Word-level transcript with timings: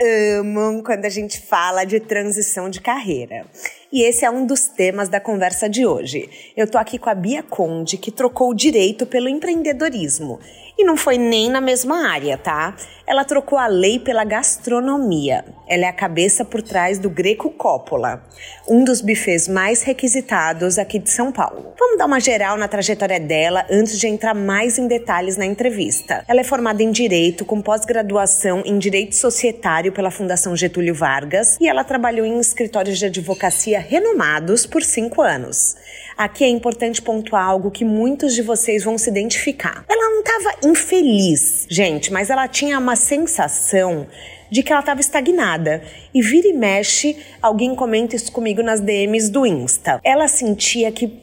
amam 0.00 0.82
quando 0.82 1.04
a 1.04 1.08
gente 1.08 1.40
fala 1.40 1.84
de 1.84 2.00
transição 2.00 2.70
de 2.70 2.80
carreira. 2.80 3.46
E 3.92 4.02
esse 4.02 4.24
é 4.24 4.30
um 4.30 4.46
dos 4.46 4.66
temas 4.66 5.08
da 5.08 5.20
conversa 5.20 5.68
de 5.68 5.86
hoje. 5.86 6.28
Eu 6.56 6.70
tô 6.70 6.78
aqui 6.78 6.98
com 6.98 7.08
a 7.08 7.14
Bia 7.14 7.42
Conde, 7.42 7.96
que 7.96 8.10
trocou 8.10 8.50
o 8.50 8.54
direito 8.54 9.06
pelo 9.06 9.28
empreendedorismo. 9.28 10.38
E 10.78 10.84
não 10.84 10.96
foi 10.96 11.18
nem 11.18 11.50
na 11.50 11.60
mesma 11.60 12.08
área, 12.08 12.38
tá? 12.38 12.76
Ela 13.04 13.24
trocou 13.24 13.58
a 13.58 13.66
lei 13.66 13.98
pela 13.98 14.22
gastronomia. 14.22 15.44
Ela 15.66 15.86
é 15.86 15.88
a 15.88 15.92
cabeça 15.92 16.44
por 16.44 16.62
trás 16.62 17.00
do 17.00 17.10
Greco 17.10 17.50
Coppola, 17.50 18.22
um 18.68 18.84
dos 18.84 19.00
bufês 19.00 19.48
mais 19.48 19.82
requisitados 19.82 20.78
aqui 20.78 21.00
de 21.00 21.10
São 21.10 21.32
Paulo. 21.32 21.72
Vamos 21.76 21.98
dar 21.98 22.06
uma 22.06 22.20
geral 22.20 22.56
na 22.56 22.68
trajetória 22.68 23.18
dela 23.18 23.66
antes 23.68 23.98
de 23.98 24.06
entrar 24.06 24.34
mais 24.34 24.78
em 24.78 24.86
detalhes 24.86 25.36
na 25.36 25.44
entrevista. 25.44 26.24
Ela 26.28 26.42
é 26.42 26.44
formada 26.44 26.80
em 26.80 26.92
Direito, 26.92 27.44
com 27.44 27.60
pós-graduação 27.60 28.62
em 28.64 28.78
Direito 28.78 29.16
Societário 29.16 29.90
pela 29.90 30.12
Fundação 30.12 30.56
Getúlio 30.56 30.94
Vargas 30.94 31.56
e 31.60 31.66
ela 31.66 31.82
trabalhou 31.82 32.24
em 32.24 32.38
escritórios 32.38 32.98
de 32.98 33.06
advocacia 33.06 33.80
renomados 33.80 34.64
por 34.64 34.84
cinco 34.84 35.22
anos. 35.22 35.74
Aqui 36.18 36.42
é 36.42 36.48
importante 36.48 37.00
pontuar 37.00 37.44
algo 37.44 37.70
que 37.70 37.84
muitos 37.84 38.34
de 38.34 38.42
vocês 38.42 38.82
vão 38.82 38.98
se 38.98 39.08
identificar. 39.08 39.84
Ela 39.88 40.10
não 40.10 40.18
estava 40.18 40.66
infeliz, 40.66 41.64
gente, 41.70 42.12
mas 42.12 42.28
ela 42.28 42.48
tinha 42.48 42.76
uma 42.76 42.96
sensação 42.96 44.04
de 44.50 44.64
que 44.64 44.72
ela 44.72 44.80
estava 44.80 45.00
estagnada. 45.00 45.80
E 46.12 46.20
vira 46.20 46.48
e 46.48 46.52
mexe, 46.52 47.16
alguém 47.40 47.72
comenta 47.72 48.16
isso 48.16 48.32
comigo 48.32 48.64
nas 48.64 48.80
DMs 48.80 49.30
do 49.30 49.46
Insta. 49.46 50.00
Ela 50.02 50.26
sentia 50.26 50.90
que 50.90 51.22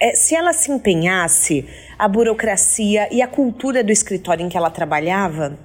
é, 0.00 0.16
se 0.16 0.34
ela 0.34 0.52
se 0.52 0.72
empenhasse, 0.72 1.64
a 1.96 2.08
burocracia 2.08 3.08
e 3.12 3.22
a 3.22 3.28
cultura 3.28 3.84
do 3.84 3.92
escritório 3.92 4.44
em 4.44 4.48
que 4.48 4.56
ela 4.56 4.70
trabalhava 4.70 5.56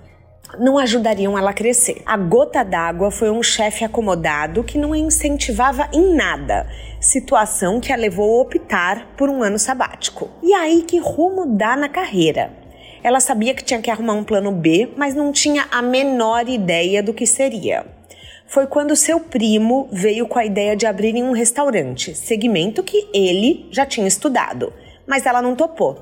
não 0.58 0.78
ajudariam 0.78 1.38
ela 1.38 1.52
a 1.52 1.54
crescer. 1.54 2.02
A 2.06 2.16
gota 2.18 2.64
d'água 2.64 3.12
foi 3.12 3.30
um 3.30 3.44
chefe 3.44 3.84
acomodado 3.84 4.64
que 4.64 4.78
não 4.78 4.94
a 4.94 4.98
incentivava 4.98 5.90
em 5.94 6.16
nada, 6.16 6.68
situação 7.00 7.80
que 7.80 7.92
a 7.92 7.96
levou 7.96 8.38
a 8.38 8.42
optar 8.42 9.08
por 9.18 9.30
um 9.30 9.44
ano 9.44 9.60
sabático. 9.60 10.30
E 10.42 10.54
aí 10.54 10.84
que 10.84 11.00
rumo 11.00 11.46
dar 11.46 11.78
na 11.78 11.90
carreira? 11.90 12.52
Ela 13.04 13.20
sabia 13.20 13.54
que 13.54 13.64
tinha 13.64 13.82
que 13.82 13.92
arrumar 13.92 14.14
um 14.14 14.24
plano 14.24 14.52
B, 14.52 14.94
mas 14.98 15.14
não 15.14 15.32
tinha 15.32 15.68
a 15.72 15.82
menor 15.82 16.48
ideia 16.50 17.04
do 17.04 17.14
que 17.14 17.26
seria. 17.26 17.86
Foi 18.48 18.66
quando 18.66 18.96
seu 18.96 19.20
primo 19.20 19.88
veio 19.92 20.28
com 20.28 20.40
a 20.40 20.46
ideia 20.46 20.76
de 20.76 20.86
abrirem 20.86 21.24
um 21.24 21.34
restaurante, 21.34 22.16
segmento 22.16 22.82
que 22.82 23.08
ele 23.14 23.68
já 23.72 23.86
tinha 23.86 24.08
estudado, 24.08 24.72
mas 25.06 25.26
ela 25.26 25.42
não 25.42 25.56
topou. 25.56 26.02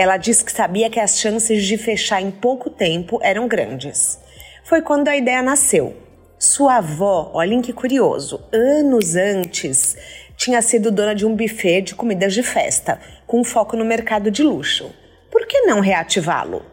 Ela 0.00 0.16
disse 0.16 0.42
que 0.42 0.50
sabia 0.50 0.88
que 0.88 0.98
as 0.98 1.18
chances 1.18 1.62
de 1.62 1.76
fechar 1.76 2.22
em 2.22 2.30
pouco 2.30 2.70
tempo 2.70 3.20
eram 3.22 3.46
grandes. 3.46 4.18
Foi 4.64 4.80
quando 4.80 5.08
a 5.08 5.14
ideia 5.14 5.42
nasceu. 5.42 5.94
Sua 6.38 6.76
avó, 6.76 7.30
olhem 7.34 7.60
que 7.60 7.70
curioso, 7.70 8.40
anos 8.50 9.14
antes, 9.14 9.98
tinha 10.38 10.62
sido 10.62 10.90
dona 10.90 11.14
de 11.14 11.26
um 11.26 11.36
buffet 11.36 11.82
de 11.82 11.94
comidas 11.94 12.32
de 12.32 12.42
festa, 12.42 12.98
com 13.26 13.44
foco 13.44 13.76
no 13.76 13.84
mercado 13.84 14.30
de 14.30 14.42
luxo. 14.42 14.90
Por 15.30 15.46
que 15.46 15.66
não 15.66 15.80
reativá-lo? 15.80 16.64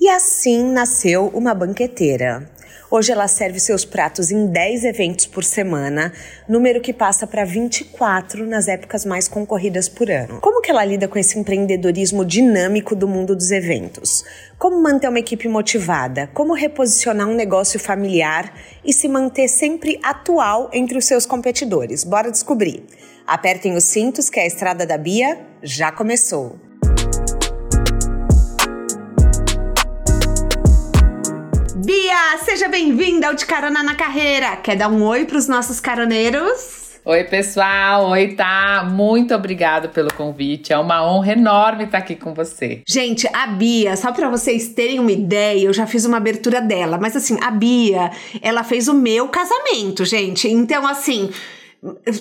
E 0.00 0.08
assim 0.08 0.64
nasceu 0.64 1.28
uma 1.28 1.54
banqueteira. 1.54 2.50
Hoje 2.96 3.12
ela 3.12 3.28
serve 3.28 3.60
seus 3.60 3.84
pratos 3.84 4.30
em 4.30 4.46
10 4.46 4.84
eventos 4.84 5.26
por 5.26 5.44
semana, 5.44 6.14
número 6.48 6.80
que 6.80 6.94
passa 6.94 7.26
para 7.26 7.44
24 7.44 8.46
nas 8.46 8.68
épocas 8.68 9.04
mais 9.04 9.28
concorridas 9.28 9.86
por 9.86 10.10
ano. 10.10 10.40
Como 10.40 10.62
que 10.62 10.70
ela 10.70 10.82
lida 10.82 11.06
com 11.06 11.18
esse 11.18 11.38
empreendedorismo 11.38 12.24
dinâmico 12.24 12.96
do 12.96 13.06
mundo 13.06 13.36
dos 13.36 13.50
eventos? 13.50 14.24
Como 14.58 14.82
manter 14.82 15.10
uma 15.10 15.18
equipe 15.18 15.46
motivada? 15.46 16.30
Como 16.32 16.54
reposicionar 16.54 17.28
um 17.28 17.34
negócio 17.34 17.78
familiar 17.78 18.54
e 18.82 18.94
se 18.94 19.08
manter 19.08 19.48
sempre 19.48 20.00
atual 20.02 20.70
entre 20.72 20.96
os 20.96 21.04
seus 21.04 21.26
competidores? 21.26 22.02
Bora 22.02 22.30
descobrir. 22.30 22.82
Apertem 23.26 23.76
os 23.76 23.84
cintos 23.84 24.30
que 24.30 24.40
a 24.40 24.46
estrada 24.46 24.86
da 24.86 24.96
Bia 24.96 25.38
já 25.62 25.92
começou. 25.92 26.65
Bia, 31.86 32.38
seja 32.44 32.66
bem-vinda 32.66 33.28
ao 33.28 33.34
De 33.34 33.46
Carona 33.46 33.80
na 33.80 33.94
Carreira. 33.94 34.56
Quer 34.56 34.74
dar 34.74 34.88
um 34.88 35.04
oi 35.04 35.24
para 35.24 35.38
os 35.38 35.46
nossos 35.46 35.78
caroneiros? 35.78 36.98
Oi, 37.04 37.22
pessoal. 37.22 38.08
Oi, 38.08 38.34
tá? 38.34 38.90
Muito 38.92 39.32
obrigado 39.32 39.90
pelo 39.90 40.12
convite. 40.12 40.72
É 40.72 40.78
uma 40.78 41.08
honra 41.08 41.34
enorme 41.34 41.84
estar 41.84 41.98
aqui 41.98 42.16
com 42.16 42.34
você. 42.34 42.82
Gente, 42.88 43.28
a 43.32 43.46
Bia, 43.46 43.96
só 43.96 44.10
para 44.10 44.28
vocês 44.28 44.70
terem 44.70 44.98
uma 44.98 45.12
ideia, 45.12 45.66
eu 45.66 45.72
já 45.72 45.86
fiz 45.86 46.04
uma 46.04 46.16
abertura 46.16 46.60
dela, 46.60 46.98
mas 46.98 47.14
assim, 47.14 47.38
a 47.40 47.52
Bia, 47.52 48.10
ela 48.42 48.64
fez 48.64 48.88
o 48.88 48.94
meu 48.94 49.28
casamento, 49.28 50.04
gente. 50.04 50.48
Então, 50.48 50.84
assim, 50.88 51.30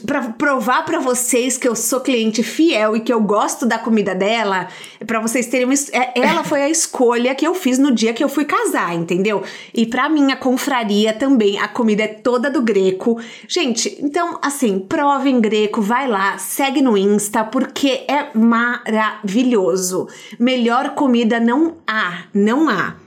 para 0.06 0.30
provar 0.30 0.84
para 0.86 1.00
vocês 1.00 1.58
que 1.58 1.68
eu 1.68 1.76
sou 1.76 2.00
cliente 2.00 2.44
fiel 2.44 2.96
e 2.96 3.00
que 3.00 3.14
eu 3.14 3.22
gosto 3.22 3.66
da 3.66 3.78
comida 3.78 4.14
dela, 4.14 4.68
para 5.06 5.20
vocês 5.20 5.48
terem 5.48 5.66
uma, 5.66 5.74
é, 5.92 6.20
ela 6.20 6.44
foi 6.44 6.62
a 6.62 6.70
escolha 6.70 7.36
que 7.36 7.46
eu 7.46 7.54
fiz 7.54 7.78
no 7.78 7.94
dia 7.94 8.14
que 8.14 8.24
eu 8.24 8.30
fui 8.30 8.46
casar, 8.46 8.94
entendeu? 8.94 9.44
E 9.74 9.86
para 9.86 10.10
minha 10.10 10.36
confraria 10.36 11.14
também, 11.14 11.60
a 11.60 11.68
comida 11.68 12.04
é 12.04 12.08
toda 12.08 12.50
do 12.50 12.62
Greco. 12.62 13.20
Gente, 13.48 13.98
então 14.02 14.40
assim, 14.42 14.80
provem 14.80 15.40
Greco, 15.40 15.82
vai 15.82 16.08
lá, 16.08 16.38
segue 16.38 16.82
no 16.82 16.98
Insta 16.98 17.44
porque 17.44 18.06
é 18.08 18.30
maravilhoso. 18.34 20.08
Melhor 20.40 20.96
comida 20.96 21.40
não 21.40 21.78
há, 21.88 22.24
não 22.34 22.70
há. 22.70 23.05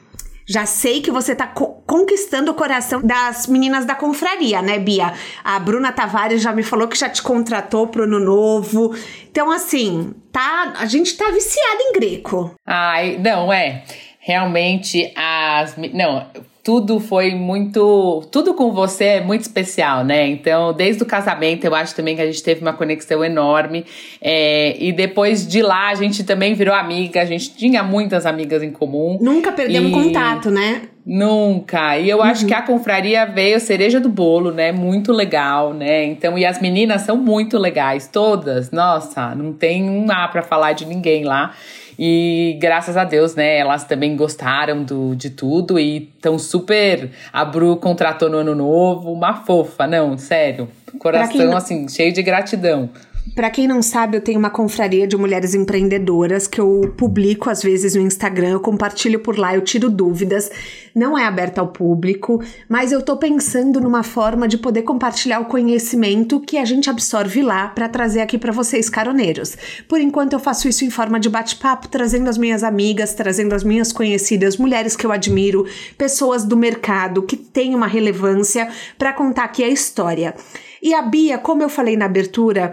Já 0.49 0.65
sei 0.65 1.03
que 1.03 1.11
você 1.11 1.35
tá 1.35 1.47
co 1.47 1.79
conquistando 1.87 2.51
o 2.51 2.55
coração 2.55 3.03
das 3.03 3.47
meninas 3.47 3.85
da 3.85 3.95
confraria, 3.95 4.63
né, 4.63 4.79
Bia? 4.79 5.13
A 5.45 5.59
Bruna 5.59 5.93
Tavares 5.93 6.43
já 6.43 6.53
me 6.53 6.63
falou 6.63 6.89
que 6.89 6.99
já 6.99 7.09
te 7.09 7.23
contratou 7.23 7.87
pro 7.87 8.05
ano 8.05 8.19
novo. 8.19 8.95
Então, 9.31 9.51
assim, 9.51 10.15
tá, 10.33 10.75
a 10.79 10.87
gente 10.87 11.17
tá 11.17 11.31
viciada 11.31 11.83
em 11.83 11.93
greco. 11.93 12.55
Ai, 12.67 13.19
não, 13.19 13.53
é. 13.53 13.85
Realmente 14.21 15.13
as. 15.17 15.77
Não, 15.95 16.27
tudo 16.63 17.01
foi 17.01 17.35
muito. 17.35 18.23
Tudo 18.31 18.55
com 18.55 18.73
você 18.73 19.05
é 19.05 19.21
muito 19.21 19.43
especial, 19.43 20.05
né? 20.05 20.27
Então, 20.29 20.73
desde 20.73 21.03
o 21.03 21.07
casamento, 21.07 21.65
eu 21.65 21.75
acho 21.75 21.95
também 21.95 22.15
que 22.15 22.23
a 22.23 22.27
gente 22.27 22.43
teve 22.43 22.61
uma 22.61 22.73
conexão 22.73 23.25
enorme. 23.25 23.85
É, 24.21 24.77
e 24.79 24.93
depois 24.93 25.47
de 25.47 25.63
lá, 25.63 25.89
a 25.89 25.95
gente 25.95 26.25
também 26.25 26.55
virou 26.55 26.75
amiga, 26.75 27.23
a 27.23 27.25
gente 27.25 27.57
tinha 27.57 27.83
muitas 27.83 28.27
amigas 28.27 28.63
em 28.63 28.71
comum. 28.71 29.19
Nunca 29.21 29.53
perdemos 29.53 29.91
e... 29.91 29.95
contato, 29.95 30.51
né? 30.51 30.83
Nunca. 31.07 31.99
E 31.99 32.11
eu 32.11 32.19
uhum. 32.19 32.25
acho 32.25 32.45
que 32.45 32.53
a 32.53 32.61
confraria 32.61 33.25
veio 33.25 33.59
cereja 33.59 33.99
do 33.99 34.11
bolo, 34.11 34.53
né? 34.53 34.71
Muito 34.71 35.11
legal, 35.11 35.73
né? 35.73 36.05
Então, 36.05 36.37
e 36.37 36.45
as 36.45 36.61
meninas 36.61 37.01
são 37.01 37.17
muito 37.17 37.57
legais, 37.57 38.07
todas. 38.07 38.71
Nossa, 38.71 39.35
não 39.35 39.55
tem 39.55 39.89
um 39.89 40.11
A 40.11 40.29
para 40.29 40.43
falar 40.43 40.75
de 40.75 40.85
ninguém 40.85 41.25
lá. 41.25 41.55
E 41.99 42.57
graças 42.61 42.97
a 42.97 43.03
Deus, 43.03 43.35
né, 43.35 43.59
elas 43.59 43.83
também 43.85 44.15
gostaram 44.15 44.85
do, 44.85 45.17
de 45.17 45.31
tudo 45.31 45.81
e 45.81 46.11
estão 46.15 46.39
super. 46.39 47.11
A 47.33 47.45
Bru 47.45 47.77
contratou 47.77 48.31
no 48.31 48.39
ano 48.39 48.55
novo, 48.55 49.13
uma 49.13 49.35
fofa, 49.35 49.87
não, 49.87 50.17
sério. 50.17 50.69
Coração, 50.99 51.57
assim, 51.57 51.89
cheio 51.89 52.13
de 52.13 52.23
gratidão. 52.23 52.89
Para 53.35 53.51
quem 53.51 53.67
não 53.67 53.83
sabe, 53.83 54.17
eu 54.17 54.21
tenho 54.21 54.39
uma 54.39 54.51
confraria 54.51 55.07
de 55.07 55.17
mulheres 55.17 55.55
empreendedoras 55.55 56.47
que 56.47 56.61
eu 56.61 56.95
publico 56.97 57.51
às 57.51 57.63
vezes 57.63 57.95
no 57.95 58.01
Instagram, 58.01 58.51
eu 58.51 58.61
compartilho 58.61 59.21
por 59.21 59.39
lá, 59.39 59.55
eu 59.55 59.61
tiro 59.61 59.91
dúvidas. 59.91 60.51
Não 60.95 61.17
é 61.19 61.25
aberta 61.25 61.61
ao 61.61 61.69
público, 61.69 62.43
mas 62.69 62.93
eu 62.93 63.03
tô 63.03 63.17
pensando 63.17 63.81
numa 63.81 64.03
forma 64.03 64.47
de 64.47 64.59
poder 64.59 64.83
compartilhar 64.83 65.41
o 65.41 65.47
conhecimento 65.47 66.41
que 66.41 66.59
a 66.59 66.65
gente 66.65 66.89
absorve 66.89 67.43
lá 67.43 67.69
para 67.69 67.89
trazer 67.89 68.21
aqui 68.21 68.39
para 68.39 68.53
vocês 68.53 68.89
caroneiros. 68.89 69.57
Por 69.89 70.01
enquanto 70.01 70.33
eu 70.33 70.39
faço 70.39 70.69
isso 70.69 70.85
em 70.85 70.91
forma 70.91 71.19
de 71.19 71.29
bate-papo, 71.29 71.89
trazendo 71.89 72.29
as 72.29 72.39
minhas 72.39 72.63
amigas, 72.63 73.15
trazendo 73.15 73.55
as 73.55 73.65
minhas 73.65 73.93
conhecidas, 73.93 74.57
mulheres 74.57 74.97
que 74.97 75.07
eu 75.07 75.13
admiro, 75.13 75.67
pessoas 75.97 76.45
do 76.45 76.57
mercado 76.57 77.23
que 77.23 77.37
têm 77.37 77.75
uma 77.75 77.87
relevância 77.87 78.69
para 78.97 79.13
contar 79.13 79.45
aqui 79.45 79.63
a 79.63 79.69
história. 79.69 80.35
E 80.83 80.95
a 80.95 81.03
Bia, 81.03 81.39
como 81.39 81.63
eu 81.63 81.69
falei 81.69 81.97
na 81.97 82.05
abertura, 82.05 82.73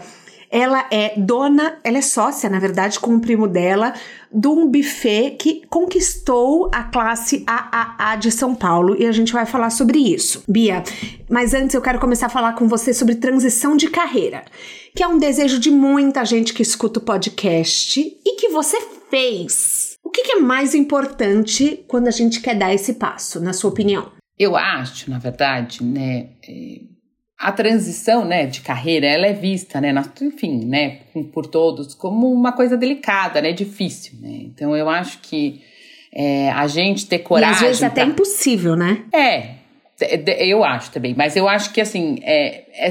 ela 0.49 0.87
é 0.91 1.13
dona, 1.17 1.77
ela 1.83 1.97
é 1.97 2.01
sócia, 2.01 2.49
na 2.49 2.59
verdade, 2.59 2.99
com 2.99 3.15
o 3.15 3.19
primo 3.19 3.47
dela, 3.47 3.93
de 4.31 4.47
um 4.47 4.67
buffet 4.67 5.31
que 5.39 5.61
conquistou 5.69 6.69
a 6.73 6.83
classe 6.83 7.43
AAA 7.47 8.15
de 8.17 8.31
São 8.31 8.53
Paulo 8.53 8.95
e 8.99 9.05
a 9.05 9.11
gente 9.11 9.33
vai 9.33 9.45
falar 9.45 9.69
sobre 9.69 9.99
isso. 9.99 10.43
Bia, 10.47 10.83
mas 11.29 11.53
antes 11.53 11.73
eu 11.73 11.81
quero 11.81 11.99
começar 11.99 12.27
a 12.27 12.29
falar 12.29 12.53
com 12.53 12.67
você 12.67 12.93
sobre 12.93 13.15
transição 13.15 13.75
de 13.75 13.89
carreira, 13.89 14.43
que 14.95 15.03
é 15.03 15.07
um 15.07 15.17
desejo 15.17 15.59
de 15.59 15.71
muita 15.71 16.25
gente 16.25 16.53
que 16.53 16.61
escuta 16.61 16.99
o 16.99 17.03
podcast 17.03 17.99
e 17.99 18.35
que 18.35 18.49
você 18.49 18.77
fez. 19.09 19.95
O 20.03 20.09
que 20.09 20.31
é 20.31 20.39
mais 20.39 20.75
importante 20.75 21.83
quando 21.87 22.07
a 22.07 22.11
gente 22.11 22.39
quer 22.39 22.55
dar 22.55 22.73
esse 22.73 22.93
passo, 22.93 23.39
na 23.39 23.53
sua 23.53 23.71
opinião? 23.71 24.11
Eu 24.37 24.55
acho, 24.55 25.09
na 25.09 25.17
verdade, 25.17 25.83
né, 25.83 26.29
é, 26.47 26.81
a 27.37 27.51
transição, 27.51 28.23
né, 28.23 28.45
de 28.45 28.61
carreira, 28.61 29.05
ela 29.05 29.27
é 29.27 29.33
vista, 29.33 29.81
né, 29.81 29.93
enfim, 30.21 30.65
né, 30.65 30.99
por 31.33 31.45
todos 31.45 31.93
como 31.93 32.31
uma 32.31 32.53
coisa 32.53 32.77
delicada, 32.77 33.41
né, 33.41 33.51
difícil, 33.51 34.13
né. 34.21 34.41
Então 34.43 34.75
eu 34.75 34.89
acho 34.89 35.19
que 35.19 35.61
é, 36.13 36.49
a 36.51 36.65
gente 36.67 37.07
ter 37.07 37.19
coragem. 37.19 37.53
E 37.53 37.55
às 37.55 37.61
vezes 37.61 37.83
até 37.83 38.03
impossível, 38.03 38.75
né? 38.75 39.03
É, 39.13 39.55
eu 40.47 40.63
acho 40.63 40.91
também. 40.91 41.13
Mas 41.13 41.35
eu 41.35 41.47
acho 41.47 41.73
que 41.73 41.81
assim, 41.81 42.19
é, 42.23 42.63
é 42.73 42.89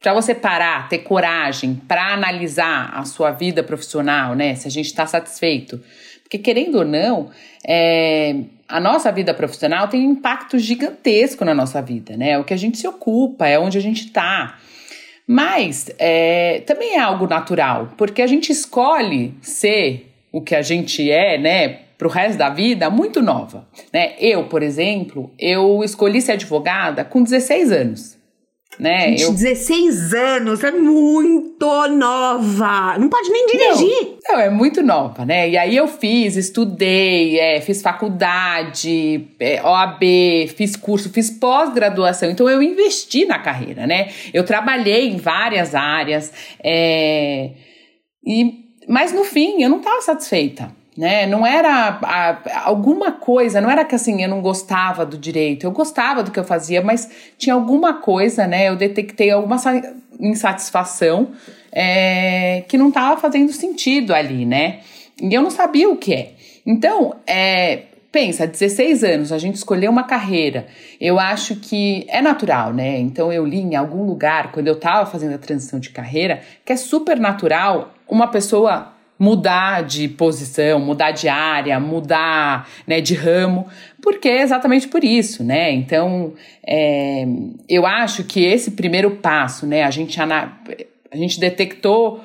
para 0.00 0.14
você 0.14 0.34
parar, 0.34 0.88
ter 0.88 0.98
coragem 0.98 1.74
para 1.74 2.14
analisar 2.14 2.92
a 2.94 3.04
sua 3.04 3.30
vida 3.30 3.62
profissional, 3.62 4.34
né? 4.34 4.54
Se 4.54 4.66
a 4.66 4.70
gente 4.70 4.86
está 4.86 5.06
satisfeito. 5.06 5.82
Porque 6.22 6.38
querendo 6.38 6.78
ou 6.78 6.84
não, 6.84 7.30
é, 7.66 8.36
a 8.68 8.80
nossa 8.80 9.12
vida 9.12 9.32
profissional 9.32 9.88
tem 9.88 10.06
um 10.06 10.12
impacto 10.12 10.58
gigantesco 10.58 11.44
na 11.44 11.54
nossa 11.54 11.80
vida, 11.80 12.16
né? 12.16 12.38
O 12.38 12.44
que 12.44 12.54
a 12.54 12.56
gente 12.56 12.78
se 12.78 12.86
ocupa, 12.86 13.46
é 13.46 13.58
onde 13.58 13.78
a 13.78 13.80
gente 13.80 14.06
está. 14.06 14.58
Mas 15.26 15.90
é, 15.98 16.62
também 16.66 16.94
é 16.94 17.00
algo 17.00 17.26
natural, 17.26 17.92
porque 17.96 18.22
a 18.22 18.26
gente 18.26 18.50
escolhe 18.50 19.34
ser 19.40 20.12
o 20.30 20.40
que 20.40 20.54
a 20.54 20.62
gente 20.62 21.10
é, 21.10 21.38
né? 21.38 21.80
Para 21.96 22.08
o 22.08 22.10
resto 22.10 22.36
da 22.36 22.50
vida, 22.50 22.90
muito 22.90 23.22
nova. 23.22 23.66
Né? 23.92 24.14
Eu, 24.20 24.44
por 24.44 24.62
exemplo, 24.62 25.30
eu 25.38 25.82
escolhi 25.82 26.20
ser 26.20 26.32
advogada 26.32 27.04
com 27.04 27.22
16 27.22 27.72
anos 27.72 28.15
né? 28.78 29.10
Gente, 29.10 29.22
eu... 29.22 29.32
16 29.32 30.12
anos, 30.14 30.62
é 30.62 30.70
muito 30.70 31.88
nova. 31.88 32.98
Não 32.98 33.08
pode 33.08 33.30
nem 33.30 33.46
dirigir. 33.46 34.16
Não, 34.24 34.34
não, 34.34 34.40
é 34.40 34.50
muito 34.50 34.82
nova, 34.82 35.24
né? 35.24 35.48
E 35.48 35.56
aí 35.56 35.76
eu 35.76 35.88
fiz, 35.88 36.36
estudei, 36.36 37.38
é, 37.38 37.60
fiz 37.60 37.80
faculdade, 37.80 39.28
é, 39.40 39.62
OAB, 39.62 40.02
fiz 40.56 40.76
curso, 40.76 41.10
fiz 41.10 41.30
pós-graduação. 41.30 42.30
Então 42.30 42.48
eu 42.48 42.62
investi 42.62 43.24
na 43.24 43.38
carreira, 43.38 43.86
né? 43.86 44.10
Eu 44.32 44.44
trabalhei 44.44 45.08
em 45.08 45.16
várias 45.16 45.74
áreas, 45.74 46.32
é, 46.62 47.50
e, 48.26 48.52
mas 48.88 49.12
no 49.12 49.24
fim 49.24 49.62
eu 49.62 49.70
não 49.70 49.78
estava 49.78 50.00
satisfeita 50.02 50.70
né? 50.96 51.26
Não 51.26 51.46
era 51.46 51.98
a, 52.02 52.68
alguma 52.68 53.12
coisa, 53.12 53.60
não 53.60 53.70
era 53.70 53.84
que 53.84 53.94
assim 53.94 54.22
eu 54.22 54.28
não 54.28 54.40
gostava 54.40 55.04
do 55.04 55.18
direito, 55.18 55.64
eu 55.64 55.70
gostava 55.70 56.22
do 56.22 56.30
que 56.30 56.38
eu 56.38 56.44
fazia, 56.44 56.80
mas 56.80 57.10
tinha 57.36 57.54
alguma 57.54 57.94
coisa, 57.94 58.46
né? 58.46 58.68
Eu 58.68 58.76
detectei 58.76 59.30
alguma 59.30 59.56
insatisfação 60.18 61.32
é, 61.70 62.64
que 62.68 62.78
não 62.78 62.88
estava 62.88 63.20
fazendo 63.20 63.52
sentido 63.52 64.14
ali, 64.14 64.46
né? 64.46 64.80
E 65.20 65.32
eu 65.32 65.42
não 65.42 65.50
sabia 65.50 65.88
o 65.88 65.96
que 65.96 66.14
é. 66.14 66.32
Então, 66.64 67.14
é, 67.26 67.82
pensa, 68.10 68.46
16 68.46 69.04
anos, 69.04 69.32
a 69.32 69.38
gente 69.38 69.56
escolheu 69.56 69.90
uma 69.90 70.04
carreira. 70.04 70.66
Eu 70.98 71.20
acho 71.20 71.56
que 71.56 72.06
é 72.08 72.22
natural, 72.22 72.72
né? 72.72 72.98
Então 72.98 73.30
eu 73.30 73.44
li 73.44 73.58
em 73.58 73.76
algum 73.76 74.04
lugar, 74.04 74.52
quando 74.52 74.68
eu 74.68 74.74
estava 74.74 75.04
fazendo 75.04 75.34
a 75.34 75.38
transição 75.38 75.78
de 75.78 75.90
carreira, 75.90 76.40
que 76.64 76.72
é 76.72 76.76
super 76.76 77.20
natural 77.20 77.92
uma 78.08 78.28
pessoa 78.28 78.95
mudar 79.18 79.82
de 79.82 80.08
posição, 80.08 80.78
mudar 80.78 81.10
de 81.10 81.28
área, 81.28 81.80
mudar 81.80 82.68
né, 82.86 83.00
de 83.00 83.14
ramo, 83.14 83.66
porque 84.02 84.28
é 84.28 84.42
exatamente 84.42 84.88
por 84.88 85.02
isso, 85.02 85.42
né? 85.42 85.72
Então, 85.72 86.34
é, 86.66 87.26
eu 87.68 87.86
acho 87.86 88.24
que 88.24 88.44
esse 88.44 88.72
primeiro 88.72 89.12
passo, 89.12 89.66
né, 89.66 89.82
a 89.82 89.90
gente, 89.90 90.20
a 90.20 91.16
gente 91.16 91.40
detectou 91.40 92.20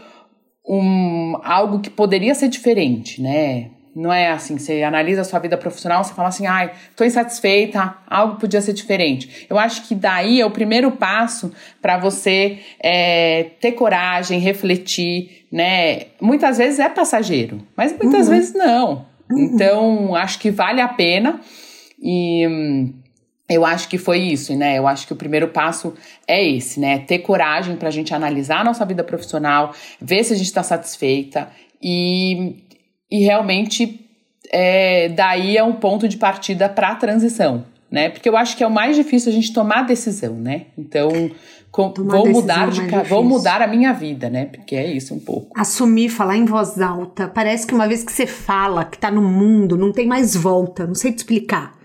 um, 0.68 1.38
algo 1.44 1.80
que 1.80 1.90
poderia 1.90 2.36
ser 2.36 2.50
diferente, 2.50 3.22
né? 3.22 3.70
Não 3.94 4.12
é 4.12 4.30
assim, 4.32 4.58
você 4.58 4.84
analisa 4.84 5.22
a 5.22 5.24
sua 5.26 5.40
vida 5.40 5.58
profissional, 5.58 6.04
você 6.04 6.14
fala 6.14 6.30
assim, 6.30 6.48
ai, 6.48 6.72
tô 6.96 7.04
insatisfeita, 7.04 7.94
algo 8.08 8.40
podia 8.40 8.62
ser 8.62 8.72
diferente. 8.72 9.46
Eu 9.50 9.60
acho 9.60 9.86
que 9.86 9.94
daí 9.94 10.40
é 10.40 10.46
o 10.46 10.52
primeiro 10.52 10.92
passo 10.92 11.52
para 11.82 11.98
você 11.98 12.60
é, 12.80 13.48
ter 13.60 13.74
coragem, 13.74 14.40
refletir, 14.40 15.46
né? 15.52 16.04
Muitas 16.22 16.58
vezes 16.58 16.80
é 16.80 16.88
passageiro, 16.88 17.62
mas 17.76 17.92
muitas 17.98 18.28
uhum. 18.28 18.34
vezes 18.34 18.54
não. 18.54 19.06
Uhum. 19.30 19.40
Então, 19.40 20.16
acho 20.16 20.40
que 20.40 20.50
vale 20.50 20.80
a 20.80 20.88
pena 20.88 21.42
e 22.02 22.48
hum, 22.48 22.94
eu 23.50 23.66
acho 23.66 23.90
que 23.90 23.98
foi 23.98 24.20
isso, 24.20 24.56
né? 24.56 24.78
Eu 24.78 24.88
acho 24.88 25.06
que 25.06 25.12
o 25.12 25.18
primeiro 25.18 25.50
passo 25.50 25.94
é 26.26 26.42
esse, 26.42 26.80
né? 26.80 27.00
Ter 27.00 27.20
coragem 27.20 27.76
para 27.76 27.90
a 27.90 27.92
gente 27.92 28.14
analisar 28.14 28.62
a 28.62 28.64
nossa 28.64 28.86
vida 28.86 29.04
profissional, 29.04 29.74
ver 30.00 30.24
se 30.24 30.32
a 30.32 30.38
gente 30.38 30.46
está 30.46 30.64
satisfeita 30.64 31.50
e 31.82 32.56
e 33.12 33.24
realmente 33.24 34.00
é, 34.52 35.10
daí 35.10 35.58
é 35.58 35.64
um 35.64 35.74
ponto 35.74 36.08
de 36.08 36.18
partida 36.18 36.70
para 36.70 36.90
a 36.90 36.96
transição, 36.96 37.66
né? 37.92 38.10
Porque 38.10 38.30
eu 38.30 38.38
acho 38.38 38.56
que 38.56 38.64
é 38.64 38.68
o 38.68 38.72
mais 38.72 38.96
difícil 38.96 39.32
a 39.32 39.36
gente 39.36 39.52
tomar 39.52 39.80
a 39.80 39.84
decisão, 39.84 40.36
né? 40.36 40.68
Então, 40.78 41.10
com, 41.72 41.94
vou 41.94 42.28
mudar 42.28 42.70
de 42.70 42.82
vou 43.08 43.24
mudar 43.24 43.62
a 43.62 43.68
minha 43.68 43.94
vida, 43.94 44.30
né? 44.30 44.46
Porque 44.46 44.76
é 44.76 44.86
isso 44.86 45.14
um 45.14 45.20
pouco. 45.20 45.60
Assumir, 45.60 46.10
falar 46.10 46.38
em 46.38 46.46
voz 46.46 46.80
alta. 46.82 47.28
Parece 47.28 47.68
que 47.68 47.74
uma 47.74 47.88
vez 47.88 48.04
que 48.04 48.12
você 48.12 48.26
fala, 48.26 48.86
que 48.86 48.98
tá 48.98 49.12
no 49.12 49.22
mundo, 49.22 49.78
não 49.78 49.92
tem 49.92 50.08
mais 50.08 50.36
volta. 50.36 50.88
Não 50.88 50.96
sei 50.96 51.12
te 51.12 51.20
explicar. 51.20 51.78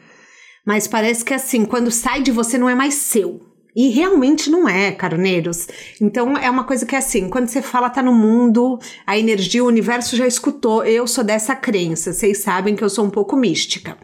Mas 0.64 0.88
parece 0.88 1.24
que 1.24 1.32
assim, 1.32 1.64
quando 1.64 1.90
sai 1.90 2.22
de 2.22 2.32
você 2.32 2.58
não 2.58 2.68
é 2.68 2.74
mais 2.74 2.94
seu. 2.94 3.40
E 3.76 3.90
realmente 3.90 4.48
não 4.48 4.66
é, 4.66 4.90
caroneiros. 4.90 5.68
Então 6.00 6.34
é 6.34 6.48
uma 6.48 6.64
coisa 6.64 6.86
que 6.86 6.94
é 6.94 6.98
assim, 6.98 7.28
quando 7.28 7.48
você 7.48 7.60
fala 7.60 7.90
tá 7.90 8.02
no 8.02 8.14
mundo, 8.14 8.78
a 9.06 9.18
energia, 9.18 9.62
o 9.62 9.66
universo 9.66 10.16
já 10.16 10.26
escutou. 10.26 10.82
Eu 10.82 11.06
sou 11.06 11.22
dessa 11.22 11.54
crença, 11.54 12.10
vocês 12.10 12.38
sabem 12.38 12.74
que 12.74 12.82
eu 12.82 12.88
sou 12.88 13.04
um 13.04 13.10
pouco 13.10 13.36
mística. 13.36 13.98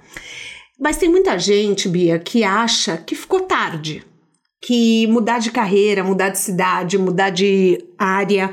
Mas 0.79 0.99
tem 0.99 1.09
muita 1.09 1.39
gente, 1.39 1.89
Bia, 1.89 2.19
que 2.19 2.45
acha 2.45 2.99
que 2.99 3.15
ficou 3.15 3.41
tarde. 3.41 4.05
Que 4.61 5.07
mudar 5.07 5.39
de 5.39 5.51
carreira, 5.51 6.05
mudar 6.05 6.29
de 6.29 6.39
cidade, 6.39 6.99
mudar 6.99 7.31
de 7.31 7.83
área, 7.99 8.51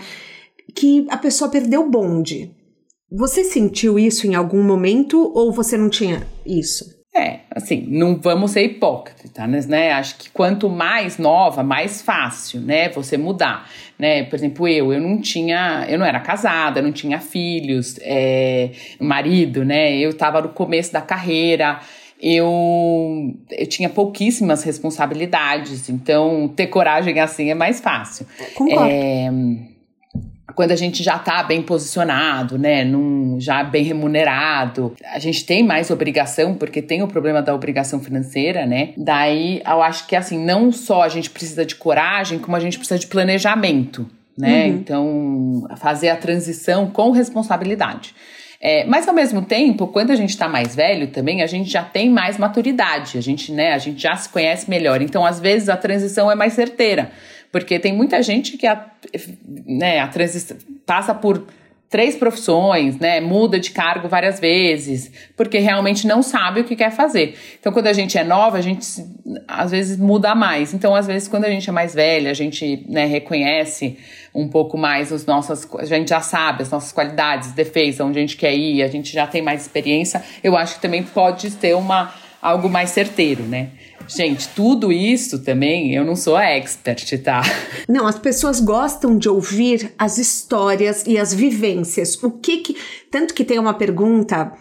que 0.73 1.05
a 1.09 1.17
pessoa 1.17 1.51
perdeu 1.51 1.81
o 1.81 1.89
bonde. 1.89 2.55
Você 3.11 3.43
sentiu 3.43 3.99
isso 3.99 4.25
em 4.25 4.35
algum 4.35 4.63
momento 4.63 5.31
ou 5.35 5.51
você 5.51 5.77
não 5.77 5.89
tinha 5.89 6.25
isso? 6.45 6.98
É, 7.15 7.39
assim, 7.49 7.85
não 7.87 8.15
vamos 8.15 8.51
ser 8.51 8.63
hipócritas, 8.63 9.65
né? 9.65 9.91
Acho 9.91 10.15
que 10.15 10.29
quanto 10.29 10.69
mais 10.69 11.17
nova, 11.17 11.63
mais 11.63 12.01
fácil, 12.01 12.61
né? 12.61 12.89
Você 12.89 13.17
mudar, 13.17 13.67
né? 13.97 14.23
Por 14.23 14.35
exemplo, 14.35 14.67
eu, 14.67 14.93
eu 14.93 15.01
não 15.01 15.19
tinha, 15.19 15.85
eu 15.89 15.97
não 15.97 16.05
era 16.05 16.19
casada, 16.19 16.81
não 16.81 16.91
tinha 16.91 17.19
filhos, 17.19 17.97
é, 18.01 18.71
marido, 18.99 19.65
né? 19.65 19.97
Eu 19.97 20.11
estava 20.11 20.39
no 20.41 20.49
começo 20.49 20.93
da 20.93 21.01
carreira, 21.01 21.79
eu, 22.21 23.33
eu 23.49 23.67
tinha 23.67 23.89
pouquíssimas 23.89 24.61
responsabilidades, 24.63 25.89
então 25.89 26.47
ter 26.47 26.67
coragem 26.67 27.19
assim 27.19 27.49
é 27.49 27.55
mais 27.55 27.81
fácil. 27.81 28.27
Concordo. 28.53 28.85
É, 28.87 29.31
quando 30.59 30.73
a 30.73 30.75
gente 30.75 31.01
já 31.01 31.15
está 31.15 31.41
bem 31.41 31.61
posicionado, 31.61 32.57
né, 32.57 32.83
num, 32.83 33.39
já 33.39 33.63
bem 33.63 33.81
remunerado, 33.81 34.93
a 35.05 35.17
gente 35.17 35.45
tem 35.45 35.63
mais 35.63 35.89
obrigação, 35.89 36.53
porque 36.53 36.81
tem 36.81 37.01
o 37.01 37.07
problema 37.07 37.41
da 37.41 37.55
obrigação 37.55 38.01
financeira, 38.01 38.65
né? 38.65 38.89
Daí 38.97 39.61
eu 39.65 39.81
acho 39.81 40.05
que 40.05 40.17
assim, 40.17 40.37
não 40.37 40.69
só 40.69 41.03
a 41.03 41.07
gente 41.07 41.29
precisa 41.29 41.65
de 41.65 41.75
coragem, 41.75 42.39
como 42.39 42.57
a 42.57 42.59
gente 42.59 42.77
precisa 42.77 42.99
de 42.99 43.07
planejamento, 43.07 44.05
né? 44.37 44.65
Uhum. 44.65 44.75
Então, 44.75 45.67
fazer 45.77 46.09
a 46.09 46.17
transição 46.17 46.87
com 46.87 47.11
responsabilidade. 47.11 48.13
É, 48.61 48.83
mas 48.83 49.07
ao 49.07 49.13
mesmo 49.13 49.41
tempo, 49.41 49.87
quando 49.87 50.11
a 50.11 50.15
gente 50.15 50.31
está 50.31 50.49
mais 50.49 50.75
velho 50.75 51.07
também, 51.07 51.41
a 51.41 51.47
gente 51.47 51.69
já 51.69 51.83
tem 51.83 52.09
mais 52.09 52.37
maturidade, 52.37 53.17
a 53.17 53.21
gente, 53.21 53.53
né, 53.53 53.71
a 53.71 53.77
gente 53.77 54.01
já 54.01 54.13
se 54.17 54.27
conhece 54.27 54.69
melhor. 54.69 55.01
Então, 55.01 55.25
às 55.25 55.39
vezes, 55.39 55.69
a 55.69 55.77
transição 55.77 56.29
é 56.29 56.35
mais 56.35 56.51
certeira. 56.51 57.11
Porque 57.51 57.79
tem 57.79 57.93
muita 57.93 58.21
gente 58.21 58.57
que 58.57 58.67
a, 58.67 58.85
né, 59.65 59.99
a 59.99 60.07
transição 60.07 60.57
passa 60.85 61.13
por 61.13 61.45
três 61.89 62.15
profissões, 62.15 62.97
né? 62.99 63.19
Muda 63.19 63.59
de 63.59 63.71
cargo 63.71 64.07
várias 64.07 64.39
vezes, 64.39 65.11
porque 65.35 65.57
realmente 65.57 66.05
não 66.05 66.21
sabe 66.21 66.61
o 66.61 66.63
que 66.63 66.75
quer 66.75 66.91
fazer. 66.91 67.35
Então, 67.59 67.73
quando 67.73 67.87
a 67.87 67.93
gente 67.93 68.17
é 68.17 68.23
nova, 68.23 68.57
a 68.57 68.61
gente 68.61 68.85
às 69.47 69.71
vezes 69.71 69.97
muda 69.97 70.35
mais. 70.35 70.73
Então, 70.73 70.93
às 70.93 71.07
vezes, 71.07 71.27
quando 71.27 71.45
a 71.45 71.49
gente 71.49 71.67
é 71.67 71.73
mais 71.73 71.95
velha, 71.95 72.29
a 72.29 72.33
gente 72.35 72.85
né, 72.87 73.05
reconhece 73.05 73.97
um 74.35 74.47
pouco 74.47 74.77
mais 74.77 75.11
as 75.11 75.25
nossas. 75.25 75.67
A 75.79 75.85
gente 75.85 76.09
já 76.09 76.21
sabe 76.21 76.61
as 76.61 76.69
nossas 76.69 76.91
qualidades, 76.91 77.51
defeitos, 77.53 77.99
onde 77.99 78.19
a 78.19 78.21
gente 78.21 78.37
quer 78.37 78.53
ir, 78.53 78.83
a 78.83 78.87
gente 78.87 79.11
já 79.11 79.25
tem 79.25 79.41
mais 79.41 79.61
experiência. 79.61 80.23
Eu 80.43 80.55
acho 80.55 80.75
que 80.75 80.81
também 80.81 81.01
pode 81.01 81.49
ter 81.51 81.75
uma 81.75 82.13
algo 82.41 82.69
mais 82.69 82.91
certeiro, 82.91 83.43
né? 83.43 83.69
Gente, 84.09 84.49
tudo 84.49 84.91
isso 84.91 85.39
também, 85.39 85.95
eu 85.95 86.03
não 86.03 86.15
sou 86.15 86.35
a 86.35 86.43
expert, 86.45 87.17
tá? 87.23 87.41
Não, 87.87 88.07
as 88.07 88.17
pessoas 88.17 88.59
gostam 88.59 89.17
de 89.17 89.29
ouvir 89.29 89.93
as 89.97 90.17
histórias 90.17 91.03
e 91.05 91.17
as 91.17 91.33
vivências. 91.33 92.21
O 92.23 92.31
que 92.31 92.57
que. 92.57 92.77
Tanto 93.11 93.33
que 93.33 93.43
tem 93.43 93.59
uma 93.59 93.73
pergunta 93.73 94.51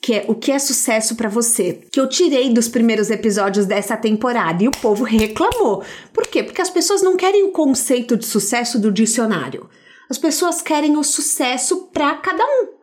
que 0.00 0.14
é 0.14 0.24
o 0.28 0.34
que 0.34 0.52
é 0.52 0.58
sucesso 0.58 1.16
para 1.16 1.28
você, 1.28 1.80
que 1.90 1.98
eu 1.98 2.08
tirei 2.08 2.52
dos 2.52 2.68
primeiros 2.68 3.10
episódios 3.10 3.66
dessa 3.66 3.96
temporada 3.96 4.62
e 4.62 4.68
o 4.68 4.70
povo 4.70 5.02
reclamou. 5.02 5.82
Por 6.12 6.26
quê? 6.28 6.44
Porque 6.44 6.62
as 6.62 6.70
pessoas 6.70 7.02
não 7.02 7.16
querem 7.16 7.44
o 7.44 7.50
conceito 7.50 8.16
de 8.16 8.24
sucesso 8.24 8.78
do 8.78 8.92
dicionário. 8.92 9.68
As 10.08 10.18
pessoas 10.18 10.62
querem 10.62 10.96
o 10.96 11.02
sucesso 11.02 11.88
para 11.92 12.14
cada 12.14 12.44
um. 12.44 12.75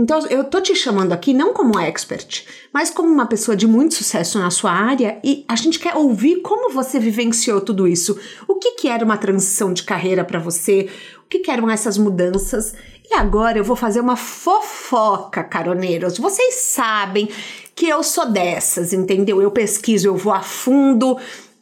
Então, 0.00 0.18
eu 0.28 0.42
tô 0.44 0.62
te 0.62 0.74
chamando 0.74 1.12
aqui 1.12 1.34
não 1.34 1.52
como 1.52 1.78
expert, 1.78 2.46
mas 2.72 2.88
como 2.88 3.10
uma 3.10 3.26
pessoa 3.26 3.54
de 3.54 3.66
muito 3.66 3.94
sucesso 3.96 4.38
na 4.38 4.50
sua 4.50 4.72
área 4.72 5.20
e 5.22 5.44
a 5.46 5.54
gente 5.54 5.78
quer 5.78 5.94
ouvir 5.94 6.40
como 6.40 6.72
você 6.72 6.98
vivenciou 6.98 7.60
tudo 7.60 7.86
isso. 7.86 8.18
O 8.48 8.54
que, 8.54 8.70
que 8.76 8.88
era 8.88 9.04
uma 9.04 9.18
transição 9.18 9.74
de 9.74 9.82
carreira 9.82 10.24
para 10.24 10.38
você? 10.38 10.88
O 11.18 11.28
que, 11.28 11.40
que 11.40 11.50
eram 11.50 11.68
essas 11.68 11.98
mudanças? 11.98 12.72
E 13.10 13.14
agora 13.14 13.58
eu 13.58 13.64
vou 13.64 13.76
fazer 13.76 14.00
uma 14.00 14.16
fofoca, 14.16 15.44
caroneiros. 15.44 16.16
Vocês 16.16 16.54
sabem 16.54 17.28
que 17.74 17.86
eu 17.86 18.02
sou 18.02 18.24
dessas, 18.24 18.94
entendeu? 18.94 19.42
Eu 19.42 19.50
pesquiso, 19.50 20.08
eu 20.08 20.16
vou 20.16 20.32
a 20.32 20.40
fundo, 20.40 21.18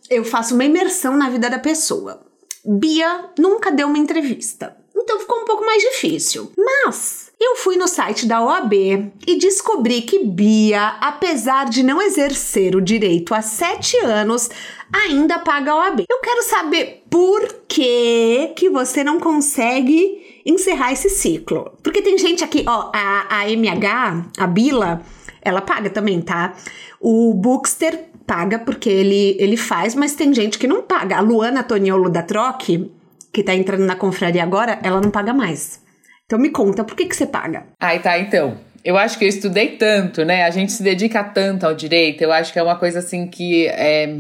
eu 0.09 0.25
faço 0.25 0.54
uma 0.54 0.64
imersão 0.64 1.16
na 1.16 1.28
vida 1.28 1.50
da 1.50 1.59
pessoa. 1.59 2.21
Bia 2.64 3.30
nunca 3.37 3.73
deu 3.73 3.88
uma 3.88 3.99
entrevista, 3.99 4.76
então 4.95 5.18
ficou 5.18 5.40
um 5.40 5.45
pouco 5.45 5.66
mais 5.66 5.83
difícil. 5.83 6.52
Mas 6.57 7.27
eu 7.40 7.54
fui 7.57 7.76
no 7.76 7.87
site 7.87 8.26
da 8.26 8.42
OAB 8.42 8.73
e 8.75 9.38
descobri 9.38 10.02
que 10.02 10.25
Bia, 10.25 10.97
apesar 11.00 11.66
de 11.66 11.85
não 11.85 12.02
exercer 12.02 12.75
o 12.75 12.80
direito 12.80 13.33
há 13.33 13.40
sete 13.40 13.97
anos, 13.99 14.50
ainda 14.92 15.38
paga 15.38 15.71
a 15.71 15.76
OAB. 15.76 16.04
Eu 16.11 16.21
quero 16.21 16.42
saber 16.42 17.04
por 17.09 17.62
que, 17.68 18.52
que 18.57 18.68
você 18.68 19.04
não 19.04 19.21
consegue 19.21 20.42
encerrar 20.45 20.92
esse 20.92 21.09
ciclo. 21.09 21.73
Porque 21.83 22.02
tem 22.02 22.18
gente 22.18 22.42
aqui, 22.42 22.64
ó, 22.66 22.90
a, 22.92 23.42
a 23.42 23.50
MH, 23.50 24.30
a 24.37 24.47
Bila, 24.47 25.02
ela 25.40 25.61
paga 25.61 25.90
também, 25.90 26.21
tá? 26.21 26.54
O 27.00 27.33
Bookster 27.35 28.09
paga 28.26 28.59
porque 28.59 28.90
ele, 28.90 29.37
ele 29.38 29.57
faz, 29.57 29.95
mas 29.95 30.14
tem 30.14 30.35
gente 30.35 30.59
que 30.59 30.66
não 30.66 30.83
paga. 30.83 31.18
A 31.18 31.21
Luana 31.21 31.62
Toniolo 31.62 32.11
da 32.11 32.23
Troque, 32.23 32.90
que 33.33 33.45
tá 33.45 33.54
entrando 33.54 33.85
na 33.85 33.95
confraria 33.95 34.42
agora, 34.42 34.80
ela 34.83 35.00
não 35.00 35.11
paga 35.11 35.33
mais. 35.33 35.87
Então 36.28 36.38
me 36.38 36.50
conta, 36.50 36.85
por 36.85 36.94
que, 36.94 37.06
que 37.06 37.16
você 37.16 37.26
paga? 37.26 37.64
Ai, 37.80 38.00
tá, 38.00 38.18
então. 38.18 38.58
Eu 38.85 38.99
acho 38.99 39.18
que 39.18 39.25
eu 39.25 39.28
estudei 39.28 39.78
tanto, 39.78 40.26
né? 40.26 40.44
A 40.44 40.50
gente 40.50 40.73
se 40.73 40.82
dedica 40.82 41.25
tanto 41.25 41.64
ao 41.64 41.75
direito, 41.75 42.20
eu 42.20 42.30
acho 42.30 42.52
que 42.52 42.58
é 42.58 42.62
uma 42.62 42.76
coisa 42.76 42.99
assim 42.99 43.26
que 43.26 43.66
é, 43.66 44.14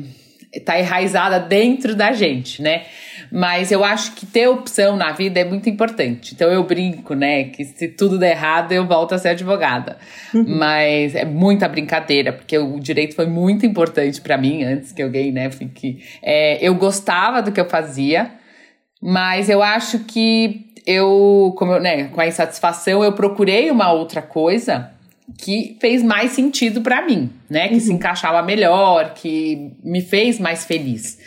tá 0.64 0.80
enraizada 0.80 1.38
dentro 1.38 1.94
da 1.94 2.12
gente, 2.12 2.62
né? 2.62 2.84
Mas 3.30 3.70
eu 3.70 3.84
acho 3.84 4.14
que 4.14 4.24
ter 4.24 4.48
opção 4.48 4.96
na 4.96 5.12
vida 5.12 5.38
é 5.38 5.44
muito 5.44 5.68
importante. 5.68 6.34
Então 6.34 6.50
eu 6.50 6.64
brinco, 6.64 7.12
né? 7.14 7.44
Que 7.44 7.62
se 7.62 7.88
tudo 7.88 8.18
der 8.18 8.30
errado, 8.30 8.72
eu 8.72 8.86
volto 8.86 9.14
a 9.14 9.18
ser 9.18 9.28
advogada. 9.28 9.98
Uhum. 10.32 10.56
Mas 10.56 11.14
é 11.14 11.26
muita 11.26 11.68
brincadeira, 11.68 12.32
porque 12.32 12.56
o 12.56 12.80
direito 12.80 13.14
foi 13.14 13.26
muito 13.26 13.66
importante 13.66 14.18
para 14.18 14.38
mim, 14.38 14.64
antes 14.64 14.92
que 14.92 15.02
alguém, 15.02 15.30
né, 15.30 15.50
fique. 15.50 16.02
É, 16.22 16.58
eu 16.66 16.74
gostava 16.74 17.42
do 17.42 17.52
que 17.52 17.60
eu 17.60 17.68
fazia, 17.68 18.30
mas 19.00 19.50
eu 19.50 19.62
acho 19.62 20.00
que 20.00 20.67
eu, 20.88 21.52
como 21.58 21.72
eu, 21.72 21.80
né, 21.80 22.04
com 22.04 22.18
a 22.18 22.26
insatisfação, 22.26 23.04
eu 23.04 23.12
procurei 23.12 23.70
uma 23.70 23.92
outra 23.92 24.22
coisa 24.22 24.90
que 25.36 25.76
fez 25.78 26.02
mais 26.02 26.32
sentido 26.32 26.80
para 26.80 27.04
mim, 27.04 27.30
né? 27.50 27.68
Que 27.68 27.74
uhum. 27.74 27.80
se 27.80 27.92
encaixava 27.92 28.42
melhor, 28.42 29.12
que 29.12 29.70
me 29.84 30.00
fez 30.00 30.40
mais 30.40 30.64
feliz. 30.64 31.18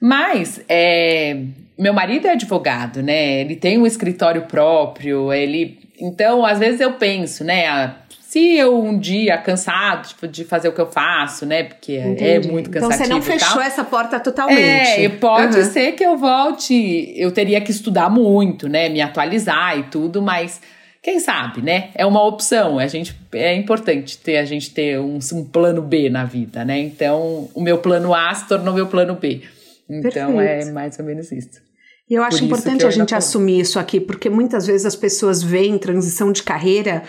Mas 0.00 0.64
é, 0.66 1.42
meu 1.78 1.92
marido 1.92 2.26
é 2.26 2.30
advogado, 2.30 3.02
né? 3.02 3.42
Ele 3.42 3.54
tem 3.54 3.76
um 3.76 3.86
escritório 3.86 4.46
próprio, 4.46 5.30
ele. 5.30 5.78
Então, 6.00 6.42
às 6.46 6.58
vezes 6.58 6.80
eu 6.80 6.94
penso, 6.94 7.44
né? 7.44 7.94
Se 8.32 8.56
eu 8.56 8.82
um 8.82 8.98
dia 8.98 9.36
cansado 9.36 10.08
tipo, 10.08 10.26
de 10.26 10.42
fazer 10.42 10.66
o 10.66 10.72
que 10.72 10.80
eu 10.80 10.90
faço, 10.90 11.44
né? 11.44 11.64
Porque 11.64 11.92
é 11.92 12.08
Entendi. 12.08 12.48
é 12.48 12.50
muito 12.50 12.70
cansativo. 12.70 13.04
Então 13.04 13.06
você 13.06 13.12
não 13.12 13.20
fechou 13.20 13.60
essa 13.60 13.84
porta 13.84 14.18
totalmente. 14.18 15.04
É, 15.04 15.08
pode 15.10 15.58
uhum. 15.58 15.64
ser 15.64 15.92
que 15.92 16.02
eu 16.02 16.16
volte. 16.16 17.12
Eu 17.14 17.30
teria 17.30 17.60
que 17.60 17.70
estudar 17.70 18.08
muito, 18.08 18.70
né? 18.70 18.88
Me 18.88 19.02
atualizar 19.02 19.78
e 19.78 19.82
tudo, 19.82 20.22
mas 20.22 20.62
quem 21.02 21.20
sabe, 21.20 21.60
né? 21.60 21.90
É 21.94 22.06
uma 22.06 22.26
opção. 22.26 22.78
A 22.78 22.86
gente 22.86 23.14
é 23.34 23.54
importante 23.54 24.16
ter 24.16 24.38
a 24.38 24.46
gente 24.46 24.70
ter 24.70 24.98
um, 24.98 25.18
um 25.34 25.44
plano 25.44 25.82
B 25.82 26.08
na 26.08 26.24
vida, 26.24 26.64
né? 26.64 26.78
Então, 26.78 27.50
o 27.52 27.60
meu 27.60 27.76
plano 27.76 28.14
A 28.14 28.32
se 28.32 28.48
tornou 28.48 28.72
meu 28.72 28.86
plano 28.86 29.14
B. 29.14 29.42
Então 29.90 30.40
é 30.40 30.46
Perfeito. 30.46 30.68
é 30.70 30.72
mais 30.72 30.98
ou 30.98 31.04
menos 31.04 31.30
isso. 31.30 31.60
E 32.08 32.14
eu 32.14 32.22
acho 32.22 32.38
Por 32.38 32.44
importante 32.44 32.84
a 32.84 32.90
gente 32.90 33.14
assumir 33.14 33.60
isso 33.60 33.78
aqui, 33.78 34.00
porque 34.00 34.28
muitas 34.28 34.66
vezes 34.66 34.84
as 34.84 34.96
pessoas 34.96 35.42
veem 35.42 35.78
transição 35.78 36.32
de 36.32 36.42
carreira 36.42 37.02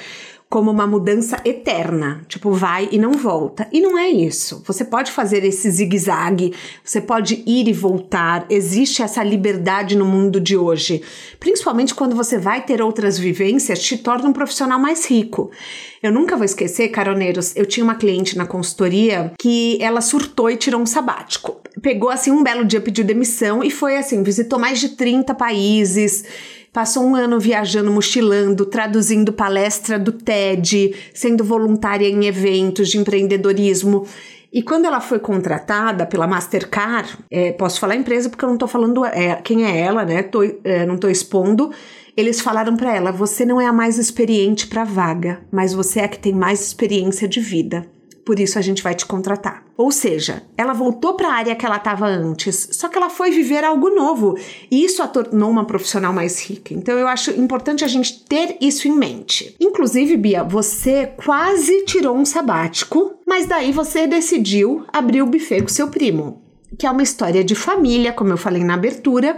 como 0.54 0.70
uma 0.70 0.86
mudança 0.86 1.42
eterna, 1.44 2.22
tipo 2.28 2.52
vai 2.52 2.88
e 2.92 3.00
não 3.00 3.14
volta. 3.14 3.68
E 3.72 3.82
não 3.82 3.98
é 3.98 4.08
isso. 4.08 4.62
Você 4.68 4.86
pode 4.86 5.12
fazer 5.12 5.44
esse 5.44 5.68
zigue-zague, 5.68 6.54
você 6.84 7.02
pode 7.02 7.44
ir 7.48 7.68
e 7.68 7.74
voltar. 7.74 8.46
Existe 8.52 9.02
essa 9.02 9.24
liberdade 9.24 9.98
no 9.98 10.06
mundo 10.06 10.40
de 10.40 10.56
hoje. 10.56 11.02
Principalmente 11.40 11.96
quando 11.96 12.16
você 12.16 12.38
vai 12.38 12.64
ter 12.64 12.84
outras 12.84 13.18
vivências, 13.18 13.82
te 13.82 13.98
torna 13.98 14.30
um 14.30 14.32
profissional 14.32 14.78
mais 14.78 15.08
rico. 15.08 15.50
Eu 16.04 16.12
nunca 16.12 16.36
vou 16.36 16.46
esquecer, 16.46 16.90
caroneiros, 16.90 17.56
eu 17.56 17.66
tinha 17.66 17.84
uma 17.84 17.96
cliente 17.96 18.38
na 18.38 18.46
consultoria 18.46 19.34
que 19.40 19.80
ela 19.82 20.02
surtou 20.02 20.52
e 20.52 20.56
tirou 20.56 20.80
um 20.80 20.86
sabático. 20.86 21.64
Pegou 21.82 22.12
assim 22.12 22.30
um 22.30 22.44
belo 22.44 22.64
dia, 22.64 22.80
pediu 22.80 23.04
demissão 23.04 23.64
e 23.64 23.72
foi 23.72 23.98
assim, 23.98 24.22
visitou 24.22 24.60
mais 24.60 24.80
de 24.80 24.90
30 24.90 25.34
países 25.34 26.24
Passou 26.74 27.03
um 27.03 27.15
ano 27.15 27.39
viajando, 27.39 27.92
mochilando, 27.92 28.65
traduzindo 28.65 29.32
palestra 29.32 30.00
do 30.00 30.12
TED, 30.12 30.94
sendo 31.13 31.44
voluntária 31.44 32.08
em 32.10 32.25
eventos 32.25 32.89
de 32.89 32.98
empreendedorismo. 32.98 34.08
E 34.51 34.62
quando 34.62 34.86
ela 34.86 35.00
foi 35.00 35.20
contratada 35.20 36.06
pela 36.06 36.27
Mastercard, 36.27 37.18
é, 37.32 37.51
posso 37.51 37.80
falar 37.80 37.96
empresa 37.96 38.30
porque 38.30 38.44
eu 38.44 38.50
não 38.50 38.56
estou 38.56 38.68
falando 38.68 39.06
é, 39.06 39.36
quem 39.44 39.63
é 39.63 39.80
ela, 39.80 40.03
né? 40.03 40.24
Tô, 40.24 40.44
é, 40.63 40.86
não 40.86 40.96
estou 40.96 41.10
expondo. 41.10 41.72
Eles 42.18 42.42
falaram 42.42 42.75
para 42.75 42.96
ela: 42.96 43.12
você 43.12 43.46
não 43.46 43.62
é 43.62 43.68
a 43.68 43.74
mais 43.74 43.98
experiente 43.98 44.68
para 44.68 44.84
vaga, 44.84 45.42
mas 45.51 45.74
você 45.74 46.00
é 46.00 46.03
a 46.06 46.08
que 46.08 46.20
tem 46.20 46.34
mais 46.34 46.60
experiência 46.62 47.27
de 47.27 47.39
vida 47.39 47.88
por 48.25 48.39
isso 48.39 48.58
a 48.58 48.62
gente 48.62 48.82
vai 48.82 48.96
te 48.96 49.06
contratar. 49.06 49.62
Ou 49.75 49.92
seja, 49.92 50.44
ela 50.56 50.72
voltou 50.72 51.15
para 51.15 51.30
a 51.30 51.34
área 51.34 51.56
que 51.56 51.65
ela 51.65 51.77
estava 51.77 52.06
antes, 52.06 52.70
só 52.74 52.88
que 52.88 52.96
ela 52.96 53.10
foi 53.10 53.32
viver 53.32 53.63
algo 53.63 53.89
novo 53.89 54.38
e 54.70 54.86
isso 54.86 55.01
a 55.01 55.08
tornou 55.08 55.50
uma 55.50 55.65
profissional 55.65 56.13
mais 56.13 56.39
rica. 56.48 56.74
Então 56.74 56.98
eu 56.98 57.08
acho 57.08 57.32
importante 57.32 57.84
a 57.84 57.88
gente 57.88 58.24
ter 58.25 58.58
isso 58.62 58.88
em 58.88 58.96
mente. 58.96 59.56
Inclusive, 59.60 60.15
Bia, 60.15 60.44
você 60.44 61.08
quase 61.08 61.86
tirou 61.86 62.15
um 62.15 62.25
sabático, 62.25 63.15
mas 63.25 63.48
daí 63.48 63.72
você 63.72 64.06
decidiu 64.06 64.86
abrir 64.94 65.24
o 65.24 65.27
buffet 65.27 65.62
com 65.63 65.68
seu 65.68 65.88
primo, 65.88 66.44
que 66.77 66.86
é 66.86 66.92
uma 66.92 67.03
história 67.03 67.44
de 67.44 67.56
família, 67.56 68.13
como 68.13 68.32
eu 68.32 68.38
falei 68.38 68.63
na 68.63 68.75
abertura, 68.75 69.38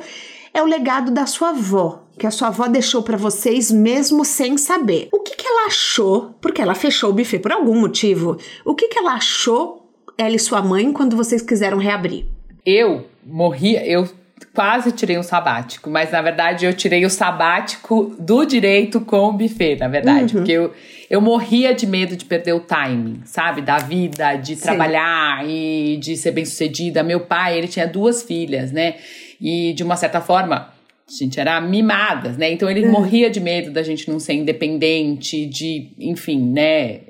é 0.54 0.62
o 0.62 0.65
legado 0.65 1.12
da 1.12 1.25
sua 1.25 1.50
avó, 1.50 2.04
que 2.18 2.27
a 2.27 2.32
sua 2.32 2.50
avó 2.50 2.68
deixou 2.68 3.04
para 3.04 3.18
vocês 3.18 3.72
mesmo 3.72 4.25
sem 4.25 4.58
saber. 4.58 5.10
O 5.12 5.20
que, 5.20 5.36
que 5.36 5.48
ela 5.48 5.68
achou? 5.68 6.36
Porque 6.42 6.62
ela 6.62 6.75
fechou 6.75 7.10
o 7.10 7.13
buffet 7.13 7.39
por 7.39 7.51
algum 7.51 7.80
motivo. 7.80 8.38
O 8.63 8.74
que, 8.74 8.88
que 8.88 8.98
ela 8.98 9.13
achou, 9.13 9.85
ela 10.18 10.36
e 10.36 10.40
sua 10.40 10.62
mãe, 10.62 10.92
quando 10.92 11.16
vocês 11.16 11.42
quiseram 11.42 11.78
reabrir? 11.78 12.26
Eu 12.66 13.08
morri, 13.26 13.76
eu 13.90 14.08
quase 14.54 14.92
tirei 14.92 15.18
um 15.18 15.24
sabático, 15.24 15.90
mas 15.90 16.12
na 16.12 16.22
verdade 16.22 16.66
eu 16.66 16.74
tirei 16.74 17.06
o 17.06 17.10
sabático 17.10 18.16
do 18.18 18.46
direito 18.46 19.02
com 19.02 19.30
o 19.30 19.34
buffet, 19.34 19.78
na 19.78 19.88
verdade, 19.88 20.34
uhum. 20.34 20.42
porque 20.42 20.52
eu, 20.52 20.74
eu 21.10 21.22
morria 21.22 21.74
de 21.74 21.86
medo 21.86 22.16
de 22.16 22.26
perder 22.26 22.54
o 22.54 22.60
timing, 22.60 23.22
sabe, 23.26 23.62
da 23.62 23.78
vida, 23.78 24.36
de 24.36 24.56
Sim. 24.56 24.62
trabalhar 24.62 25.48
e 25.48 25.98
de 25.98 26.16
ser 26.16 26.32
bem-sucedida. 26.32 27.04
Meu 27.04 27.22
pai, 27.22 27.58
ele 27.58 27.68
tinha 27.68 27.88
duas 27.88 28.24
filhas, 28.24 28.72
né? 28.72 28.96
E 29.40 29.74
de 29.74 29.84
uma 29.84 29.98
certa 29.98 30.22
forma, 30.22 30.74
a 31.08 31.12
gente 31.12 31.40
era 31.40 31.60
mimadas, 31.62 32.38
né? 32.38 32.52
Então 32.52 32.70
ele 32.70 32.86
uhum. 32.86 32.92
morria 32.92 33.30
de 33.30 33.40
medo 33.40 33.72
da 33.72 33.84
gente 33.84 34.10
não 34.10 34.20
ser 34.20 34.34
independente, 34.34 35.46
de, 35.46 35.92
enfim, 36.00 36.52
né? 36.52 37.02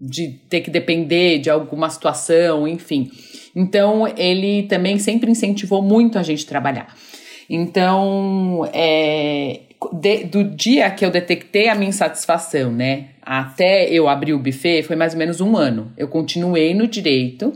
De 0.00 0.28
ter 0.48 0.62
que 0.62 0.70
depender 0.70 1.38
de 1.38 1.50
alguma 1.50 1.90
situação, 1.90 2.66
enfim. 2.66 3.10
Então 3.54 4.06
ele 4.16 4.62
também 4.64 4.98
sempre 4.98 5.30
incentivou 5.30 5.82
muito 5.82 6.18
a 6.18 6.22
gente 6.22 6.46
trabalhar. 6.46 6.94
Então, 7.48 8.68
é, 8.72 9.60
de, 9.92 10.24
do 10.24 10.44
dia 10.44 10.88
que 10.90 11.04
eu 11.04 11.10
detectei 11.10 11.68
a 11.68 11.74
minha 11.74 11.88
insatisfação, 11.88 12.70
né, 12.70 13.08
até 13.20 13.90
eu 13.90 14.08
abrir 14.08 14.32
o 14.34 14.38
buffet, 14.38 14.82
foi 14.84 14.94
mais 14.94 15.14
ou 15.14 15.18
menos 15.18 15.40
um 15.40 15.56
ano. 15.56 15.92
Eu 15.96 16.08
continuei 16.08 16.74
no 16.74 16.86
direito 16.86 17.52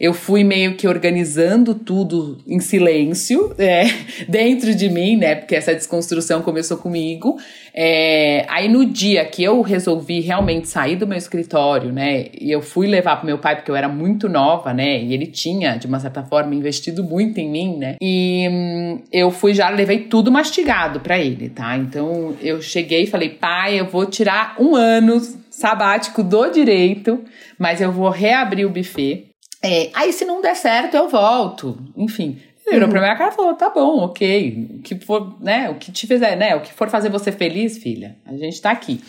eu 0.00 0.12
fui 0.12 0.44
meio 0.44 0.76
que 0.76 0.86
organizando 0.86 1.74
tudo 1.74 2.38
em 2.46 2.60
silêncio, 2.60 3.54
é, 3.58 3.84
dentro 4.28 4.74
de 4.74 4.88
mim, 4.88 5.16
né? 5.16 5.34
Porque 5.34 5.54
essa 5.54 5.74
desconstrução 5.74 6.42
começou 6.42 6.76
comigo. 6.76 7.36
É, 7.74 8.46
aí 8.48 8.68
no 8.68 8.84
dia 8.86 9.24
que 9.24 9.44
eu 9.44 9.60
resolvi 9.60 10.20
realmente 10.20 10.68
sair 10.68 10.96
do 10.96 11.06
meu 11.06 11.18
escritório, 11.18 11.92
né? 11.92 12.26
E 12.40 12.50
eu 12.50 12.62
fui 12.62 12.86
levar 12.86 13.16
pro 13.16 13.26
meu 13.26 13.38
pai, 13.38 13.56
porque 13.56 13.70
eu 13.70 13.76
era 13.76 13.88
muito 13.88 14.28
nova, 14.28 14.72
né? 14.72 15.02
E 15.02 15.12
ele 15.12 15.26
tinha, 15.26 15.76
de 15.76 15.86
uma 15.86 16.00
certa 16.00 16.22
forma, 16.22 16.54
investido 16.54 17.04
muito 17.04 17.38
em 17.38 17.50
mim, 17.50 17.76
né? 17.76 17.96
E 18.00 18.48
hum, 18.50 19.02
eu 19.12 19.30
fui 19.30 19.52
já, 19.52 19.68
levei 19.68 20.00
tudo 20.00 20.32
mastigado 20.32 21.00
para 21.00 21.18
ele, 21.18 21.50
tá? 21.50 21.76
Então 21.76 22.34
eu 22.40 22.62
cheguei 22.62 23.02
e 23.02 23.06
falei, 23.06 23.30
pai, 23.30 23.78
eu 23.78 23.86
vou 23.86 24.06
tirar 24.06 24.56
um 24.58 24.74
ano 24.74 25.20
sabático 25.50 26.22
do 26.22 26.50
direito, 26.50 27.22
mas 27.58 27.80
eu 27.80 27.90
vou 27.90 28.10
reabrir 28.10 28.66
o 28.66 28.70
buffet. 28.70 29.26
É, 29.66 29.90
aí 29.94 30.12
se 30.12 30.24
não 30.24 30.40
der 30.40 30.54
certo, 30.54 30.96
eu 30.96 31.08
volto. 31.08 31.76
Enfim, 31.96 32.38
ele 32.66 32.76
virou 32.76 32.88
pra 32.88 33.00
minha 33.00 33.16
cara 33.16 33.32
e 33.32 33.36
falou: 33.36 33.54
tá 33.54 33.70
bom, 33.70 34.04
ok. 34.04 34.78
O 34.78 34.82
que 34.82 34.96
for, 34.96 35.36
né? 35.40 35.68
O 35.70 35.74
que 35.74 35.90
te 35.90 36.06
fizer, 36.06 36.36
né? 36.36 36.54
O 36.54 36.60
que 36.60 36.72
for 36.72 36.88
fazer 36.88 37.08
você 37.08 37.32
feliz, 37.32 37.78
filha, 37.78 38.16
a 38.24 38.36
gente 38.36 38.60
tá 38.60 38.70
aqui. 38.70 39.00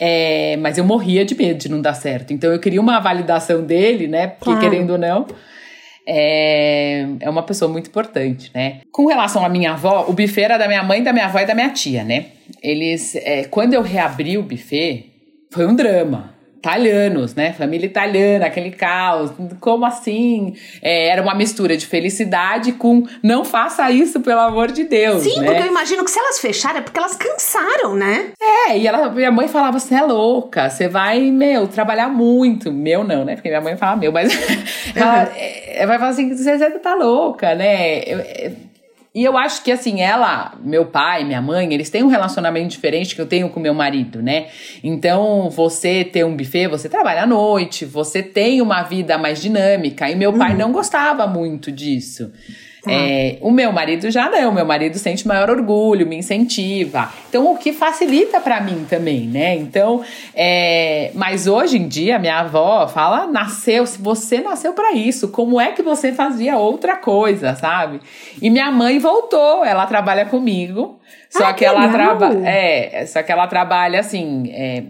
É, 0.00 0.56
mas 0.58 0.78
eu 0.78 0.84
morria 0.84 1.24
de 1.24 1.34
medo 1.34 1.58
de 1.58 1.68
não 1.68 1.80
dar 1.80 1.94
certo. 1.94 2.32
Então 2.32 2.52
eu 2.52 2.60
queria 2.60 2.80
uma 2.80 3.00
validação 3.00 3.64
dele, 3.64 4.06
né? 4.06 4.28
Porque 4.28 4.44
claro. 4.52 4.60
querendo 4.60 4.90
ou 4.90 4.98
não. 4.98 5.26
É, 6.10 7.06
é 7.20 7.28
uma 7.28 7.42
pessoa 7.42 7.70
muito 7.70 7.88
importante, 7.88 8.50
né? 8.54 8.80
Com 8.90 9.06
relação 9.06 9.44
à 9.44 9.48
minha 9.48 9.72
avó, 9.72 10.06
o 10.08 10.14
buffet 10.14 10.42
era 10.42 10.56
da 10.56 10.66
minha 10.66 10.82
mãe, 10.82 11.02
da 11.02 11.12
minha 11.12 11.26
avó 11.26 11.38
e 11.38 11.44
da 11.44 11.54
minha 11.54 11.68
tia, 11.68 12.02
né? 12.02 12.26
Eles, 12.62 13.14
é, 13.16 13.44
quando 13.44 13.74
eu 13.74 13.82
reabri 13.82 14.38
o 14.38 14.42
buffet, 14.42 15.12
foi 15.50 15.66
um 15.66 15.74
drama. 15.74 16.37
Italianos, 16.58 17.36
né? 17.36 17.52
Família 17.52 17.86
italiana, 17.86 18.46
aquele 18.46 18.72
caos. 18.72 19.30
Como 19.60 19.84
assim? 19.84 20.54
É, 20.82 21.08
era 21.08 21.22
uma 21.22 21.34
mistura 21.34 21.76
de 21.76 21.86
felicidade 21.86 22.72
com 22.72 23.06
não 23.22 23.44
faça 23.44 23.88
isso, 23.92 24.20
pelo 24.20 24.40
amor 24.40 24.72
de 24.72 24.82
Deus. 24.82 25.22
Sim, 25.22 25.38
né? 25.38 25.46
porque 25.46 25.62
eu 25.62 25.66
imagino 25.66 26.04
que 26.04 26.10
se 26.10 26.18
elas 26.18 26.40
fecharem 26.40 26.78
é 26.78 26.80
porque 26.80 26.98
elas 26.98 27.14
cansaram, 27.14 27.94
né? 27.94 28.32
É, 28.40 28.76
e 28.76 28.88
ela, 28.88 29.08
minha 29.10 29.30
mãe 29.30 29.46
falava: 29.46 29.78
você 29.78 29.94
é 29.94 30.02
louca, 30.02 30.68
você 30.68 30.88
vai, 30.88 31.30
meu, 31.30 31.68
trabalhar 31.68 32.08
muito. 32.08 32.72
Meu 32.72 33.04
não, 33.04 33.24
né? 33.24 33.36
Porque 33.36 33.48
minha 33.48 33.60
mãe 33.60 33.76
fala 33.76 33.96
meu, 33.96 34.10
mas 34.10 34.32
ela, 34.96 35.24
uhum. 35.24 35.30
é, 35.36 35.86
vai 35.86 35.98
falar 35.98 36.10
assim: 36.10 36.36
você 36.36 36.70
tá 36.80 36.94
louca, 36.96 37.54
né? 37.54 38.00
Eu, 38.00 38.18
e 39.14 39.24
eu 39.24 39.36
acho 39.36 39.64
que, 39.64 39.72
assim, 39.72 40.00
ela, 40.00 40.54
meu 40.62 40.86
pai, 40.86 41.24
minha 41.24 41.40
mãe, 41.40 41.72
eles 41.72 41.88
têm 41.88 42.02
um 42.02 42.08
relacionamento 42.08 42.68
diferente 42.68 43.14
que 43.14 43.20
eu 43.20 43.26
tenho 43.26 43.48
com 43.48 43.58
meu 43.58 43.74
marido, 43.74 44.22
né? 44.22 44.48
Então, 44.84 45.48
você 45.48 46.04
ter 46.04 46.24
um 46.24 46.36
buffet, 46.36 46.68
você 46.68 46.88
trabalha 46.88 47.22
à 47.22 47.26
noite, 47.26 47.84
você 47.84 48.22
tem 48.22 48.60
uma 48.60 48.82
vida 48.82 49.16
mais 49.16 49.40
dinâmica. 49.40 50.08
E 50.10 50.14
meu 50.14 50.32
pai 50.34 50.52
uhum. 50.52 50.58
não 50.58 50.72
gostava 50.72 51.26
muito 51.26 51.72
disso. 51.72 52.30
Tá. 52.82 52.92
É, 52.92 53.38
o 53.40 53.50
meu 53.50 53.72
marido 53.72 54.08
já 54.10 54.30
não, 54.30 54.50
o 54.50 54.54
meu 54.54 54.64
marido 54.64 54.98
sente 54.98 55.26
maior 55.26 55.50
orgulho, 55.50 56.06
me 56.06 56.16
incentiva. 56.16 57.12
Então, 57.28 57.52
o 57.52 57.56
que 57.56 57.72
facilita 57.72 58.40
para 58.40 58.60
mim 58.60 58.86
também, 58.88 59.26
né? 59.26 59.56
Então, 59.56 60.02
é, 60.34 61.10
mas 61.14 61.46
hoje 61.46 61.76
em 61.76 61.88
dia, 61.88 62.18
minha 62.18 62.38
avó 62.40 62.86
fala: 62.86 63.26
nasceu, 63.26 63.84
se 63.84 64.00
você 64.00 64.40
nasceu 64.40 64.72
para 64.72 64.92
isso, 64.92 65.28
como 65.28 65.60
é 65.60 65.72
que 65.72 65.82
você 65.82 66.12
fazia 66.12 66.56
outra 66.56 66.96
coisa, 66.96 67.54
sabe? 67.56 68.00
E 68.40 68.48
minha 68.48 68.70
mãe 68.70 68.98
voltou, 68.98 69.64
ela 69.64 69.86
trabalha 69.86 70.24
comigo. 70.24 71.00
Só 71.30 71.44
ah, 71.44 71.52
que, 71.52 71.58
que 71.58 71.64
ela 71.64 71.88
trabalha. 71.88 72.48
É, 72.48 73.04
só 73.06 73.22
que 73.22 73.30
ela 73.30 73.46
trabalha 73.46 74.00
assim, 74.00 74.50
é, 74.50 74.84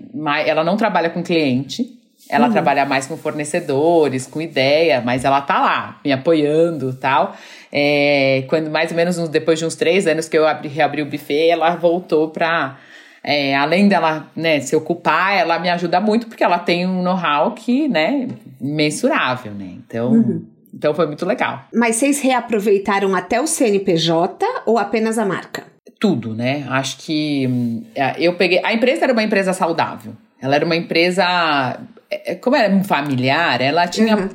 ela 0.46 0.62
não 0.62 0.76
trabalha 0.76 1.10
com 1.10 1.22
cliente. 1.22 1.98
Ela 2.28 2.46
uhum. 2.46 2.52
trabalha 2.52 2.84
mais 2.84 3.06
com 3.06 3.16
fornecedores, 3.16 4.26
com 4.26 4.40
ideia, 4.40 5.00
mas 5.00 5.24
ela 5.24 5.40
tá 5.40 5.60
lá, 5.60 6.00
me 6.04 6.12
apoiando 6.12 6.92
tal. 6.92 7.34
É, 7.72 8.44
quando 8.48 8.70
mais 8.70 8.90
ou 8.90 8.96
menos 8.96 9.28
depois 9.28 9.58
de 9.58 9.64
uns 9.64 9.74
três 9.74 10.06
anos 10.06 10.28
que 10.28 10.36
eu 10.36 10.46
abri, 10.46 10.68
reabri 10.68 11.02
o 11.02 11.06
buffet, 11.06 11.48
ela 11.48 11.76
voltou 11.76 12.28
para 12.28 12.78
é, 13.22 13.54
além 13.54 13.88
dela 13.88 14.26
né, 14.34 14.60
se 14.60 14.74
ocupar, 14.74 15.36
ela 15.36 15.58
me 15.58 15.68
ajuda 15.68 16.00
muito 16.00 16.26
porque 16.26 16.44
ela 16.44 16.58
tem 16.58 16.86
um 16.86 17.02
know-how 17.02 17.52
que, 17.52 17.88
né, 17.88 18.28
mensurável, 18.60 19.52
né? 19.52 19.74
Então, 19.86 20.12
uhum. 20.12 20.44
então 20.72 20.94
foi 20.94 21.06
muito 21.06 21.26
legal. 21.26 21.64
Mas 21.74 21.96
vocês 21.96 22.20
reaproveitaram 22.20 23.14
até 23.14 23.40
o 23.40 23.46
CNPJ 23.46 24.46
ou 24.64 24.78
apenas 24.78 25.18
a 25.18 25.26
marca? 25.26 25.64
Tudo, 26.00 26.34
né? 26.34 26.64
Acho 26.70 26.98
que 26.98 27.84
é, 27.94 28.14
eu 28.18 28.34
peguei. 28.34 28.62
A 28.64 28.72
empresa 28.72 29.04
era 29.04 29.12
uma 29.12 29.22
empresa 29.22 29.52
saudável. 29.52 30.12
Ela 30.40 30.54
era 30.54 30.64
uma 30.64 30.76
empresa. 30.76 31.80
É, 32.08 32.36
como 32.36 32.56
era 32.56 32.82
familiar, 32.84 33.60
ela 33.60 33.86
tinha. 33.88 34.16
Uhum. 34.16 34.28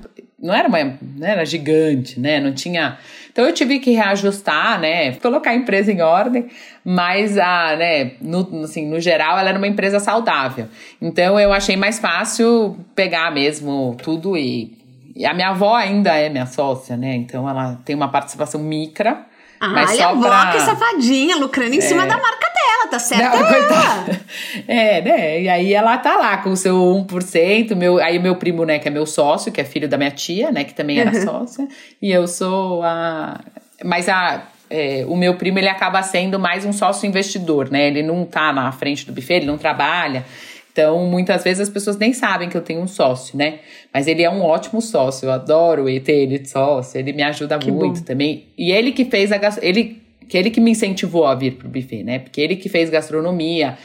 Não 0.44 0.54
era 0.54 0.68
uma. 0.68 1.00
Não 1.02 1.28
era 1.28 1.46
gigante, 1.46 2.20
né? 2.20 2.40
Não 2.40 2.54
tinha 2.54 3.00
então 3.34 3.46
eu 3.46 3.52
tive 3.52 3.80
que 3.80 3.92
reajustar, 3.92 4.80
né? 4.80 5.14
Colocar 5.16 5.50
a 5.50 5.56
empresa 5.56 5.92
em 5.92 6.02
ordem, 6.02 6.50
mas 6.86 7.36
a, 7.36 7.76
né, 7.76 8.12
no, 8.22 8.64
assim, 8.64 8.88
no 8.88 9.00
geral 9.00 9.40
ela 9.40 9.50
era 9.50 9.58
uma 9.58 9.68
empresa 9.68 10.00
saudável. 10.00 10.68
Então 11.01 11.40
eu 11.40 11.51
achei 11.51 11.75
mais 11.75 11.98
fácil 11.98 12.77
pegar 12.94 13.32
mesmo 13.32 13.98
tudo 14.03 14.38
e, 14.38 14.77
e 15.16 15.25
a 15.25 15.34
minha 15.34 15.50
avó 15.50 15.74
ainda 15.74 16.16
é 16.16 16.29
minha 16.29 16.46
sócia, 16.46 16.96
né? 16.96 17.16
Então 17.16 17.50
ela 17.50 17.79
tem 17.84 17.96
uma 17.96 18.08
participação 18.08 18.62
micra. 18.62 19.25
Ah, 19.60 19.70
mas 19.70 19.92
só 19.92 20.03
a 20.03 20.10
avó 20.10 20.27
pra... 20.27 20.51
que 20.51 20.60
safadinha, 20.60 21.36
lucrando 21.36 21.74
em 21.74 21.79
é... 21.79 21.82
cima 21.82 22.06
da 22.06 22.16
marca 22.16 22.52
dela, 22.74 22.88
tá 22.90 23.00
certo? 23.00 23.38
Não, 23.38 24.66
é, 24.68 25.01
né? 25.01 25.42
E 25.42 25.50
aí 25.50 25.74
ela 25.74 25.98
tá 25.98 26.16
lá 26.16 26.38
com 26.38 26.50
o 26.50 26.57
seu 26.57 26.75
1%, 26.75 27.75
meu, 27.75 28.00
aí 28.00 28.20
meu 28.20 28.36
primo, 28.36 28.66
né, 28.66 28.79
que 28.79 28.88
é 28.88 28.92
meu 28.92 29.05
sócio, 29.05 29.51
que 29.51 29.62
é 29.62 29.64
filho 29.64 29.88
da 29.88 29.98
minha 29.98 30.12
tia, 30.12 30.51
né, 30.51 30.64
que 30.64 30.74
também 30.74 31.00
era 31.00 31.12
uhum. 31.12 31.24
sócia, 31.24 31.68
e 32.01 32.12
eu 32.12 32.27
sou 32.27 32.83
a... 32.83 33.40
Mas 33.83 34.09
a... 34.09 34.48
É, 34.70 35.05
o 35.07 35.16
meu 35.16 35.36
primo, 35.36 35.59
ele 35.59 35.68
acaba 35.68 36.01
sendo 36.01 36.40
mais 36.40 36.66
um 36.66 36.74
sócio 36.74 37.05
investidor, 37.05 37.70
né? 37.70 37.86
Ele 37.86 38.01
não 38.01 38.25
tá 38.25 38.51
na 38.51 38.72
frente 38.72 39.05
do 39.05 39.14
buffet, 39.14 39.36
ele 39.36 39.46
não 39.46 39.55
trabalha. 39.55 40.25
Então, 40.72 41.05
muitas 41.05 41.44
vezes 41.44 41.68
as 41.68 41.70
pessoas 41.70 41.96
nem 41.98 42.12
sabem 42.12 42.50
que 42.50 42.57
eu 42.57 42.62
tenho 42.62 42.81
um 42.81 42.88
sócio, 42.88 43.38
né? 43.38 43.59
Mas 43.94 44.07
ele 44.07 44.24
é 44.24 44.29
um 44.31 44.42
ótimo 44.42 44.81
sócio, 44.81 45.27
eu 45.27 45.31
adoro 45.31 45.86
ter 46.00 46.14
ele 46.14 46.40
de 46.40 46.50
sócio, 46.50 47.00
ele 47.00 47.14
me 47.14 47.22
ajuda 47.22 47.59
que 47.59 47.72
muito 47.72 48.00
bom. 48.00 48.05
também. 48.05 48.48
E 48.57 48.72
ele 48.72 48.92
que 48.92 49.05
fez 49.05 49.31
a 49.31 49.40
ele 49.62 50.02
que 50.33 50.37
ele 50.39 50.50
que 50.50 50.59
me 50.59 50.72
incentivou 50.72 51.27
a 51.27 51.35
vir 51.35 51.57
pro 51.57 51.69
buffet, 51.69 52.03
né? 52.03 52.17
Porque 52.17 52.41
ele 52.41 52.55
que 52.55 52.67
fez 52.67 52.89
gastronomia, 52.89 53.77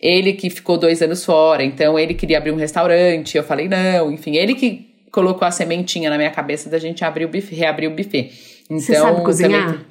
ele 0.00 0.32
que 0.32 0.50
ficou 0.50 0.76
dois 0.76 1.00
anos 1.00 1.24
fora, 1.24 1.62
então 1.62 1.96
ele 1.96 2.12
queria 2.12 2.38
abrir 2.38 2.50
um 2.50 2.56
restaurante, 2.56 3.36
eu 3.36 3.44
falei 3.44 3.68
não, 3.68 4.10
enfim, 4.10 4.36
ele 4.36 4.56
que 4.56 4.92
colocou 5.12 5.46
a 5.46 5.52
sementinha 5.52 6.10
na 6.10 6.16
minha 6.16 6.32
cabeça 6.32 6.68
da 6.68 6.76
gente 6.76 7.04
abrir 7.04 7.26
o 7.26 7.28
buffet, 7.28 7.54
reabrir 7.54 7.86
o 7.86 7.94
buffet. 7.94 8.32
Então, 8.64 8.80
Você 8.80 8.94
sabe 8.96 9.22
cozinhar? 9.22 9.66
Também, 9.74 9.86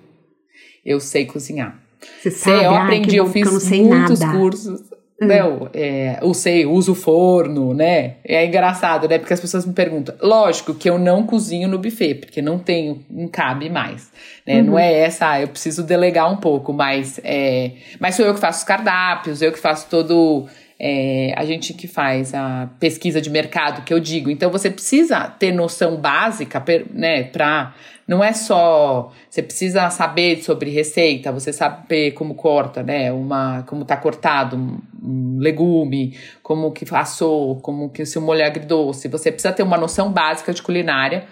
eu 0.85 0.99
sei 0.99 1.25
cozinhar. 1.25 1.81
Você 2.21 2.29
sabe? 2.29 2.65
Eu 2.65 2.71
aprendi, 2.71 3.15
ah, 3.15 3.19
eu 3.19 3.27
fiz 3.27 3.69
muitos 3.69 4.19
nada. 4.19 4.37
cursos. 4.37 4.81
Hum. 5.21 5.27
Não, 5.27 5.69
é, 5.71 6.17
eu 6.19 6.33
sei, 6.33 6.65
uso 6.65 6.95
forno, 6.95 7.75
né? 7.75 8.15
É 8.25 8.43
engraçado, 8.43 9.07
né? 9.07 9.19
Porque 9.19 9.33
as 9.33 9.39
pessoas 9.39 9.65
me 9.67 9.73
perguntam. 9.73 10.15
Lógico 10.19 10.73
que 10.73 10.89
eu 10.89 10.97
não 10.97 11.23
cozinho 11.27 11.67
no 11.67 11.77
buffet, 11.77 12.15
porque 12.15 12.41
não 12.41 12.57
tenho, 12.57 13.05
não 13.07 13.27
cabe 13.27 13.69
mais. 13.69 14.11
Né? 14.47 14.57
Uhum. 14.57 14.63
Não 14.63 14.79
é 14.79 14.91
essa, 14.91 15.29
ah, 15.29 15.41
eu 15.41 15.47
preciso 15.47 15.83
delegar 15.83 16.31
um 16.31 16.37
pouco, 16.37 16.73
mas, 16.73 17.19
é, 17.23 17.73
mas 17.99 18.15
sou 18.15 18.25
eu 18.25 18.33
que 18.33 18.39
faço 18.39 18.59
os 18.59 18.63
cardápios, 18.63 19.43
eu 19.43 19.51
que 19.51 19.59
faço 19.59 19.87
todo. 19.89 20.47
É, 20.83 21.31
a 21.37 21.45
gente 21.45 21.75
que 21.75 21.87
faz 21.87 22.33
a 22.33 22.67
pesquisa 22.79 23.21
de 23.21 23.29
mercado, 23.29 23.83
que 23.83 23.93
eu 23.93 23.99
digo. 23.99 24.31
Então 24.31 24.49
você 24.49 24.67
precisa 24.67 25.27
ter 25.27 25.51
noção 25.51 25.95
básica, 25.95 26.63
né, 26.91 27.25
para 27.25 27.75
não 28.07 28.23
é 28.23 28.33
só 28.33 29.11
você 29.29 29.43
precisa 29.43 29.89
saber 29.91 30.41
sobre 30.43 30.71
receita, 30.71 31.31
você 31.31 31.53
saber 31.53 32.11
como 32.11 32.33
corta, 32.33 32.81
né? 32.81 33.11
Uma 33.11 33.63
como 33.67 33.85
tá 33.85 33.95
cortado 33.95 34.57
um, 34.57 34.79
um 35.01 35.37
legume, 35.39 36.17
como 36.41 36.71
que 36.71 36.83
assou, 36.93 37.57
como 37.61 37.89
que 37.89 38.05
se 38.05 38.19
molho 38.19 38.41
é 38.41 38.45
agridoce. 38.45 39.07
Você 39.07 39.31
precisa 39.31 39.53
ter 39.53 39.63
uma 39.63 39.77
noção 39.77 40.11
básica 40.11 40.51
de 40.51 40.61
culinária 40.61 41.25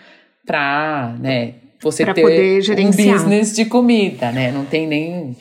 para, 0.45 1.15
né, 1.19 1.55
você 1.81 2.05
pra 2.05 2.13
ter 2.13 2.61
um 2.79 2.91
business 2.91 3.55
de 3.55 3.65
comida, 3.65 4.31
né? 4.31 4.51
Não 4.51 4.63
tem 4.63 4.87
nem 4.87 5.35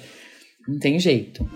não 0.66 0.78
tem 0.78 0.98
jeito. 0.98 1.48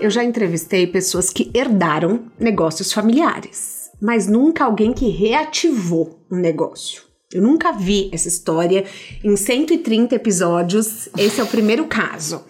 Eu 0.00 0.10
já 0.10 0.22
entrevistei 0.22 0.86
pessoas 0.86 1.30
que 1.30 1.50
herdaram 1.54 2.26
negócios 2.38 2.92
familiares 2.92 3.76
mas 4.00 4.26
nunca 4.26 4.64
alguém 4.64 4.92
que 4.92 5.08
reativou 5.08 6.24
um 6.30 6.36
negócio. 6.36 7.02
Eu 7.32 7.42
nunca 7.42 7.72
vi 7.72 8.10
essa 8.12 8.28
história 8.28 8.84
em 9.22 9.36
130 9.36 10.14
episódios. 10.14 11.08
Esse 11.18 11.40
é 11.40 11.44
o 11.44 11.46
primeiro 11.46 11.86
caso. 11.86 12.44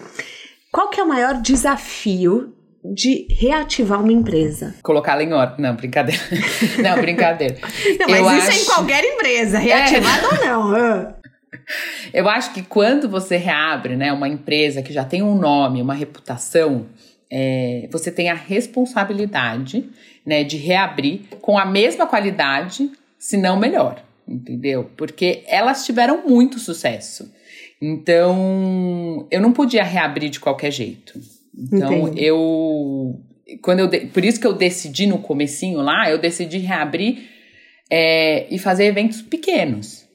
Qual 0.70 0.90
que 0.90 1.00
é 1.00 1.02
o 1.02 1.08
maior 1.08 1.40
desafio 1.40 2.52
de 2.84 3.26
reativar 3.30 4.02
uma 4.02 4.12
empresa? 4.12 4.74
Colocá-la 4.82 5.22
em 5.22 5.32
ordem. 5.32 5.60
Não, 5.60 5.74
brincadeira. 5.74 6.20
Não, 6.82 7.00
brincadeira. 7.00 7.56
não, 7.98 8.08
mas 8.08 8.20
Eu 8.20 8.38
isso 8.38 8.48
acho... 8.48 8.58
é 8.58 8.62
em 8.62 8.64
qualquer 8.66 9.04
empresa, 9.04 9.58
reativada 9.58 10.26
é. 10.44 10.56
ou 10.56 10.68
não. 10.68 11.16
Eu 12.12 12.28
acho 12.28 12.52
que 12.52 12.62
quando 12.62 13.08
você 13.08 13.36
reabre 13.36 13.96
né, 13.96 14.12
uma 14.12 14.28
empresa 14.28 14.82
que 14.82 14.92
já 14.92 15.04
tem 15.04 15.22
um 15.22 15.36
nome, 15.36 15.80
uma 15.80 15.94
reputação, 15.94 16.86
é, 17.30 17.88
você 17.90 18.10
tem 18.10 18.28
a 18.28 18.34
responsabilidade 18.34 19.88
né, 20.24 20.44
de 20.44 20.56
reabrir 20.56 21.22
com 21.40 21.58
a 21.58 21.64
mesma 21.64 22.06
qualidade 22.06 22.90
se 23.18 23.36
não 23.36 23.58
melhor, 23.58 24.02
entendeu? 24.26 24.90
Porque 24.96 25.42
elas 25.46 25.84
tiveram 25.84 26.26
muito 26.26 26.58
sucesso. 26.58 27.32
Então, 27.80 29.26
eu 29.30 29.40
não 29.40 29.52
podia 29.52 29.84
reabrir 29.84 30.30
de 30.30 30.40
qualquer 30.40 30.70
jeito. 30.70 31.18
Então, 31.56 32.08
Entendi. 32.08 32.24
eu 32.24 33.20
quando 33.62 33.80
eu 33.80 34.08
por 34.08 34.24
isso 34.24 34.40
que 34.40 34.46
eu 34.46 34.52
decidi 34.52 35.06
no 35.06 35.18
comecinho 35.18 35.80
lá, 35.80 36.10
eu 36.10 36.18
decidi 36.18 36.58
reabrir 36.58 37.28
é, 37.90 38.46
e 38.52 38.58
fazer 38.58 38.86
eventos 38.86 39.22
pequenos. 39.22 40.06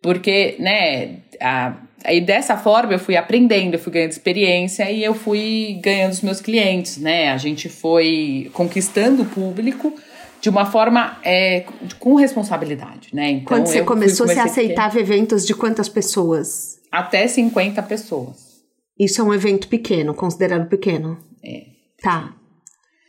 Porque, 0.00 0.56
né, 0.58 1.18
a, 1.40 1.76
aí 2.04 2.20
dessa 2.20 2.56
forma 2.56 2.92
eu 2.92 2.98
fui 2.98 3.16
aprendendo, 3.16 3.74
eu 3.74 3.78
fui 3.78 3.92
ganhando 3.92 4.12
experiência 4.12 4.90
e 4.90 5.02
eu 5.02 5.14
fui 5.14 5.78
ganhando 5.82 6.12
os 6.12 6.22
meus 6.22 6.40
clientes, 6.40 6.98
né? 6.98 7.30
A 7.30 7.36
gente 7.36 7.68
foi 7.68 8.50
conquistando 8.52 9.22
o 9.22 9.26
público 9.26 9.92
de 10.40 10.48
uma 10.48 10.66
forma 10.66 11.18
é, 11.24 11.64
com 11.98 12.14
responsabilidade, 12.14 13.08
né? 13.12 13.30
Então, 13.30 13.44
Quando 13.46 13.66
você 13.66 13.82
começou, 13.82 14.26
você 14.26 14.38
aceitava 14.38 14.94
pequeno. 14.94 15.12
eventos 15.12 15.46
de 15.46 15.54
quantas 15.54 15.88
pessoas? 15.88 16.78
Até 16.90 17.26
50 17.26 17.82
pessoas. 17.82 18.62
Isso 18.98 19.20
é 19.20 19.24
um 19.24 19.34
evento 19.34 19.68
pequeno, 19.68 20.14
considerado 20.14 20.68
pequeno? 20.68 21.18
É. 21.44 21.66
Tá. 22.02 22.34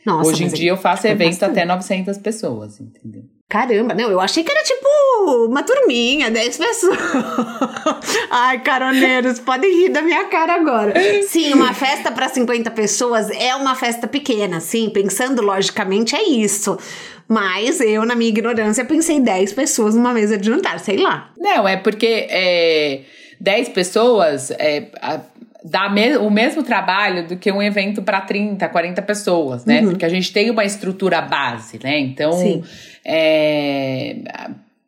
Nossa, 0.04 0.30
Hoje 0.30 0.44
em 0.44 0.48
dia 0.48 0.70
eu 0.70 0.76
faço 0.76 1.06
evento 1.06 1.30
bastante. 1.30 1.50
até 1.52 1.64
900 1.64 2.18
pessoas, 2.18 2.80
entendeu? 2.80 3.22
Caramba, 3.50 3.94
não, 3.94 4.08
eu 4.08 4.20
achei 4.20 4.44
que 4.44 4.52
era 4.52 4.62
tipo 4.62 4.86
uma 5.48 5.64
turminha, 5.64 6.30
10 6.30 6.56
pessoas. 6.56 6.98
Ai, 8.30 8.60
caroneiros, 8.60 9.40
podem 9.40 9.74
rir 9.74 9.88
da 9.88 10.00
minha 10.02 10.24
cara 10.26 10.54
agora. 10.54 10.94
Sim, 11.26 11.52
uma 11.54 11.74
festa 11.74 12.12
para 12.12 12.28
50 12.28 12.70
pessoas 12.70 13.28
é 13.28 13.52
uma 13.56 13.74
festa 13.74 14.06
pequena, 14.06 14.60
sim, 14.60 14.88
pensando 14.88 15.42
logicamente 15.42 16.14
é 16.14 16.22
isso. 16.22 16.78
Mas 17.26 17.80
eu, 17.80 18.04
na 18.04 18.14
minha 18.14 18.28
ignorância, 18.28 18.84
pensei 18.84 19.18
10 19.18 19.52
pessoas 19.52 19.96
numa 19.96 20.14
mesa 20.14 20.38
de 20.38 20.46
jantar, 20.46 20.78
sei 20.78 20.98
lá. 20.98 21.32
Não, 21.36 21.66
é 21.66 21.76
porque 21.76 22.28
é, 22.30 23.00
10 23.40 23.70
pessoas, 23.70 24.52
é, 24.52 24.86
dá 25.64 25.88
me 25.88 26.16
o 26.16 26.30
mesmo 26.30 26.62
trabalho 26.62 27.26
do 27.26 27.36
que 27.36 27.50
um 27.52 27.62
evento 27.62 28.02
para 28.02 28.20
30, 28.20 28.68
40 28.68 29.02
pessoas, 29.02 29.64
né? 29.64 29.80
Uhum. 29.80 29.90
Porque 29.90 30.04
a 30.04 30.08
gente 30.08 30.32
tem 30.32 30.50
uma 30.50 30.64
estrutura 30.64 31.20
base, 31.20 31.78
né? 31.82 31.98
Então, 31.98 32.62
é, 33.04 34.16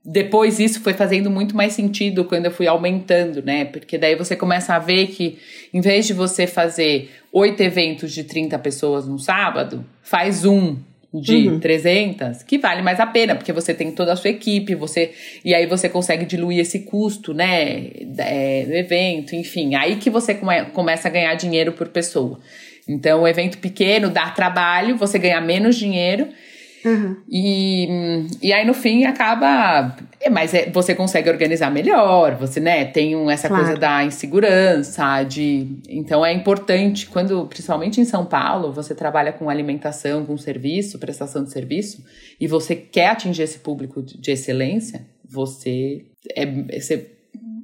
depois 0.04 0.58
isso 0.58 0.80
foi 0.80 0.94
fazendo 0.94 1.30
muito 1.30 1.56
mais 1.56 1.74
sentido 1.74 2.24
quando 2.24 2.46
eu 2.46 2.50
fui 2.50 2.66
aumentando, 2.66 3.42
né? 3.42 3.64
Porque 3.64 3.96
daí 3.96 4.16
você 4.16 4.34
começa 4.34 4.74
a 4.74 4.78
ver 4.78 5.08
que 5.08 5.38
em 5.72 5.80
vez 5.80 6.06
de 6.06 6.12
você 6.12 6.46
fazer 6.46 7.10
oito 7.32 7.60
eventos 7.62 8.12
de 8.12 8.24
30 8.24 8.58
pessoas 8.58 9.06
no 9.06 9.18
sábado, 9.18 9.84
faz 10.02 10.44
um 10.44 10.76
de 11.12 11.48
uhum. 11.48 11.60
300, 11.60 12.42
que 12.42 12.58
vale 12.58 12.80
mais 12.80 12.98
a 12.98 13.06
pena, 13.06 13.34
porque 13.34 13.52
você 13.52 13.74
tem 13.74 13.92
toda 13.92 14.12
a 14.12 14.16
sua 14.16 14.30
equipe, 14.30 14.74
você 14.74 15.12
e 15.44 15.54
aí 15.54 15.66
você 15.66 15.88
consegue 15.88 16.24
diluir 16.24 16.60
esse 16.60 16.80
custo, 16.80 17.34
né, 17.34 17.90
é, 18.18 18.64
do 18.64 18.72
evento, 18.72 19.34
enfim, 19.34 19.74
aí 19.74 19.96
que 19.96 20.08
você 20.08 20.34
come, 20.34 20.64
começa 20.66 21.08
a 21.08 21.10
ganhar 21.10 21.34
dinheiro 21.34 21.72
por 21.72 21.88
pessoa. 21.88 22.40
Então, 22.88 23.22
o 23.22 23.28
evento 23.28 23.58
pequeno 23.58 24.10
dá 24.10 24.30
trabalho, 24.30 24.96
você 24.96 25.18
ganha 25.18 25.40
menos 25.40 25.76
dinheiro 25.76 26.28
Uhum. 26.84 27.16
E, 27.28 27.88
e 28.42 28.52
aí 28.52 28.66
no 28.66 28.74
fim 28.74 29.04
acaba. 29.04 29.96
É, 30.20 30.28
mas 30.28 30.52
é, 30.54 30.70
você 30.70 30.94
consegue 30.94 31.30
organizar 31.30 31.70
melhor, 31.70 32.36
você 32.36 32.60
né, 32.60 32.84
tem 32.84 33.16
um, 33.16 33.30
essa 33.30 33.48
claro. 33.48 33.64
coisa 33.64 33.78
da 33.78 34.04
insegurança, 34.04 35.22
de. 35.22 35.78
Então 35.88 36.24
é 36.24 36.32
importante, 36.32 37.06
quando, 37.06 37.46
principalmente 37.46 38.00
em 38.00 38.04
São 38.04 38.24
Paulo, 38.24 38.72
você 38.72 38.94
trabalha 38.94 39.32
com 39.32 39.48
alimentação, 39.48 40.24
com 40.24 40.36
serviço, 40.36 40.98
prestação 40.98 41.44
de 41.44 41.50
serviço, 41.52 42.04
e 42.40 42.46
você 42.46 42.74
quer 42.74 43.08
atingir 43.08 43.42
esse 43.42 43.58
público 43.58 44.02
de 44.02 44.30
excelência, 44.30 45.06
você. 45.24 46.04
É, 46.36 46.46
você 46.78 47.11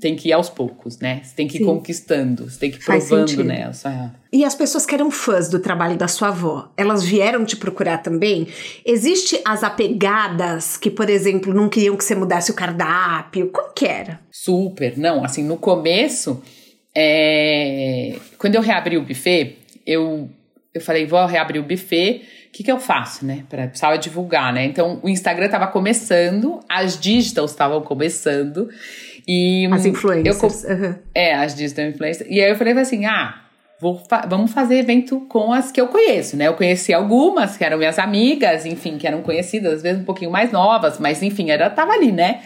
tem 0.01 0.15
que 0.17 0.29
ir 0.29 0.33
aos 0.33 0.49
poucos, 0.49 0.99
né? 0.99 1.21
Você 1.23 1.35
tem 1.35 1.49
que 1.49 1.57
ir 1.57 1.61
Sim. 1.61 1.67
conquistando, 1.67 2.49
você 2.49 2.59
tem 2.59 2.71
que 2.71 2.79
ir 2.79 2.85
provando, 2.85 3.45
né? 3.45 3.73
Sua... 3.73 4.15
E 4.33 4.45
as 4.45 4.55
pessoas 4.55 4.87
que 4.87 4.95
eram 4.95 5.11
fãs 5.11 5.49
do 5.49 5.59
trabalho 5.59 5.97
da 5.97 6.07
sua 6.07 6.29
avó, 6.29 6.71
elas 6.77 7.03
vieram 7.03 7.45
te 7.45 7.57
procurar 7.57 7.99
também? 7.99 8.47
Existe 8.85 9.41
as 9.45 9.65
apegadas 9.65 10.77
que, 10.77 10.91
por 10.91 11.09
exemplo, 11.09 11.53
não 11.53 11.69
queriam 11.69 11.97
que 11.97 12.05
você 12.05 12.15
mudasse 12.15 12.51
o 12.51 12.55
cardápio? 12.55 13.49
Como 13.49 13.73
que 13.73 13.87
era? 13.87 14.21
Super, 14.31 14.97
não, 14.97 15.25
assim, 15.25 15.43
no 15.43 15.57
começo, 15.57 16.43
é... 16.95 18.17
quando 18.39 18.55
eu 18.55 18.61
reabri 18.61 18.97
o 18.97 19.03
buffet, 19.03 19.57
eu, 19.87 20.29
eu 20.75 20.81
falei, 20.81 21.07
vou 21.07 21.25
reabrir 21.27 21.61
o 21.61 21.65
buffet, 21.65 22.23
o 22.49 22.51
que, 22.51 22.65
que 22.65 22.73
eu 22.73 22.79
faço, 22.79 23.25
né? 23.25 23.45
Pra, 23.49 23.67
precisava 23.67 23.99
divulgar, 23.99 24.53
né? 24.53 24.65
Então, 24.65 25.01
o 25.03 25.09
Instagram 25.09 25.47
estava 25.47 25.67
começando, 25.67 26.61
as 26.69 26.99
digitals 26.99 27.51
estavam 27.51 27.81
começando, 27.83 28.69
e 29.29 29.69
as 29.71 29.85
influências. 29.85 30.65
Eu, 30.65 30.71
uhum. 30.71 30.95
É, 31.15 31.35
as 31.35 31.55
digital 31.55 31.85
influencers. 31.85 32.31
E 32.31 32.41
aí 32.41 32.51
eu 32.51 32.57
falei 32.57 32.73
assim: 32.79 33.05
ah, 33.05 33.43
vou 33.79 34.03
fa 34.09 34.25
vamos 34.27 34.53
fazer 34.53 34.79
evento 34.79 35.21
com 35.29 35.53
as 35.53 35.71
que 35.71 35.79
eu 35.79 35.89
conheço, 35.89 36.35
né? 36.35 36.49
Eu 36.49 36.55
conheci 36.55 36.95
algumas 36.95 37.59
que 37.59 37.63
eram 37.63 37.77
minhas 37.77 37.99
amigas, 37.99 38.65
enfim, 38.65 38.97
que 38.97 39.07
eram 39.07 39.21
conhecidas, 39.21 39.75
às 39.75 39.83
vezes 39.83 40.01
um 40.01 40.05
pouquinho 40.05 40.31
mais 40.31 40.51
novas, 40.51 40.99
mas 40.99 41.23
enfim, 41.23 41.51
era 41.51 41.69
tava 41.69 41.93
ali, 41.93 42.11
né? 42.11 42.41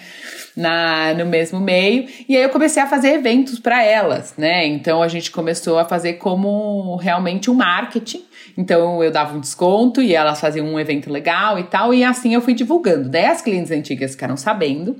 Na, 0.56 1.14
no 1.14 1.24
mesmo 1.24 1.60
meio. 1.60 2.06
E 2.28 2.36
aí 2.36 2.42
eu 2.42 2.50
comecei 2.50 2.82
a 2.82 2.86
fazer 2.86 3.14
eventos 3.14 3.58
para 3.60 3.82
elas, 3.82 4.34
né? 4.36 4.66
Então 4.66 5.02
a 5.02 5.08
gente 5.08 5.30
começou 5.30 5.78
a 5.78 5.84
fazer 5.84 6.14
como 6.14 6.96
realmente 6.96 7.48
um 7.48 7.54
marketing. 7.54 8.24
Então 8.58 9.02
eu 9.02 9.10
dava 9.10 9.34
um 9.34 9.40
desconto 9.40 10.02
e 10.02 10.14
elas 10.14 10.40
faziam 10.40 10.66
um 10.66 10.78
evento 10.78 11.10
legal 11.10 11.58
e 11.58 11.62
tal, 11.62 11.94
e 11.94 12.04
assim 12.04 12.34
eu 12.34 12.40
fui 12.42 12.52
divulgando. 12.52 13.08
Daí 13.08 13.26
as 13.26 13.40
clientes 13.40 13.70
antigas 13.70 14.10
ficaram 14.10 14.36
sabendo. 14.36 14.96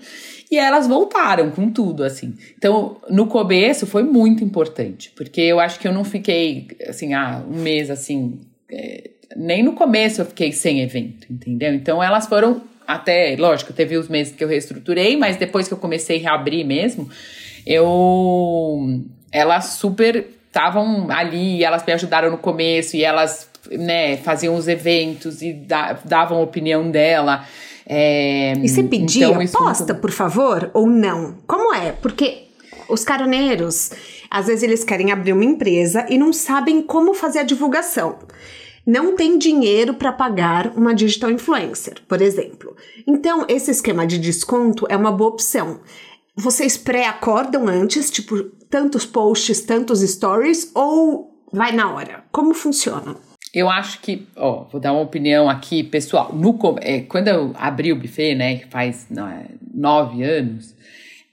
E 0.53 0.59
elas 0.59 0.87
voltaram 0.87 1.51
com 1.51 1.71
tudo, 1.71 2.05
assim. 2.05 2.35
Então, 2.59 2.99
no 3.09 3.27
começo 3.27 3.87
foi 3.87 4.03
muito 4.03 4.45
importante, 4.45 5.11
porque 5.17 5.41
eu 5.41 5.59
acho 5.59 5.81
que 5.81 5.89
eu 5.89 5.95
não 5.95 6.05
fiquei, 6.05 6.69
assim, 6.87 7.15
ah, 7.15 7.43
um 7.51 7.57
mês 7.63 7.89
assim. 7.89 8.39
É, 8.71 9.13
nem 9.35 9.63
no 9.63 9.73
começo 9.73 10.21
eu 10.21 10.27
fiquei 10.27 10.53
sem 10.53 10.83
evento, 10.83 11.27
entendeu? 11.31 11.73
Então, 11.73 12.03
elas 12.03 12.27
foram 12.27 12.61
até, 12.87 13.35
lógico, 13.39 13.73
teve 13.73 13.97
os 13.97 14.09
meses 14.09 14.35
que 14.35 14.45
eu 14.45 14.49
reestruturei, 14.49 15.17
mas 15.17 15.39
depois 15.39 15.67
que 15.67 15.73
eu 15.73 15.79
comecei 15.79 16.19
a 16.19 16.33
reabrir 16.33 16.67
mesmo, 16.67 17.09
eu. 17.67 19.01
Elas 19.33 19.65
super 19.79 20.27
estavam 20.49 21.11
ali, 21.11 21.65
elas 21.65 21.83
me 21.83 21.95
ajudaram 21.95 22.31
no 22.31 22.37
começo 22.37 22.95
e 22.95 23.03
elas, 23.03 23.49
né, 23.71 24.19
faziam 24.19 24.55
os 24.55 24.69
eventos 24.69 25.41
e 25.41 25.55
davam 26.05 26.37
a 26.37 26.43
opinião 26.43 26.91
dela. 26.91 27.47
É, 27.87 28.55
e 28.57 28.69
você 28.69 28.83
pedia, 28.83 29.27
então, 29.27 29.47
posta, 29.47 29.95
por 29.95 30.11
favor, 30.11 30.71
ou 30.73 30.87
não? 30.87 31.39
Como 31.47 31.75
é? 31.75 31.93
Porque 31.93 32.49
os 32.89 33.05
caroneiros, 33.05 33.91
às 34.31 34.47
vezes 34.47 34.63
eles 34.63 34.85
querem 34.85 35.11
abrir 35.11 35.33
uma 35.33 35.45
empresa 35.45 36.07
e 36.09 36.19
não 36.19 36.33
sabem 36.33 36.83
como 36.83 37.15
fazer 37.15 37.41
a 37.41 37.45
divulgação. 37.45 38.19
Não 38.87 39.15
tem 39.15 39.39
dinheiro 39.39 39.95
para 39.95 40.13
pagar 40.13 40.73
uma 40.77 40.95
digital 40.95 41.31
influencer, 41.31 42.03
por 42.09 42.21
exemplo. 42.21 42.77
Então, 43.07 43.45
esse 43.49 43.71
esquema 43.71 44.07
de 44.07 44.19
desconto 44.19 44.87
é 44.89 44.97
uma 44.97 45.13
boa 45.13 45.31
opção. 45.31 45.81
Vocês 46.37 46.77
pré-acordam 46.77 47.69
antes, 47.69 48.11
tipo, 48.11 48.43
tantos 48.69 49.07
posts, 49.07 49.61
tantos 49.61 50.01
stories, 50.01 50.71
ou 50.75 51.33
vai 51.53 51.73
na 51.73 51.93
hora? 51.93 52.25
Como 52.33 52.55
funciona? 52.55 53.17
Eu 53.53 53.69
acho 53.69 54.01
que, 54.01 54.27
ó, 54.35 54.65
vou 54.65 54.81
dar 54.81 54.93
uma 54.93 55.03
opinião 55.03 55.49
aqui 55.49 55.83
pessoal. 55.83 56.33
No, 56.33 56.59
é, 56.81 57.01
quando 57.01 57.29
eu 57.29 57.53
abri 57.55 57.93
o 57.93 57.97
buffet, 57.97 58.35
né, 58.35 58.57
que 58.57 58.67
faz 58.67 59.07
não, 59.11 59.29
é, 59.29 59.45
nove 59.75 60.23
anos, 60.23 60.75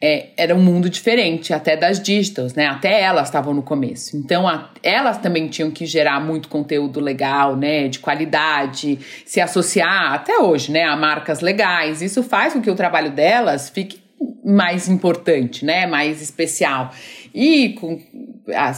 é, 0.01 0.27
era 0.37 0.55
um 0.55 0.61
mundo 0.61 0.89
diferente, 0.89 1.53
até 1.53 1.75
das 1.75 2.01
digitals, 2.01 2.53
né? 2.53 2.67
Até 2.67 3.01
elas 3.01 3.27
estavam 3.27 3.53
no 3.53 3.61
começo. 3.61 4.15
Então, 4.15 4.47
a, 4.47 4.69
elas 4.81 5.17
também 5.17 5.47
tinham 5.49 5.69
que 5.71 5.85
gerar 5.85 6.21
muito 6.21 6.47
conteúdo 6.47 7.01
legal, 7.01 7.55
né? 7.57 7.89
De 7.89 7.99
qualidade, 7.99 8.97
se 9.25 9.41
associar 9.41 10.13
até 10.13 10.39
hoje, 10.39 10.71
né? 10.71 10.83
A 10.83 10.95
marcas 10.95 11.41
legais. 11.41 12.01
Isso 12.01 12.23
faz 12.23 12.53
com 12.53 12.61
que 12.61 12.71
o 12.71 12.75
trabalho 12.75 13.11
delas 13.11 13.69
fique 13.69 13.99
mais 14.43 14.87
importante, 14.87 15.65
né? 15.65 15.85
Mais 15.85 16.21
especial. 16.21 16.93
E 17.33 17.69
com 17.73 18.01
ah, 18.55 18.71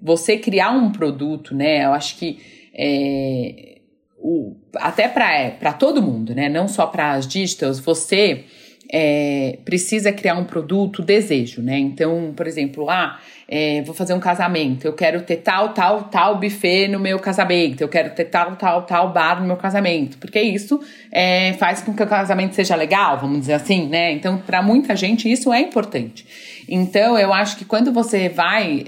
você 0.00 0.38
criar 0.38 0.70
um 0.70 0.90
produto, 0.90 1.54
né? 1.54 1.84
Eu 1.84 1.92
acho 1.92 2.16
que 2.16 2.38
é, 2.74 3.78
o, 4.18 4.56
até 4.76 5.08
para 5.08 5.72
todo 5.72 6.02
mundo, 6.02 6.34
né? 6.34 6.48
Não 6.48 6.66
só 6.66 6.86
para 6.86 7.12
as 7.12 7.26
digitals, 7.26 7.78
você 7.78 8.44
é, 8.90 9.58
precisa 9.64 10.12
criar 10.12 10.34
um 10.34 10.44
produto 10.44 11.02
desejo, 11.02 11.62
né? 11.62 11.78
Então, 11.78 12.32
por 12.34 12.46
exemplo, 12.46 12.88
ah, 12.90 13.18
é, 13.48 13.82
vou 13.82 13.94
fazer 13.94 14.14
um 14.14 14.20
casamento, 14.20 14.86
eu 14.86 14.92
quero 14.92 15.22
ter 15.22 15.36
tal, 15.36 15.70
tal, 15.70 16.04
tal 16.04 16.38
buffet 16.38 16.88
no 16.88 16.98
meu 16.98 17.18
casamento, 17.18 17.80
eu 17.80 17.88
quero 17.88 18.14
ter 18.14 18.24
tal, 18.24 18.56
tal, 18.56 18.82
tal 18.82 19.12
bar 19.12 19.40
no 19.40 19.46
meu 19.46 19.56
casamento, 19.56 20.16
porque 20.18 20.40
isso 20.40 20.80
é, 21.12 21.52
faz 21.54 21.82
com 21.82 21.94
que 21.94 22.02
o 22.02 22.06
casamento 22.06 22.54
seja 22.54 22.74
legal, 22.74 23.18
vamos 23.18 23.40
dizer 23.40 23.54
assim, 23.54 23.88
né? 23.88 24.12
Então, 24.12 24.38
para 24.38 24.62
muita 24.62 24.96
gente, 24.96 25.30
isso 25.30 25.52
é 25.52 25.60
importante. 25.60 26.26
Então, 26.68 27.18
eu 27.18 27.32
acho 27.32 27.56
que 27.56 27.64
quando 27.64 27.92
você 27.92 28.28
vai 28.28 28.84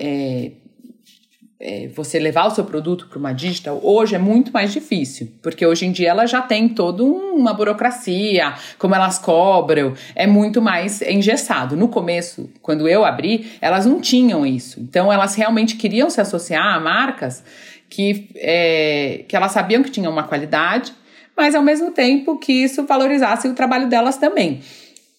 é, 1.58 1.88
você 1.88 2.18
levar 2.18 2.46
o 2.46 2.50
seu 2.50 2.64
produto 2.64 3.06
para 3.08 3.18
uma 3.18 3.32
digital, 3.32 3.80
hoje 3.82 4.14
é 4.14 4.18
muito 4.18 4.52
mais 4.52 4.72
difícil, 4.72 5.32
porque 5.42 5.64
hoje 5.64 5.86
em 5.86 5.92
dia 5.92 6.10
ela 6.10 6.26
já 6.26 6.42
tem 6.42 6.68
toda 6.68 7.02
uma 7.02 7.54
burocracia, 7.54 8.54
como 8.78 8.94
elas 8.94 9.18
cobram, 9.18 9.94
é 10.14 10.26
muito 10.26 10.60
mais 10.60 11.00
engessado. 11.02 11.76
No 11.76 11.88
começo, 11.88 12.50
quando 12.60 12.86
eu 12.86 13.04
abri, 13.04 13.52
elas 13.60 13.86
não 13.86 14.00
tinham 14.00 14.44
isso. 14.46 14.80
Então, 14.80 15.12
elas 15.12 15.34
realmente 15.34 15.76
queriam 15.76 16.10
se 16.10 16.20
associar 16.20 16.74
a 16.74 16.80
marcas 16.80 17.42
que, 17.88 18.28
é, 18.36 19.24
que 19.26 19.34
elas 19.34 19.52
sabiam 19.52 19.82
que 19.82 19.90
tinham 19.90 20.12
uma 20.12 20.24
qualidade, 20.24 20.92
mas 21.36 21.54
ao 21.54 21.62
mesmo 21.62 21.90
tempo 21.90 22.38
que 22.38 22.52
isso 22.52 22.84
valorizasse 22.84 23.48
o 23.48 23.54
trabalho 23.54 23.88
delas 23.88 24.16
também. 24.16 24.60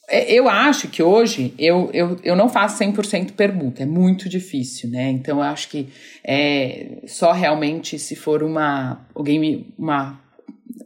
É, 0.09 0.31
eu 0.33 0.47
acho 0.47 0.87
que 0.87 1.03
hoje 1.03 1.53
eu, 1.59 1.89
eu, 1.93 2.17
eu 2.23 2.35
não 2.35 2.47
faço 2.47 2.81
100% 2.81 3.33
permuta, 3.33 3.83
é 3.83 3.85
muito 3.85 4.29
difícil, 4.29 4.89
né? 4.89 5.09
Então 5.09 5.39
eu 5.39 5.43
acho 5.43 5.67
que 5.67 5.89
é 6.23 6.99
só 7.05 7.33
realmente 7.33 7.99
se 7.99 8.15
for 8.15 8.41
uma 8.41 9.05
alguém 9.13 9.67
uma 9.77 10.17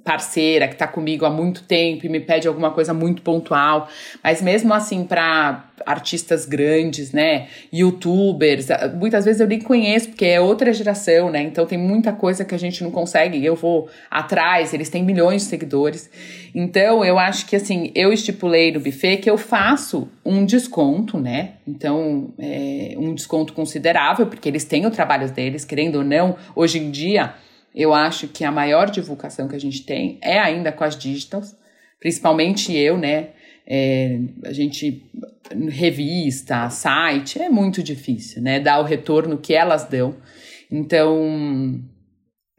parceira 0.03 0.67
que 0.67 0.73
está 0.73 0.87
comigo 0.87 1.25
há 1.25 1.29
muito 1.29 1.63
tempo 1.63 2.05
e 2.05 2.09
me 2.09 2.19
pede 2.19 2.47
alguma 2.47 2.71
coisa 2.71 2.93
muito 2.93 3.21
pontual, 3.21 3.87
mas 4.23 4.41
mesmo 4.41 4.73
assim 4.73 5.03
para 5.03 5.65
artistas 5.85 6.45
grandes, 6.45 7.11
né, 7.11 7.47
youtubers, 7.73 8.67
muitas 8.95 9.25
vezes 9.25 9.41
eu 9.41 9.47
nem 9.47 9.59
conheço 9.59 10.09
porque 10.09 10.25
é 10.25 10.39
outra 10.39 10.71
geração, 10.71 11.31
né? 11.31 11.41
Então 11.41 11.65
tem 11.65 11.77
muita 11.77 12.13
coisa 12.13 12.45
que 12.45 12.53
a 12.53 12.57
gente 12.57 12.83
não 12.83 12.91
consegue, 12.91 13.43
eu 13.43 13.55
vou 13.55 13.89
atrás, 14.09 14.73
eles 14.73 14.89
têm 14.89 15.03
milhões 15.03 15.43
de 15.43 15.49
seguidores. 15.49 16.09
Então 16.53 17.03
eu 17.03 17.17
acho 17.17 17.47
que 17.47 17.55
assim, 17.55 17.91
eu 17.95 18.13
estipulei 18.13 18.71
no 18.71 18.79
buffet 18.79 19.17
que 19.17 19.29
eu 19.29 19.37
faço 19.37 20.07
um 20.23 20.45
desconto, 20.45 21.19
né? 21.19 21.53
Então, 21.67 22.33
é 22.37 22.95
um 22.97 23.13
desconto 23.13 23.53
considerável, 23.53 24.27
porque 24.27 24.49
eles 24.49 24.65
têm 24.65 24.85
o 24.85 24.91
trabalho 24.91 25.29
deles, 25.31 25.65
querendo 25.65 25.97
ou 25.97 26.03
não, 26.03 26.35
hoje 26.55 26.79
em 26.79 26.91
dia 26.91 27.33
eu 27.73 27.93
acho 27.93 28.27
que 28.27 28.43
a 28.43 28.51
maior 28.51 28.89
divulgação 28.89 29.47
que 29.47 29.55
a 29.55 29.59
gente 29.59 29.83
tem 29.85 30.17
é 30.21 30.37
ainda 30.37 30.71
com 30.71 30.83
as 30.83 30.97
digitals, 30.97 31.55
principalmente 31.99 32.75
eu, 32.75 32.97
né? 32.97 33.29
É, 33.65 34.19
a 34.45 34.51
gente, 34.51 35.09
revista, 35.69 36.69
site, 36.69 37.41
é 37.41 37.49
muito 37.49 37.81
difícil, 37.81 38.41
né? 38.41 38.59
Dar 38.59 38.79
o 38.79 38.83
retorno 38.83 39.37
que 39.37 39.53
elas 39.53 39.85
dão. 39.85 40.15
Então, 40.69 41.79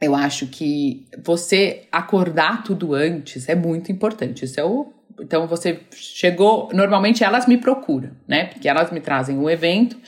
eu 0.00 0.14
acho 0.14 0.46
que 0.46 1.06
você 1.22 1.82
acordar 1.92 2.62
tudo 2.62 2.94
antes 2.94 3.48
é 3.48 3.54
muito 3.54 3.92
importante. 3.92 4.44
Isso 4.44 4.58
é 4.58 4.64
o. 4.64 4.92
Então, 5.20 5.46
você 5.46 5.80
chegou. 5.92 6.70
Normalmente 6.72 7.22
elas 7.22 7.46
me 7.46 7.58
procuram, 7.58 8.10
né? 8.26 8.46
Porque 8.46 8.68
elas 8.68 8.90
me 8.90 9.00
trazem 9.00 9.36
um 9.36 9.50
evento. 9.50 9.98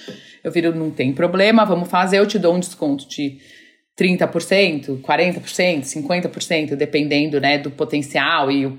Eu 0.42 0.50
viro, 0.50 0.74
não 0.74 0.90
tem 0.90 1.12
problema, 1.12 1.64
vamos 1.64 1.88
fazer, 1.88 2.18
eu 2.18 2.26
te 2.26 2.38
dou 2.38 2.54
um 2.54 2.60
desconto 2.60 3.08
de 3.08 3.38
30%, 3.98 5.00
40%, 5.00 5.82
50%, 5.82 6.74
dependendo 6.74 7.40
né, 7.40 7.58
do 7.58 7.70
potencial. 7.70 8.50
E 8.50 8.76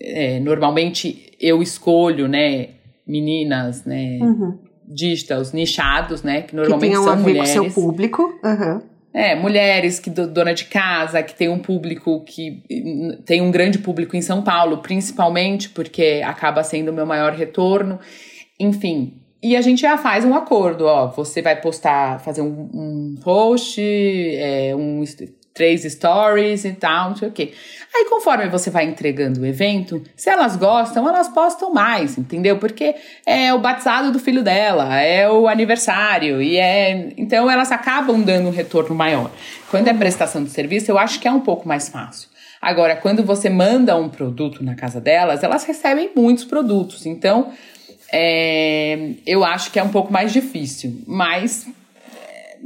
é, 0.00 0.38
normalmente 0.40 1.32
eu 1.40 1.62
escolho 1.62 2.28
né, 2.28 2.68
meninas, 3.06 3.84
né, 3.84 4.18
uhum. 4.20 4.58
nichados, 5.54 6.22
né? 6.22 6.42
Que 6.42 6.54
normalmente 6.54 6.96
que 6.96 7.02
são 7.02 7.16
mulheres. 7.16 7.54
Com 7.54 7.64
seu 7.64 7.70
público. 7.72 8.22
Uhum. 8.44 8.82
É, 9.14 9.34
mulheres 9.34 9.98
que 9.98 10.10
dona 10.10 10.52
de 10.52 10.66
casa, 10.66 11.22
que 11.22 11.34
tem 11.34 11.48
um 11.48 11.58
público 11.58 12.22
que 12.24 12.62
tem 13.24 13.40
um 13.40 13.50
grande 13.50 13.78
público 13.78 14.14
em 14.14 14.22
São 14.22 14.42
Paulo, 14.42 14.78
principalmente 14.78 15.70
porque 15.70 16.22
acaba 16.24 16.62
sendo 16.62 16.90
o 16.90 16.94
meu 16.94 17.06
maior 17.06 17.32
retorno. 17.32 17.98
Enfim, 18.60 19.14
e 19.42 19.56
a 19.56 19.60
gente 19.60 19.82
já 19.82 19.96
faz 19.96 20.24
um 20.24 20.34
acordo, 20.34 20.86
ó. 20.86 21.08
Você 21.08 21.40
vai 21.40 21.60
postar, 21.60 22.20
fazer 22.20 22.42
um, 22.42 22.68
um 22.72 23.14
post, 23.22 23.80
é, 23.80 24.74
um, 24.74 25.04
três 25.58 25.82
stories 25.82 26.64
e 26.64 26.72
tal, 26.72 27.10
não 27.10 27.16
sei 27.16 27.28
o 27.28 27.32
quê. 27.32 27.52
Aí, 27.94 28.06
conforme 28.08 28.48
você 28.48 28.70
vai 28.70 28.84
entregando 28.84 29.40
o 29.40 29.46
evento, 29.46 30.02
se 30.16 30.30
elas 30.30 30.56
gostam, 30.56 31.08
elas 31.08 31.28
postam 31.28 31.72
mais, 31.72 32.16
entendeu? 32.16 32.58
Porque 32.58 32.94
é 33.26 33.52
o 33.52 33.58
batizado 33.58 34.12
do 34.12 34.20
filho 34.20 34.42
dela, 34.42 35.00
é 35.00 35.28
o 35.28 35.48
aniversário, 35.48 36.40
e 36.40 36.56
é. 36.56 37.10
Então, 37.16 37.50
elas 37.50 37.72
acabam 37.72 38.20
dando 38.22 38.48
um 38.48 38.52
retorno 38.52 38.94
maior. 38.94 39.30
Quando 39.70 39.88
é 39.88 39.94
prestação 39.94 40.44
de 40.44 40.50
serviço, 40.50 40.90
eu 40.90 40.98
acho 40.98 41.18
que 41.20 41.26
é 41.26 41.32
um 41.32 41.40
pouco 41.40 41.66
mais 41.66 41.88
fácil. 41.88 42.28
Agora, 42.60 42.96
quando 42.96 43.24
você 43.24 43.48
manda 43.48 43.96
um 43.96 44.08
produto 44.08 44.64
na 44.64 44.74
casa 44.74 45.00
delas, 45.00 45.42
elas 45.42 45.64
recebem 45.64 46.10
muitos 46.14 46.44
produtos. 46.44 47.06
Então, 47.06 47.52
é, 48.12 49.10
eu 49.26 49.44
acho 49.44 49.70
que 49.70 49.78
é 49.78 49.82
um 49.82 49.90
pouco 49.90 50.12
mais 50.12 50.32
difícil, 50.32 51.02
mas 51.06 51.66
é, 52.26 52.56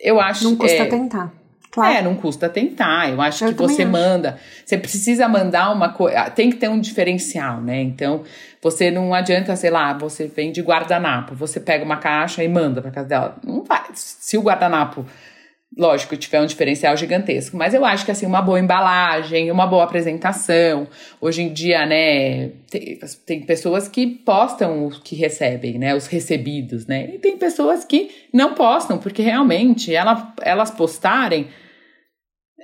eu 0.00 0.20
acho 0.20 0.44
Não 0.44 0.56
custa 0.56 0.82
é, 0.82 0.86
tentar. 0.86 1.32
Claro. 1.74 1.92
É, 1.92 2.02
não 2.02 2.14
custa 2.14 2.48
tentar. 2.48 3.10
Eu 3.10 3.20
acho 3.20 3.44
eu 3.44 3.48
que 3.48 3.58
você 3.58 3.82
acho. 3.82 3.90
manda. 3.90 4.38
Você 4.64 4.78
precisa 4.78 5.26
mandar 5.26 5.72
uma 5.72 5.88
coisa. 5.88 6.30
Tem 6.30 6.48
que 6.48 6.56
ter 6.56 6.68
um 6.68 6.78
diferencial, 6.78 7.60
né? 7.60 7.82
Então, 7.82 8.22
você 8.62 8.92
não 8.92 9.12
adianta, 9.12 9.56
sei 9.56 9.70
lá, 9.70 9.92
você 9.92 10.28
vende 10.28 10.62
guardanapo. 10.62 11.34
Você 11.34 11.58
pega 11.58 11.84
uma 11.84 11.96
caixa 11.96 12.44
e 12.44 12.48
manda 12.48 12.80
para 12.80 12.92
casa 12.92 13.08
dela. 13.08 13.36
Não 13.44 13.64
vai. 13.64 13.82
Se 13.92 14.38
o 14.38 14.42
guardanapo 14.42 15.04
lógico, 15.76 16.16
tiver 16.16 16.40
um 16.40 16.46
diferencial 16.46 16.96
gigantesco. 16.96 17.56
Mas 17.56 17.74
eu 17.74 17.84
acho 17.84 18.04
que, 18.04 18.10
assim, 18.10 18.26
uma 18.26 18.40
boa 18.40 18.60
embalagem, 18.60 19.50
uma 19.50 19.66
boa 19.66 19.84
apresentação. 19.84 20.86
Hoje 21.20 21.42
em 21.42 21.52
dia, 21.52 21.84
né, 21.84 22.50
tem, 22.70 22.98
tem, 23.26 23.40
pessoas 23.42 23.88
que 23.88 24.06
postam 24.06 24.86
o 24.86 24.90
que 24.90 25.16
recebem, 25.16 25.78
né, 25.78 25.94
os 25.94 26.06
recebidos, 26.06 26.86
né? 26.86 27.10
E 27.14 27.18
tem 27.18 27.36
pessoas 27.36 27.84
que 27.84 28.10
não 28.32 28.54
postam, 28.54 28.98
porque 28.98 29.22
realmente 29.22 29.94
ela, 29.94 30.32
elas 30.42 30.70
postarem 30.70 31.48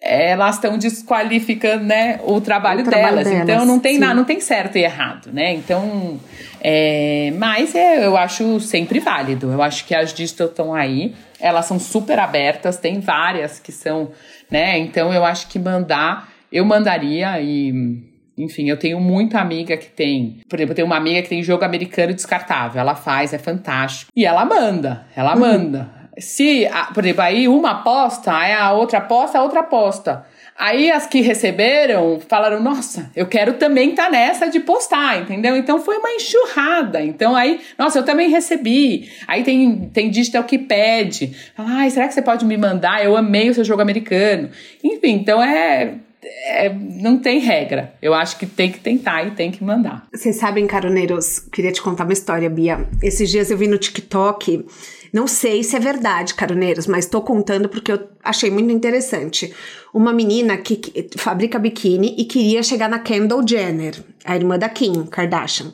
elas 0.03 0.55
estão 0.55 0.79
desqualificando 0.79 1.85
né, 1.85 2.21
o 2.25 2.41
trabalho, 2.41 2.81
o 2.81 2.85
trabalho 2.85 3.17
delas. 3.17 3.31
delas. 3.31 3.49
Então 3.49 3.67
não 3.67 3.79
tem 3.79 3.99
nada, 3.99 4.15
não 4.15 4.25
tem 4.25 4.41
certo 4.41 4.77
e 4.77 4.83
errado, 4.83 5.31
né? 5.33 5.53
Então, 5.53 6.19
é, 6.61 7.33
mas 7.37 7.75
é, 7.75 8.07
eu 8.07 8.17
acho 8.17 8.61
sempre 8.61 8.99
válido. 8.99 9.53
Eu 9.53 9.63
acho 9.63 9.85
que 9.85 9.95
as 9.95 10.15
digital 10.15 10.47
estão 10.47 10.75
aí, 10.75 11.15
elas 11.39 11.67
são 11.67 11.79
super 11.79 12.19
abertas, 12.19 12.79
tem 12.79 12.99
várias 13.01 13.59
que 13.59 13.71
são, 13.71 14.11
né? 14.51 14.79
Então 14.79 15.13
eu 15.13 15.25
acho 15.25 15.49
que 15.49 15.59
mandar, 15.59 16.31
eu 16.51 16.65
mandaria 16.65 17.39
e 17.41 18.09
enfim, 18.39 18.71
eu 18.71 18.79
tenho 18.79 18.99
muita 18.99 19.39
amiga 19.39 19.77
que 19.77 19.89
tem. 19.89 20.41
Por 20.49 20.57
exemplo, 20.57 20.73
eu 20.73 20.77
tenho 20.77 20.87
uma 20.87 20.97
amiga 20.97 21.21
que 21.21 21.29
tem 21.29 21.43
jogo 21.43 21.63
americano 21.63 22.15
descartável. 22.15 22.81
Ela 22.81 22.95
faz, 22.95 23.35
é 23.35 23.39
fantástico. 23.39 24.11
E 24.17 24.25
ela 24.25 24.47
manda, 24.47 25.05
ela 25.15 25.35
uhum. 25.35 25.41
manda 25.41 26.00
se, 26.21 26.69
por 26.95 27.05
exemplo, 27.05 27.23
aí 27.23 27.49
uma 27.49 27.71
aposta, 27.71 28.33
aí 28.33 28.53
a 28.53 28.73
outra 28.73 28.99
aposta, 28.99 29.39
a 29.39 29.43
outra 29.43 29.61
aposta. 29.61 30.25
Aí 30.61 30.91
as 30.91 31.07
que 31.07 31.23
receberam 31.23 32.21
falaram: 32.29 32.63
Nossa, 32.63 33.11
eu 33.17 33.27
quero 33.27 33.55
também 33.55 33.91
estar 33.91 34.05
tá 34.05 34.11
nessa 34.11 34.47
de 34.47 34.61
postar, 34.61 35.23
entendeu? 35.23 35.57
Então 35.57 35.81
foi 35.81 35.97
uma 35.97 36.11
enxurrada. 36.11 37.01
Então 37.01 37.35
aí, 37.35 37.61
nossa, 37.79 37.99
eu 37.99 38.05
também 38.05 38.29
recebi. 38.29 39.11
Aí 39.27 39.43
tem, 39.43 39.89
tem 39.91 40.11
digital 40.11 40.45
que 40.45 40.59
pede. 40.59 41.35
Ai, 41.57 41.89
será 41.89 42.07
que 42.07 42.13
você 42.13 42.21
pode 42.21 42.45
me 42.45 42.59
mandar? 42.59 43.03
Eu 43.03 43.17
amei 43.17 43.49
o 43.49 43.55
seu 43.55 43.65
jogo 43.65 43.81
americano. 43.81 44.51
Enfim, 44.85 45.13
então 45.13 45.43
é. 45.43 45.95
É, 46.23 46.69
não 46.69 47.19
tem 47.19 47.39
regra. 47.39 47.95
Eu 48.03 48.13
acho 48.13 48.39
que 48.39 48.45
tem 48.45 48.71
que 48.71 48.79
tentar 48.79 49.27
e 49.27 49.31
tem 49.31 49.51
que 49.51 49.65
mandar. 49.65 50.07
Vocês 50.13 50.37
sabem, 50.37 50.67
caroneiros, 50.67 51.39
queria 51.39 51.73
te 51.73 51.81
contar 51.81 52.05
uma 52.05 52.13
história, 52.13 52.51
Bia. 52.51 52.87
Esses 53.03 53.31
dias 53.31 53.51
eu 53.51 53.57
vi 53.57 53.67
no 53.67 53.79
TikTok 53.79 54.67
não 55.12 55.27
sei 55.27 55.62
se 55.64 55.77
é 55.77 55.81
verdade, 55.81 56.35
caroneiros, 56.35 56.87
mas 56.87 57.05
estou 57.05 57.23
contando 57.23 57.68
porque 57.68 57.92
eu 57.92 58.01
achei 58.23 58.51
muito 58.51 58.70
interessante. 58.70 59.53
Uma 59.92 60.12
menina 60.12 60.57
que, 60.57 60.77
que 60.77 61.11
fabrica 61.18 61.59
biquíni 61.59 62.14
e 62.16 62.25
queria 62.25 62.62
chegar 62.62 62.88
na 62.88 62.99
Kendall 63.01 63.46
Jenner, 63.46 64.03
a 64.25 64.37
irmã 64.37 64.59
da 64.59 64.68
Kim 64.68 65.05
Kardashian. 65.07 65.73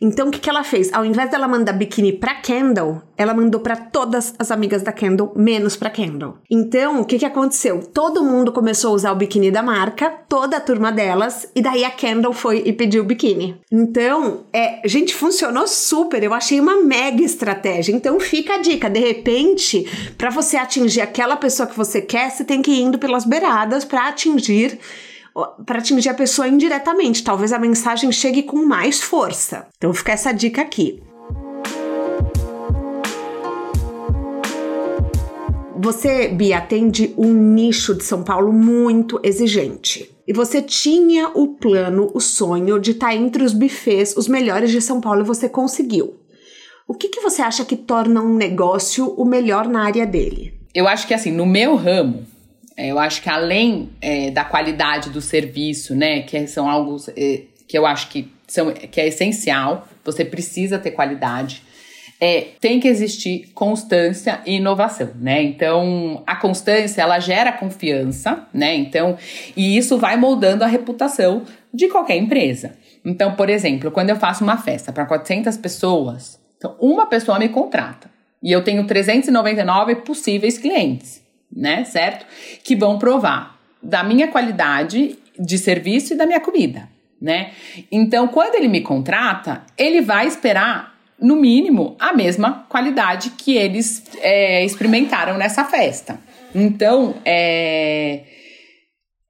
Então, 0.00 0.28
o 0.28 0.30
que, 0.30 0.38
que 0.38 0.50
ela 0.50 0.64
fez? 0.64 0.92
Ao 0.92 1.04
invés 1.04 1.30
dela 1.30 1.48
mandar 1.48 1.72
biquíni 1.72 2.12
pra 2.12 2.34
Kendall, 2.34 3.02
ela 3.16 3.34
mandou 3.34 3.60
para 3.60 3.76
todas 3.76 4.34
as 4.38 4.50
amigas 4.50 4.82
da 4.82 4.92
Kendall, 4.92 5.32
menos 5.36 5.76
pra 5.76 5.90
Kendall. 5.90 6.38
Então, 6.50 7.00
o 7.00 7.04
que, 7.04 7.18
que 7.18 7.24
aconteceu? 7.24 7.80
Todo 7.92 8.24
mundo 8.24 8.52
começou 8.52 8.90
a 8.90 8.94
usar 8.94 9.12
o 9.12 9.16
biquíni 9.16 9.50
da 9.50 9.62
marca, 9.62 10.10
toda 10.28 10.56
a 10.56 10.60
turma 10.60 10.90
delas, 10.90 11.48
e 11.54 11.62
daí 11.62 11.84
a 11.84 11.90
Kendall 11.90 12.32
foi 12.32 12.62
e 12.64 12.72
pediu 12.72 13.02
o 13.02 13.06
biquíni. 13.06 13.60
Então, 13.70 14.44
é, 14.52 14.86
gente, 14.86 15.14
funcionou 15.14 15.66
super. 15.66 16.22
Eu 16.22 16.34
achei 16.34 16.60
uma 16.60 16.82
mega 16.82 17.22
estratégia. 17.22 17.92
Então, 17.94 18.18
fica 18.18 18.54
a 18.54 18.58
dica. 18.58 18.90
De 18.90 19.00
repente, 19.00 19.86
para 20.18 20.30
você 20.30 20.56
atingir 20.56 21.00
aquela 21.00 21.36
pessoa 21.36 21.66
que 21.66 21.76
você 21.76 22.00
quer, 22.00 22.30
você 22.30 22.44
tem 22.44 22.62
que 22.62 22.70
ir 22.70 22.82
indo 22.82 22.98
pelas 22.98 23.24
beiradas 23.24 23.84
para 23.84 24.08
atingir 24.08 24.78
para 25.64 25.78
atingir 25.78 26.08
a 26.08 26.14
pessoa 26.14 26.48
indiretamente. 26.48 27.24
Talvez 27.24 27.52
a 27.52 27.58
mensagem 27.58 28.10
chegue 28.12 28.42
com 28.42 28.64
mais 28.64 29.00
força. 29.00 29.66
Então 29.76 29.92
fica 29.92 30.12
essa 30.12 30.32
dica 30.32 30.62
aqui. 30.62 31.02
Você, 35.76 36.28
Bia, 36.28 36.58
atende 36.58 37.12
um 37.18 37.32
nicho 37.32 37.94
de 37.94 38.04
São 38.04 38.22
Paulo 38.22 38.52
muito 38.52 39.20
exigente. 39.22 40.10
E 40.26 40.32
você 40.32 40.62
tinha 40.62 41.30
o 41.34 41.48
plano, 41.48 42.10
o 42.14 42.20
sonho 42.20 42.80
de 42.80 42.92
estar 42.92 43.08
tá 43.08 43.14
entre 43.14 43.42
os 43.44 43.52
bufês, 43.52 44.16
os 44.16 44.26
melhores 44.26 44.70
de 44.70 44.80
São 44.80 45.00
Paulo, 45.00 45.20
e 45.20 45.24
você 45.24 45.46
conseguiu. 45.46 46.14
O 46.88 46.94
que, 46.94 47.08
que 47.08 47.20
você 47.20 47.42
acha 47.42 47.64
que 47.64 47.76
torna 47.76 48.22
um 48.22 48.34
negócio 48.34 49.08
o 49.08 49.26
melhor 49.26 49.68
na 49.68 49.84
área 49.84 50.06
dele? 50.06 50.64
eu 50.74 50.88
acho 50.88 51.06
que 51.06 51.14
assim, 51.14 51.30
no 51.30 51.46
meu 51.46 51.76
ramo, 51.76 52.26
eu 52.76 52.98
acho 52.98 53.22
que 53.22 53.30
além 53.30 53.90
é, 54.00 54.30
da 54.30 54.44
qualidade 54.44 55.10
do 55.10 55.20
serviço, 55.20 55.94
né, 55.94 56.22
que 56.22 56.46
são 56.46 56.68
algo 56.68 56.96
é, 57.16 57.42
que 57.68 57.78
eu 57.78 57.86
acho 57.86 58.08
que, 58.08 58.32
são, 58.46 58.72
que 58.72 59.00
é 59.00 59.08
essencial, 59.08 59.88
você 60.04 60.24
precisa 60.24 60.78
ter 60.78 60.90
qualidade. 60.90 61.62
É, 62.20 62.48
tem 62.60 62.78
que 62.78 62.88
existir 62.88 63.50
constância 63.54 64.40
e 64.46 64.56
inovação, 64.56 65.10
né? 65.16 65.42
Então, 65.42 66.22
a 66.26 66.36
constância, 66.36 67.02
ela 67.02 67.18
gera 67.18 67.52
confiança, 67.52 68.46
né? 68.54 68.74
Então, 68.76 69.18
e 69.56 69.76
isso 69.76 69.98
vai 69.98 70.16
moldando 70.16 70.62
a 70.62 70.66
reputação 70.68 71.42
de 71.72 71.88
qualquer 71.88 72.16
empresa. 72.16 72.76
Então, 73.04 73.34
por 73.34 73.50
exemplo, 73.50 73.90
quando 73.90 74.10
eu 74.10 74.16
faço 74.16 74.44
uma 74.44 74.56
festa 74.56 74.92
para 74.92 75.04
400 75.04 75.56
pessoas, 75.56 76.40
então 76.56 76.76
uma 76.80 77.06
pessoa 77.06 77.38
me 77.38 77.48
contrata 77.48 78.08
e 78.42 78.52
eu 78.52 78.62
tenho 78.62 78.86
399 78.86 79.96
possíveis 79.96 80.56
clientes, 80.56 81.23
né? 81.54 81.84
Certo? 81.84 82.26
Que 82.62 82.74
vão 82.74 82.98
provar 82.98 83.58
da 83.82 84.02
minha 84.02 84.28
qualidade 84.28 85.18
de 85.38 85.58
serviço 85.58 86.14
e 86.14 86.16
da 86.16 86.26
minha 86.26 86.40
comida, 86.40 86.88
né? 87.20 87.50
Então, 87.90 88.28
quando 88.28 88.54
ele 88.54 88.68
me 88.68 88.80
contrata, 88.80 89.62
ele 89.76 90.00
vai 90.00 90.26
esperar 90.26 90.94
no 91.20 91.36
mínimo 91.36 91.96
a 91.98 92.12
mesma 92.12 92.66
qualidade 92.68 93.30
que 93.30 93.56
eles 93.56 94.04
é, 94.20 94.64
experimentaram 94.64 95.36
nessa 95.36 95.64
festa. 95.64 96.18
Então, 96.54 97.14
é, 97.24 98.20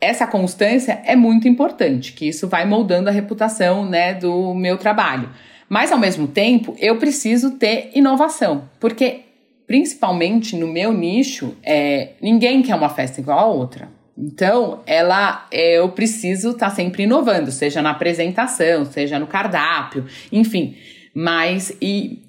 essa 0.01 0.27
constância 0.27 1.01
é 1.05 1.17
muito 1.17 1.49
importante, 1.49 2.13
que 2.13 2.29
isso 2.29 2.49
vai 2.49 2.67
moldando 2.67 3.09
a 3.09 3.13
reputação 3.13 3.87
né, 3.87 4.15
do 4.15 4.55
meu 4.55 4.77
trabalho. 4.77 5.31
Mas, 5.69 5.91
ao 5.91 5.99
mesmo 5.99 6.29
tempo, 6.29 6.77
eu 6.79 6.99
preciso 6.99 7.53
ter 7.53 7.91
inovação, 7.95 8.69
porque, 8.79 9.23
principalmente 9.67 10.57
no 10.57 10.67
meu 10.67 10.93
nicho, 10.93 11.57
é, 11.63 12.13
ninguém 12.21 12.63
quer 12.63 12.75
uma 12.75 12.89
festa 12.89 13.21
igual 13.21 13.39
a 13.39 13.47
outra. 13.47 13.89
Então, 14.17 14.83
ela, 14.87 15.47
é, 15.51 15.79
eu 15.79 15.89
preciso 15.91 16.51
estar 16.51 16.71
tá 16.71 16.75
sempre 16.75 17.03
inovando, 17.03 17.51
seja 17.51 17.83
na 17.83 17.91
apresentação, 17.91 18.85
seja 18.85 19.19
no 19.19 19.27
cardápio, 19.27 20.07
enfim. 20.31 20.77
Mas, 21.13 21.77
e, 21.81 22.23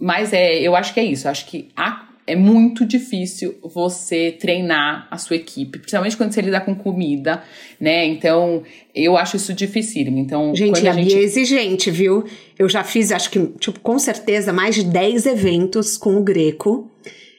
mas 0.00 0.32
é, 0.32 0.58
eu 0.58 0.74
acho 0.74 0.94
que 0.94 1.00
é 1.00 1.04
isso. 1.04 1.26
Eu 1.26 1.30
acho 1.30 1.46
que 1.46 1.68
a 1.76 2.05
é 2.26 2.34
muito 2.34 2.84
difícil 2.84 3.54
você 3.62 4.32
treinar 4.32 5.06
a 5.10 5.16
sua 5.16 5.36
equipe, 5.36 5.78
principalmente 5.78 6.16
quando 6.16 6.32
você 6.32 6.40
lida 6.40 6.60
com 6.60 6.74
comida, 6.74 7.42
né? 7.80 8.04
Então, 8.04 8.64
eu 8.94 9.16
acho 9.16 9.36
isso 9.36 9.54
dificílimo. 9.54 10.18
Então, 10.18 10.54
gente, 10.54 10.86
a, 10.86 10.90
a 10.90 10.94
gente... 10.94 11.14
É 11.14 11.20
exigente, 11.20 11.90
viu? 11.90 12.24
Eu 12.58 12.68
já 12.68 12.82
fiz, 12.82 13.12
acho 13.12 13.30
que, 13.30 13.38
tipo, 13.60 13.78
com 13.78 13.98
certeza, 13.98 14.52
mais 14.52 14.74
de 14.74 14.84
10 14.84 15.26
eventos 15.26 15.96
com 15.96 16.16
o 16.16 16.22
Greco. 16.22 16.90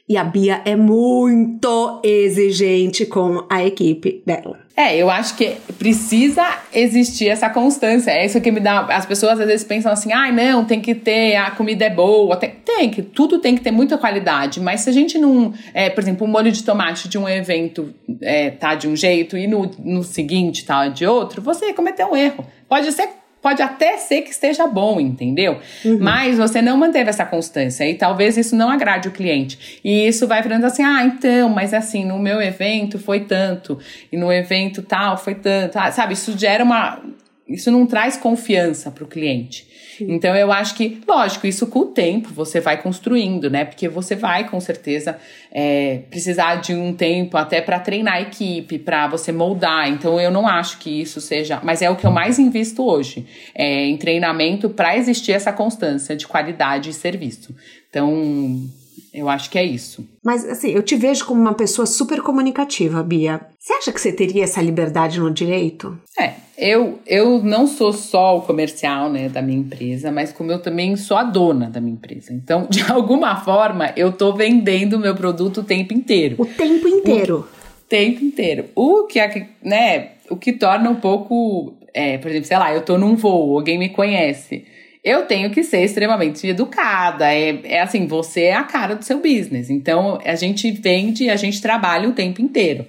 E 0.08 0.16
a 0.16 0.24
Bia 0.24 0.62
é 0.64 0.74
muito 0.74 2.00
exigente 2.02 3.04
com 3.04 3.44
a 3.50 3.62
equipe 3.62 4.22
dela. 4.24 4.58
É, 4.74 4.96
eu 4.96 5.10
acho 5.10 5.36
que 5.36 5.56
precisa 5.76 6.44
existir 6.72 7.28
essa 7.28 7.50
constância. 7.50 8.12
É 8.12 8.24
isso 8.24 8.40
que 8.40 8.50
me 8.50 8.60
dá. 8.60 8.86
As 8.86 9.04
pessoas 9.04 9.38
às 9.38 9.46
vezes 9.46 9.66
pensam 9.66 9.92
assim: 9.92 10.12
ai, 10.12 10.30
ah, 10.30 10.32
não, 10.32 10.64
tem 10.64 10.80
que 10.80 10.94
ter, 10.94 11.36
a 11.36 11.50
comida 11.50 11.84
é 11.84 11.90
boa. 11.90 12.36
Tem, 12.36 12.50
tem, 12.64 12.88
que, 12.88 13.02
tudo 13.02 13.38
tem 13.38 13.54
que 13.54 13.60
ter 13.60 13.70
muita 13.70 13.98
qualidade. 13.98 14.60
Mas 14.60 14.82
se 14.82 14.88
a 14.88 14.92
gente 14.92 15.18
não. 15.18 15.52
É, 15.74 15.90
por 15.90 16.00
exemplo, 16.00 16.26
o 16.26 16.30
molho 16.30 16.50
de 16.50 16.62
tomate 16.62 17.08
de 17.08 17.18
um 17.18 17.28
evento 17.28 17.92
é, 18.22 18.50
tá 18.50 18.74
de 18.76 18.88
um 18.88 18.96
jeito 18.96 19.36
e 19.36 19.46
no, 19.46 19.70
no 19.80 20.02
seguinte 20.02 20.64
tá 20.64 20.88
de 20.88 21.04
outro, 21.04 21.42
você 21.42 21.74
cometeu 21.74 22.12
um 22.12 22.16
erro. 22.16 22.46
Pode 22.66 22.90
ser 22.92 23.08
Pode 23.40 23.62
até 23.62 23.96
ser 23.98 24.22
que 24.22 24.30
esteja 24.30 24.66
bom, 24.66 24.98
entendeu? 24.98 25.58
Uhum. 25.84 25.98
Mas 26.00 26.38
você 26.38 26.60
não 26.60 26.76
manteve 26.76 27.08
essa 27.08 27.24
constância 27.24 27.88
e 27.88 27.94
talvez 27.94 28.36
isso 28.36 28.56
não 28.56 28.68
agrade 28.68 29.08
o 29.08 29.12
cliente. 29.12 29.80
E 29.84 30.08
isso 30.08 30.26
vai 30.26 30.42
virando 30.42 30.64
assim: 30.64 30.82
ah, 30.82 31.04
então, 31.04 31.48
mas 31.48 31.72
assim, 31.72 32.04
no 32.04 32.18
meu 32.18 32.42
evento 32.42 32.98
foi 32.98 33.20
tanto, 33.20 33.78
e 34.10 34.16
no 34.16 34.32
evento 34.32 34.82
tal 34.82 35.16
foi 35.16 35.36
tanto. 35.36 35.78
Ah, 35.78 35.92
sabe, 35.92 36.14
isso 36.14 36.36
gera 36.36 36.64
uma. 36.64 37.00
Isso 37.48 37.70
não 37.70 37.86
traz 37.86 38.16
confiança 38.16 38.90
para 38.90 39.04
o 39.04 39.06
cliente. 39.06 39.66
Então 40.00 40.36
eu 40.36 40.52
acho 40.52 40.74
que, 40.74 41.00
lógico, 41.06 41.46
isso 41.46 41.66
com 41.66 41.80
o 41.80 41.86
tempo 41.86 42.28
você 42.32 42.60
vai 42.60 42.80
construindo, 42.80 43.50
né? 43.50 43.64
Porque 43.64 43.88
você 43.88 44.14
vai 44.14 44.48
com 44.48 44.60
certeza 44.60 45.18
é, 45.50 46.02
precisar 46.10 46.56
de 46.56 46.74
um 46.74 46.92
tempo 46.92 47.36
até 47.36 47.60
para 47.60 47.80
treinar 47.80 48.14
a 48.14 48.20
equipe, 48.20 48.78
para 48.78 49.08
você 49.08 49.32
moldar. 49.32 49.88
Então 49.88 50.20
eu 50.20 50.30
não 50.30 50.46
acho 50.46 50.78
que 50.78 51.00
isso 51.00 51.20
seja, 51.20 51.60
mas 51.62 51.82
é 51.82 51.90
o 51.90 51.96
que 51.96 52.06
eu 52.06 52.10
mais 52.10 52.38
invisto 52.38 52.84
hoje, 52.84 53.26
é, 53.54 53.86
em 53.86 53.96
treinamento 53.96 54.68
para 54.68 54.96
existir 54.96 55.32
essa 55.32 55.52
constância 55.52 56.14
de 56.14 56.26
qualidade 56.26 56.90
e 56.90 56.92
serviço. 56.92 57.54
Então 57.88 58.68
eu 59.18 59.28
acho 59.28 59.50
que 59.50 59.58
é 59.58 59.64
isso. 59.64 60.06
Mas 60.24 60.44
assim, 60.48 60.70
eu 60.70 60.82
te 60.82 60.96
vejo 60.96 61.26
como 61.26 61.40
uma 61.40 61.54
pessoa 61.54 61.86
super 61.86 62.20
comunicativa, 62.22 63.02
Bia. 63.02 63.40
Você 63.58 63.72
acha 63.72 63.92
que 63.92 64.00
você 64.00 64.12
teria 64.12 64.44
essa 64.44 64.62
liberdade 64.62 65.20
no 65.20 65.30
direito? 65.30 65.98
É, 66.18 66.34
eu, 66.56 66.98
eu 67.06 67.42
não 67.42 67.66
sou 67.66 67.92
só 67.92 68.38
o 68.38 68.42
comercial 68.42 69.10
né, 69.10 69.28
da 69.28 69.42
minha 69.42 69.58
empresa, 69.58 70.10
mas 70.10 70.32
como 70.32 70.50
eu 70.50 70.60
também 70.60 70.96
sou 70.96 71.16
a 71.16 71.22
dona 71.22 71.68
da 71.68 71.80
minha 71.80 71.94
empresa. 71.94 72.32
Então, 72.32 72.66
de 72.68 72.82
alguma 72.90 73.36
forma, 73.36 73.92
eu 73.96 74.12
tô 74.12 74.32
vendendo 74.32 74.94
o 74.94 74.98
meu 74.98 75.14
produto 75.14 75.60
o 75.60 75.64
tempo 75.64 75.92
inteiro. 75.92 76.36
O 76.38 76.46
tempo 76.46 76.88
inteiro. 76.88 77.38
O 77.40 77.88
tempo 77.88 78.24
inteiro. 78.24 78.64
O 78.74 79.06
que, 79.06 79.20
né, 79.62 80.10
o 80.30 80.36
que 80.36 80.52
torna 80.52 80.90
um 80.90 80.96
pouco. 80.96 81.74
É, 81.94 82.18
por 82.18 82.28
exemplo, 82.28 82.46
sei 82.46 82.58
lá, 82.58 82.72
eu 82.72 82.82
tô 82.82 82.98
num 82.98 83.16
voo, 83.16 83.56
alguém 83.56 83.78
me 83.78 83.88
conhece 83.88 84.64
eu 85.04 85.26
tenho 85.26 85.50
que 85.50 85.62
ser 85.62 85.84
extremamente 85.84 86.46
educada. 86.46 87.32
É, 87.32 87.60
é 87.64 87.80
assim, 87.80 88.06
você 88.06 88.42
é 88.42 88.54
a 88.54 88.64
cara 88.64 88.94
do 88.94 89.04
seu 89.04 89.20
business. 89.20 89.70
Então, 89.70 90.18
a 90.24 90.34
gente 90.34 90.70
vende, 90.70 91.30
a 91.30 91.36
gente 91.36 91.60
trabalha 91.60 92.08
o 92.08 92.12
tempo 92.12 92.42
inteiro. 92.42 92.86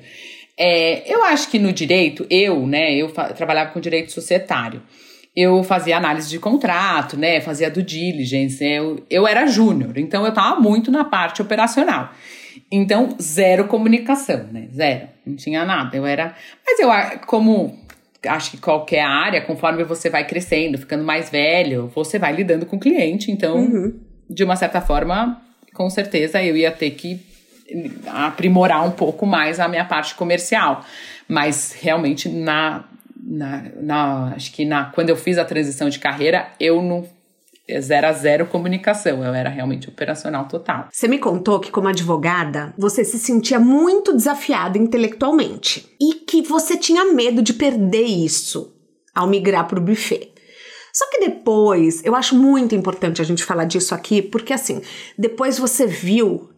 É, 0.58 1.12
eu 1.12 1.24
acho 1.24 1.50
que 1.50 1.58
no 1.58 1.72
direito, 1.72 2.26
eu, 2.30 2.68
né, 2.68 2.94
eu 2.94 3.10
trabalhava 3.10 3.72
com 3.72 3.80
direito 3.80 4.12
societário. 4.12 4.82
Eu 5.36 5.64
fazia 5.64 5.96
análise 5.96 6.30
de 6.30 6.40
contrato, 6.40 7.16
né, 7.16 7.40
fazia 7.40 7.70
do 7.70 7.82
diligence. 7.82 8.64
Eu, 8.64 9.06
eu 9.10 9.26
era 9.26 9.48
júnior, 9.48 9.98
então 9.98 10.24
eu 10.24 10.30
estava 10.30 10.60
muito 10.60 10.92
na 10.92 11.06
parte 11.06 11.42
operacional. 11.42 12.12
Então, 12.72 13.16
zero 13.22 13.68
comunicação, 13.68 14.48
né? 14.52 14.68
Zero. 14.74 15.08
Não 15.26 15.36
tinha 15.36 15.66
nada. 15.66 15.96
Eu 15.96 16.06
era. 16.06 16.36
Mas 16.66 16.80
eu, 16.80 16.90
como 17.26 17.79
acho 18.26 18.52
que 18.52 18.58
qualquer 18.58 19.02
área, 19.02 19.42
conforme 19.42 19.84
você 19.84 20.10
vai 20.10 20.26
crescendo, 20.26 20.78
ficando 20.78 21.04
mais 21.04 21.30
velho, 21.30 21.92
você 21.94 22.20
vai 22.20 22.34
lidando 22.34 22.66
com 22.66 22.76
o 22.76 22.80
cliente. 22.80 23.32
Então, 23.32 23.58
uhum. 23.58 24.00
de 24.30 24.44
uma 24.44 24.56
certa 24.56 24.82
forma, 24.82 25.42
com 25.74 25.90
certeza 25.90 26.44
eu 26.44 26.58
ia 26.58 26.72
ter 26.72 26.92
que 26.92 27.20
aprimorar 28.08 28.86
um 28.86 28.92
pouco 28.92 29.26
mais 29.26 29.60
a 29.60 29.68
minha 29.68 29.86
parte 29.86 30.16
comercial. 30.16 30.84
Mas 31.28 31.78
realmente 31.80 32.28
na, 32.28 32.86
na, 33.16 33.64
na 33.80 34.34
acho 34.36 34.52
que 34.52 34.66
na 34.66 34.86
quando 34.86 35.10
eu 35.10 35.16
fiz 35.16 35.38
a 35.38 35.46
transição 35.46 35.90
de 35.90 36.00
carreira, 36.00 36.48
eu 36.60 36.82
não 36.82 37.08
zero 37.80 38.08
a 38.08 38.14
zero 38.14 38.48
comunicação, 38.48 39.24
eu 39.24 39.34
era 39.34 39.50
realmente 39.50 39.90
operacional 39.90 40.48
total. 40.48 40.88
Você 40.92 41.08
me 41.08 41.20
contou 41.20 41.60
que, 41.60 41.72
como 41.72 41.88
advogada, 41.88 42.74
você 42.78 43.04
se 43.04 43.20
sentia 43.20 43.60
muito 43.60 44.14
desafiada 44.14 44.78
intelectualmente 44.78 45.88
e 46.00 46.16
que 46.26 46.42
você 46.42 46.78
tinha 46.78 47.06
medo 47.14 47.42
de 47.42 47.54
perder 47.54 48.06
isso 48.06 48.74
ao 49.14 49.28
migrar 49.28 49.68
para 49.68 49.80
o 49.80 49.84
buffet. 49.84 50.34
Só 50.94 51.10
que 51.10 51.20
depois, 51.20 52.04
eu 52.04 52.16
acho 52.16 52.36
muito 52.36 52.74
importante 52.76 53.22
a 53.22 53.26
gente 53.26 53.44
falar 53.44 53.66
disso 53.66 53.94
aqui, 53.94 54.22
porque 54.22 54.54
assim, 54.54 54.82
depois 55.18 55.60
você 55.60 55.86
viu 55.86 56.50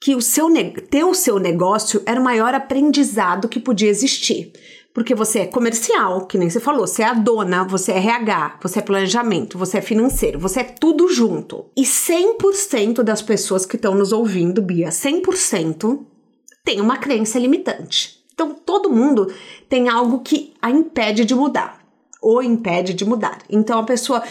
que 0.00 0.14
o 0.14 0.20
seu 0.20 0.48
ter 0.90 1.04
o 1.04 1.14
seu 1.14 1.38
negócio 1.38 2.02
era 2.06 2.20
o 2.20 2.24
maior 2.24 2.54
aprendizado 2.54 3.48
que 3.48 3.60
podia 3.60 3.88
existir. 3.88 4.52
Porque 4.96 5.14
você 5.14 5.40
é 5.40 5.46
comercial, 5.46 6.24
que 6.26 6.38
nem 6.38 6.48
você 6.48 6.58
falou, 6.58 6.86
você 6.86 7.02
é 7.02 7.04
a 7.04 7.12
dona, 7.12 7.64
você 7.64 7.92
é 7.92 7.98
RH, 7.98 8.60
você 8.62 8.78
é 8.78 8.82
planejamento, 8.82 9.58
você 9.58 9.76
é 9.76 9.82
financeiro, 9.82 10.38
você 10.38 10.60
é 10.60 10.64
tudo 10.64 11.06
junto. 11.12 11.66
E 11.76 11.82
100% 11.82 13.02
das 13.02 13.20
pessoas 13.20 13.66
que 13.66 13.76
estão 13.76 13.94
nos 13.94 14.10
ouvindo, 14.10 14.62
Bia, 14.62 14.88
100% 14.88 16.00
tem 16.64 16.80
uma 16.80 16.96
crença 16.96 17.38
limitante. 17.38 18.24
Então 18.32 18.54
todo 18.54 18.90
mundo 18.90 19.30
tem 19.68 19.90
algo 19.90 20.20
que 20.20 20.54
a 20.62 20.70
impede 20.70 21.26
de 21.26 21.34
mudar 21.34 21.78
ou 22.22 22.42
impede 22.42 22.94
de 22.94 23.04
mudar. 23.04 23.40
Então 23.50 23.78
a 23.78 23.84
pessoa 23.84 24.22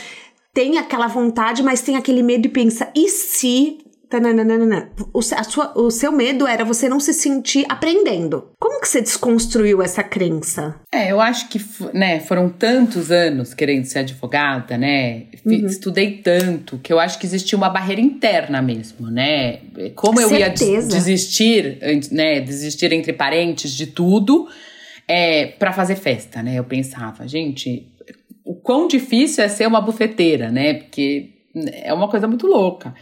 tem 0.51 0.80
aquela 0.80 1.06
vontade, 1.06 1.62
mas 1.62 1.84
tem 1.84 1.95
aquele 1.95 2.23
medo 2.23 2.47
e 2.47 2.49
pensa: 2.49 2.89
e 2.95 3.08
se 3.08 3.84
o, 5.13 5.19
a 5.19 5.43
sua, 5.43 5.73
o 5.78 5.91
seu 5.91 6.12
medo 6.12 6.47
era 6.47 6.63
você 6.63 6.88
não 6.89 6.99
se 6.99 7.13
sentir 7.13 7.65
aprendendo. 7.69 8.51
Como 8.60 8.80
que 8.82 8.88
você 8.88 9.01
desconstruiu 9.01 9.82
essa 9.82 10.04
crença? 10.04 10.75
É, 10.91 11.12
eu 11.12 11.19
acho 11.21 11.49
que 11.49 11.60
né, 11.93 12.19
foram 12.19 12.49
tantos 12.49 13.12
anos 13.12 13.54
querendo 13.54 13.86
ser 13.86 13.99
advogada, 13.99 14.78
né? 14.78 15.23
Uhum. 15.45 15.65
Estudei 15.65 16.17
tanto 16.17 16.78
que 16.80 16.91
eu 16.91 16.99
acho 16.99 17.19
que 17.19 17.25
existia 17.25 17.58
uma 17.58 17.69
barreira 17.69 18.01
interna 18.01 18.62
mesmo, 18.62 19.10
né? 19.10 19.60
Como 19.95 20.19
eu 20.19 20.30
Certeza. 20.30 20.73
ia 20.73 20.82
desistir, 20.82 21.80
né? 22.12 22.41
Desistir 22.41 22.91
entre 22.93 23.13
parentes 23.13 23.71
de 23.71 23.88
tudo 23.88 24.47
é, 25.08 25.47
para 25.47 25.71
fazer 25.71 25.95
festa, 25.95 26.41
né? 26.41 26.56
Eu 26.56 26.63
pensava, 26.63 27.28
gente, 27.28 27.88
o 28.43 28.55
quão 28.55 28.88
difícil 28.88 29.43
é 29.43 29.47
ser 29.47 29.68
uma 29.68 29.82
bufeteira, 29.82 30.51
né? 30.51 30.76
Porque 30.76 31.34
é 31.72 31.93
uma 31.93 32.08
coisa 32.08 32.28
muito 32.28 32.47
louca. 32.47 32.93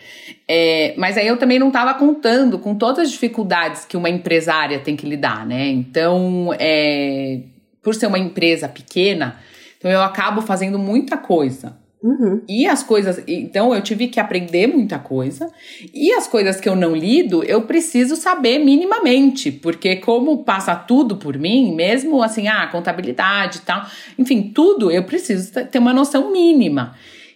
É, 0.47 0.93
mas 0.97 1.17
aí 1.17 1.27
eu 1.27 1.37
também 1.37 1.57
não 1.57 1.67
estava 1.67 1.93
contando 1.95 2.59
com 2.59 2.75
todas 2.75 2.99
as 2.99 3.11
dificuldades 3.11 3.85
que 3.85 3.97
uma 3.97 4.09
empresária 4.09 4.79
tem 4.79 4.95
que 4.95 5.07
lidar, 5.07 5.45
né? 5.45 5.67
Então, 5.69 6.53
é, 6.59 7.39
por 7.81 7.95
ser 7.95 8.07
uma 8.07 8.19
empresa 8.19 8.67
pequena, 8.67 9.39
então 9.77 9.89
eu 9.89 10.01
acabo 10.01 10.41
fazendo 10.41 10.77
muita 10.77 11.17
coisa. 11.17 11.81
Uhum. 12.03 12.41
E 12.49 12.67
as 12.67 12.83
coisas. 12.83 13.23
Então, 13.25 13.73
eu 13.73 13.81
tive 13.81 14.07
que 14.07 14.19
aprender 14.19 14.67
muita 14.67 14.99
coisa. 14.99 15.49
E 15.93 16.11
as 16.11 16.27
coisas 16.27 16.59
que 16.59 16.67
eu 16.67 16.75
não 16.75 16.93
lido, 16.93 17.45
eu 17.45 17.61
preciso 17.61 18.17
saber 18.17 18.59
minimamente. 18.59 19.49
Porque, 19.49 19.95
como 19.95 20.43
passa 20.43 20.75
tudo 20.75 21.15
por 21.15 21.37
mim, 21.37 21.73
mesmo 21.73 22.21
assim, 22.21 22.49
ah, 22.49 22.67
contabilidade 22.67 23.59
e 23.59 23.61
tal, 23.61 23.85
enfim, 24.19 24.51
tudo 24.53 24.91
eu 24.91 25.05
preciso 25.05 25.53
ter 25.53 25.79
uma 25.79 25.93
noção 25.93 26.29
mínima. 26.29 26.93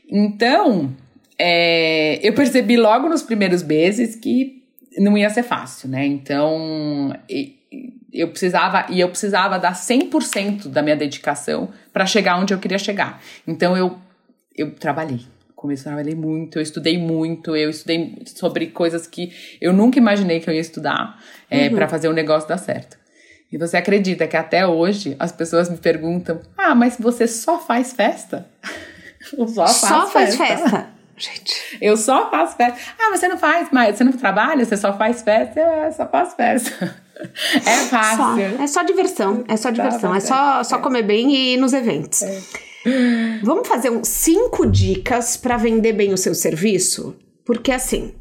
Então, 0.09 0.93
é, 1.39 2.19
eu 2.27 2.33
percebi 2.33 2.77
logo 2.77 3.07
nos 3.07 3.21
primeiros 3.21 3.63
meses 3.63 4.15
que 4.15 4.63
não 4.97 5.17
ia 5.17 5.29
ser 5.29 5.43
fácil, 5.43 5.89
né? 5.89 6.05
Então, 6.05 7.13
eu 8.11 8.29
precisava 8.29 8.87
e 8.89 8.99
eu 8.99 9.09
precisava 9.09 9.59
dar 9.59 9.73
100% 9.73 10.67
da 10.67 10.81
minha 10.81 10.95
dedicação 10.95 11.69
para 11.93 12.05
chegar 12.05 12.39
onde 12.39 12.53
eu 12.53 12.59
queria 12.59 12.79
chegar. 12.79 13.21
Então 13.45 13.77
eu 13.77 13.97
eu 14.55 14.71
trabalhei. 14.71 15.21
Comecei, 15.55 15.83
trabalhei 15.85 16.15
muito, 16.15 16.57
eu 16.57 16.61
estudei 16.61 16.97
muito, 16.97 17.55
eu 17.55 17.69
estudei 17.69 18.21
sobre 18.25 18.67
coisas 18.67 19.07
que 19.07 19.31
eu 19.59 19.73
nunca 19.73 19.97
imaginei 19.97 20.39
que 20.39 20.49
eu 20.49 20.53
ia 20.53 20.61
estudar 20.61 21.19
é, 21.49 21.67
uhum. 21.67 21.75
para 21.75 21.87
fazer 21.87 22.07
o 22.07 22.13
negócio 22.13 22.47
dar 22.47 22.57
certo. 22.57 22.97
E 23.51 23.57
você 23.57 23.77
acredita 23.77 24.27
que 24.27 24.37
até 24.37 24.67
hoje 24.67 25.15
as 25.17 25.31
pessoas 25.31 25.69
me 25.69 25.77
perguntam: 25.77 26.41
Ah, 26.57 26.75
mas 26.75 26.97
você 26.99 27.27
só 27.27 27.59
faz 27.59 27.93
festa? 27.93 28.47
Só, 29.47 29.67
só 29.67 30.07
faz 30.07 30.37
festa. 30.37 30.96
Gente. 31.17 31.77
Eu 31.81 31.97
só 31.97 32.29
faço 32.29 32.55
festa. 32.55 32.79
Ah, 32.99 33.09
mas 33.09 33.19
você 33.19 33.27
não 33.27 33.37
faz 33.37 33.71
mais, 33.71 33.97
você 33.97 34.03
não 34.03 34.11
trabalha, 34.11 34.63
você 34.63 34.77
só 34.77 34.95
faz 34.95 35.23
festa, 35.23 35.59
eu 35.59 35.91
só 35.91 36.07
faço 36.07 36.35
festa. 36.35 37.07
É 37.65 37.75
fácil. 37.87 38.17
Só, 38.57 38.63
é 38.63 38.67
só 38.67 38.83
diversão, 38.83 39.43
é 39.47 39.57
só 39.57 39.71
diversão, 39.71 40.13
é 40.13 40.19
só, 40.19 40.63
só 40.63 40.77
comer 40.77 41.01
bem 41.01 41.33
e 41.33 41.53
ir 41.55 41.57
nos 41.57 41.73
eventos. 41.73 42.21
É. 42.21 42.39
Vamos 43.41 43.67
fazer 43.67 43.89
um, 43.89 44.03
cinco 44.03 44.67
dicas 44.67 45.35
para 45.35 45.57
vender 45.57 45.93
bem 45.93 46.13
o 46.13 46.17
seu 46.17 46.35
serviço? 46.35 47.15
Porque 47.43 47.71
assim, 47.71 48.13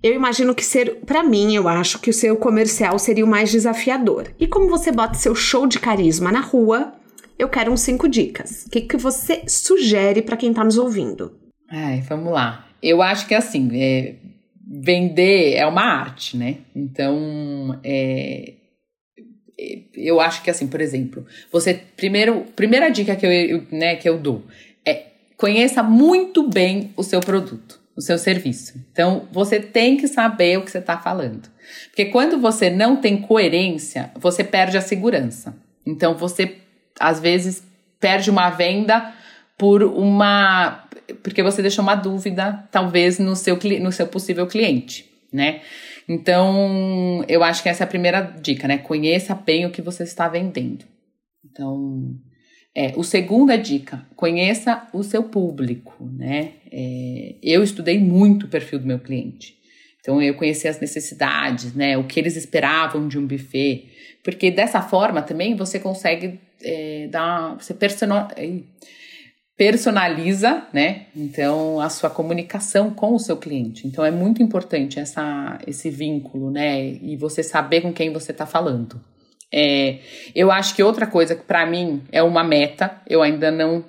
eu 0.00 0.14
imagino 0.14 0.54
que 0.54 0.64
ser, 0.64 1.00
para 1.04 1.24
mim, 1.24 1.54
eu 1.54 1.66
acho 1.66 1.98
que 1.98 2.10
o 2.10 2.14
seu 2.14 2.36
comercial 2.36 2.98
seria 2.98 3.24
o 3.24 3.28
mais 3.28 3.50
desafiador. 3.50 4.28
E 4.38 4.46
como 4.46 4.68
você 4.68 4.92
bota 4.92 5.14
seu 5.14 5.34
show 5.34 5.66
de 5.66 5.80
carisma 5.80 6.30
na 6.30 6.40
rua, 6.40 6.92
eu 7.38 7.48
quero 7.48 7.72
uns 7.72 7.80
cinco 7.80 8.08
dicas. 8.08 8.64
O 8.66 8.70
que, 8.70 8.82
que 8.82 8.96
você 8.96 9.42
sugere 9.46 10.22
para 10.22 10.36
quem 10.36 10.52
tá 10.52 10.62
nos 10.62 10.78
ouvindo? 10.78 11.32
Ai, 11.70 12.00
vamos 12.00 12.32
lá. 12.32 12.66
Eu 12.82 13.00
acho 13.00 13.26
que 13.28 13.34
assim, 13.34 13.70
é, 13.80 14.14
vender 14.66 15.54
é 15.54 15.64
uma 15.66 15.82
arte, 15.82 16.36
né? 16.36 16.58
Então, 16.74 17.78
é, 17.84 18.54
eu 19.94 20.20
acho 20.20 20.42
que 20.42 20.50
assim, 20.50 20.66
por 20.66 20.80
exemplo, 20.80 21.24
você 21.52 21.74
primeiro, 21.96 22.46
primeira 22.56 22.90
dica 22.90 23.14
que 23.14 23.26
eu, 23.26 23.66
né, 23.70 23.96
que 23.96 24.08
eu 24.08 24.18
dou 24.18 24.42
é 24.84 25.06
conheça 25.36 25.82
muito 25.82 26.48
bem 26.48 26.92
o 26.96 27.02
seu 27.02 27.20
produto, 27.20 27.80
o 27.96 28.00
seu 28.00 28.18
serviço. 28.18 28.74
Então, 28.92 29.28
você 29.30 29.60
tem 29.60 29.96
que 29.96 30.08
saber 30.08 30.58
o 30.58 30.62
que 30.62 30.70
você 30.70 30.78
está 30.78 30.98
falando. 30.98 31.48
Porque 31.86 32.06
quando 32.06 32.38
você 32.38 32.68
não 32.70 32.96
tem 32.96 33.20
coerência, 33.20 34.10
você 34.16 34.42
perde 34.42 34.76
a 34.76 34.80
segurança. 34.80 35.56
Então, 35.86 36.14
você 36.14 36.56
às 36.98 37.20
vezes 37.20 37.62
perde 37.98 38.30
uma 38.30 38.50
venda 38.50 39.14
por 39.56 39.82
uma 39.82 40.88
porque 41.22 41.42
você 41.42 41.62
deixou 41.62 41.82
uma 41.82 41.94
dúvida, 41.94 42.68
talvez 42.70 43.18
no 43.18 43.36
seu 43.36 43.58
no 43.80 43.92
seu 43.92 44.06
possível 44.06 44.46
cliente, 44.46 45.08
né? 45.32 45.60
Então, 46.08 47.24
eu 47.28 47.44
acho 47.44 47.62
que 47.62 47.68
essa 47.68 47.84
é 47.84 47.86
a 47.86 47.88
primeira 47.88 48.20
dica, 48.20 48.66
né? 48.66 48.78
Conheça 48.78 49.34
bem 49.34 49.64
o 49.64 49.70
que 49.70 49.80
você 49.80 50.02
está 50.02 50.28
vendendo. 50.28 50.84
Então, 51.44 52.16
é, 52.74 52.92
o 52.96 53.04
segunda 53.04 53.56
dica, 53.56 54.04
conheça 54.16 54.88
o 54.92 55.02
seu 55.02 55.22
público, 55.22 55.94
né? 56.16 56.54
É, 56.72 57.36
eu 57.42 57.62
estudei 57.62 57.98
muito 57.98 58.46
o 58.46 58.48
perfil 58.48 58.80
do 58.80 58.86
meu 58.86 58.98
cliente. 58.98 59.54
Então, 60.00 60.20
eu 60.20 60.34
conheci 60.34 60.66
as 60.66 60.80
necessidades, 60.80 61.74
né? 61.74 61.96
O 61.96 62.04
que 62.04 62.18
eles 62.18 62.36
esperavam 62.36 63.06
de 63.06 63.18
um 63.18 63.26
buffet. 63.26 63.88
Porque 64.24 64.50
dessa 64.50 64.82
forma 64.82 65.22
também 65.22 65.54
você 65.54 65.78
consegue 65.78 66.40
é, 66.62 67.08
dar. 67.08 67.54
Você 67.54 67.74
personaliza 67.74 68.34
personaliza, 69.60 70.62
né? 70.72 71.02
Então, 71.14 71.82
a 71.82 71.90
sua 71.90 72.08
comunicação 72.08 72.88
com 72.88 73.14
o 73.14 73.18
seu 73.18 73.36
cliente. 73.36 73.86
Então, 73.86 74.02
é 74.02 74.10
muito 74.10 74.42
importante 74.42 74.98
essa, 74.98 75.58
esse 75.66 75.90
vínculo, 75.90 76.50
né? 76.50 76.82
E 77.02 77.14
você 77.14 77.42
saber 77.42 77.82
com 77.82 77.92
quem 77.92 78.10
você 78.10 78.32
está 78.32 78.46
falando. 78.46 78.98
É, 79.52 79.98
eu 80.34 80.50
acho 80.50 80.74
que 80.74 80.82
outra 80.82 81.06
coisa 81.06 81.34
que 81.34 81.42
para 81.42 81.66
mim 81.66 82.00
é 82.10 82.22
uma 82.22 82.42
meta, 82.42 83.02
eu 83.06 83.20
ainda 83.20 83.50
não. 83.50 83.84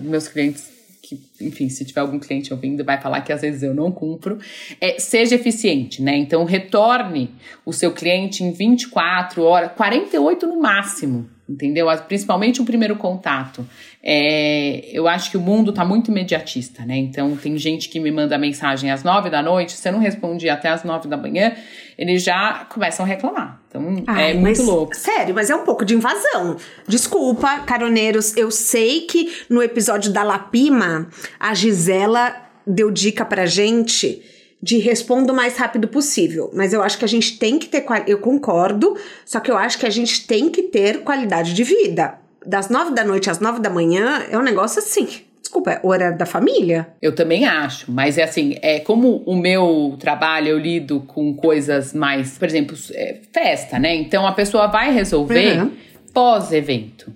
Meus 0.00 0.28
clientes 0.28 0.70
que, 1.02 1.20
enfim, 1.40 1.68
se 1.68 1.84
tiver 1.84 2.02
algum 2.02 2.20
cliente 2.20 2.52
ouvindo, 2.52 2.84
vai 2.84 3.00
falar 3.00 3.22
que 3.22 3.32
às 3.32 3.40
vezes 3.40 3.64
eu 3.64 3.74
não 3.74 3.90
cumpro, 3.90 4.38
é 4.80 5.00
seja 5.00 5.34
eficiente, 5.34 6.00
né? 6.00 6.16
Então, 6.16 6.44
retorne 6.44 7.34
o 7.66 7.72
seu 7.72 7.90
cliente 7.90 8.44
em 8.44 8.52
24 8.52 9.42
horas, 9.42 9.72
48 9.72 10.46
no 10.46 10.60
máximo, 10.60 11.28
entendeu? 11.48 11.88
Principalmente 12.06 12.60
o 12.60 12.64
primeiro 12.64 12.94
contato. 12.94 13.66
É, 14.02 14.88
eu 14.92 15.06
acho 15.06 15.30
que 15.30 15.36
o 15.36 15.40
mundo 15.40 15.70
está 15.70 15.84
muito 15.84 16.10
imediatista, 16.10 16.84
né? 16.86 16.96
Então, 16.96 17.36
tem 17.36 17.56
gente 17.58 17.88
que 17.88 18.00
me 18.00 18.10
manda 18.10 18.38
mensagem 18.38 18.90
às 18.90 19.02
nove 19.02 19.28
da 19.28 19.42
noite, 19.42 19.72
se 19.72 19.86
eu 19.86 19.92
não 19.92 20.00
respondi 20.00 20.48
até 20.48 20.70
às 20.70 20.84
nove 20.84 21.06
da 21.06 21.18
manhã, 21.18 21.52
eles 21.98 22.22
já 22.22 22.66
começam 22.72 23.04
a 23.04 23.08
reclamar. 23.08 23.60
Então, 23.68 24.02
Ai, 24.06 24.30
é 24.30 24.34
muito 24.34 24.58
mas, 24.58 24.66
louco. 24.66 24.96
Sério, 24.96 25.34
mas 25.34 25.50
é 25.50 25.54
um 25.54 25.64
pouco 25.64 25.84
de 25.84 25.94
invasão. 25.94 26.56
Desculpa, 26.88 27.60
caroneiros, 27.60 28.34
eu 28.36 28.50
sei 28.50 29.02
que 29.02 29.30
no 29.50 29.62
episódio 29.62 30.10
da 30.10 30.22
Lapima, 30.22 31.08
a 31.38 31.52
Gisela 31.52 32.34
deu 32.66 32.90
dica 32.90 33.24
pra 33.24 33.44
gente 33.44 34.22
de 34.62 34.78
respondo 34.78 35.32
o 35.32 35.36
mais 35.36 35.56
rápido 35.56 35.88
possível. 35.88 36.50
Mas 36.54 36.72
eu 36.72 36.82
acho 36.82 36.98
que 36.98 37.04
a 37.04 37.08
gente 37.08 37.38
tem 37.38 37.58
que 37.58 37.68
ter. 37.68 37.84
Eu 38.06 38.18
concordo, 38.18 38.96
só 39.26 39.40
que 39.40 39.50
eu 39.50 39.56
acho 39.56 39.78
que 39.78 39.86
a 39.86 39.90
gente 39.90 40.26
tem 40.26 40.48
que 40.48 40.64
ter 40.64 41.02
qualidade 41.02 41.52
de 41.52 41.64
vida. 41.64 42.18
Das 42.44 42.68
nove 42.68 42.92
da 42.92 43.04
noite 43.04 43.28
às 43.28 43.38
nove 43.40 43.60
da 43.60 43.70
manhã 43.70 44.24
é 44.30 44.38
um 44.38 44.42
negócio 44.42 44.78
assim. 44.78 45.06
Desculpa, 45.50 45.72
é 45.72 45.80
horário 45.82 46.16
da 46.16 46.26
família? 46.26 46.88
Eu 47.02 47.12
também 47.12 47.44
acho, 47.44 47.90
mas 47.90 48.16
é 48.16 48.22
assim, 48.22 48.56
é 48.62 48.78
como 48.78 49.16
o 49.26 49.34
meu 49.34 49.96
trabalho 49.98 50.48
eu 50.48 50.58
lido 50.58 51.00
com 51.00 51.34
coisas 51.34 51.92
mais, 51.92 52.38
por 52.38 52.46
exemplo, 52.46 52.76
é, 52.92 53.16
festa, 53.32 53.76
né? 53.76 53.94
Então 53.96 54.24
a 54.26 54.32
pessoa 54.32 54.68
vai 54.68 54.92
resolver 54.92 55.60
uhum. 55.60 55.72
pós-evento, 56.14 57.12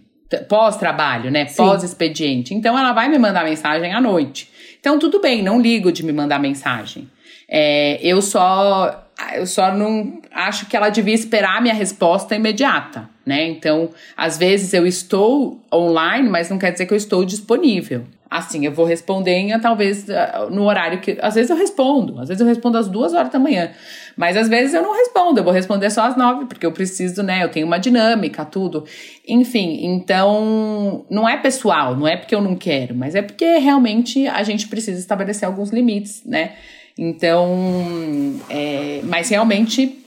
pós-trabalho, 0.49 1.31
né? 1.31 1.45
Pós-expediente. 1.45 2.55
Então 2.55 2.77
ela 2.77 2.93
vai 2.93 3.09
me 3.09 3.19
mandar 3.19 3.45
mensagem 3.45 3.95
à 3.95 4.01
noite. 4.01 4.51
Então 4.81 4.99
tudo 4.99 5.21
bem, 5.21 5.41
não 5.41 5.61
ligo 5.61 5.93
de 5.93 6.05
me 6.05 6.13
mandar 6.13 6.41
mensagem. 6.41 7.09
É, 7.49 8.01
eu 8.03 8.21
só 8.21 9.05
eu 9.37 9.47
só 9.47 9.73
não 9.73 10.21
acho 10.33 10.67
que 10.67 10.77
ela 10.77 10.89
devia 10.89 11.15
esperar 11.15 11.59
a 11.59 11.61
minha 11.61 11.75
resposta 11.75 12.35
imediata, 12.35 13.09
né? 13.25 13.47
Então, 13.47 13.91
às 14.17 14.37
vezes 14.37 14.73
eu 14.75 14.87
estou 14.87 15.61
online, 15.73 16.29
mas 16.29 16.51
não 16.51 16.59
quer 16.59 16.73
dizer 16.73 16.87
que 16.87 16.93
eu 16.93 16.99
estou 16.99 17.25
disponível. 17.25 18.05
Assim, 18.31 18.67
eu 18.67 18.73
vou 18.73 18.85
responder 18.85 19.31
em, 19.31 19.59
talvez 19.61 20.11
ah, 20.11 20.49
no 20.51 20.65
horário 20.65 21.01
que. 21.01 21.17
Às 21.23 21.37
vezes 21.37 21.51
eu 21.51 21.57
respondo, 21.57 22.19
às 22.19 22.29
vezes 22.29 22.41
eu 22.41 22.47
respondo 22.47 22.77
às 22.77 22.89
duas 22.89 23.15
horas 23.15 23.31
da 23.31 23.39
manhã. 23.39 23.71
Mas 24.17 24.37
às 24.37 24.49
vezes 24.49 24.75
eu 24.75 24.83
não 24.83 24.93
respondo, 24.93 25.39
eu 25.39 25.45
vou 25.45 25.53
responder 25.53 25.89
só 25.91 26.03
às 26.03 26.17
nove, 26.17 26.47
porque 26.47 26.67
eu 26.67 26.73
preciso, 26.73 27.23
né? 27.23 27.45
Eu 27.45 27.49
tenho 27.49 27.67
uma 27.67 27.79
dinâmica, 27.79 28.45
tudo. 28.45 28.85
Enfim, 29.27 29.87
então 29.87 31.05
não 31.09 31.29
é 31.29 31.37
pessoal, 31.37 31.97
não 31.97 32.09
é 32.09 32.17
porque 32.17 32.35
eu 32.35 32.41
não 32.41 32.57
quero, 32.57 32.95
mas 32.95 33.15
é 33.15 33.23
porque 33.23 33.59
realmente 33.59 34.27
a 34.27 34.43
gente 34.43 34.67
precisa 34.67 34.99
estabelecer 34.99 35.47
alguns 35.47 35.71
limites, 35.71 36.23
né? 36.27 36.55
Então, 36.99 37.57
é, 38.51 39.01
mas 39.05 39.29
realmente 39.29 40.04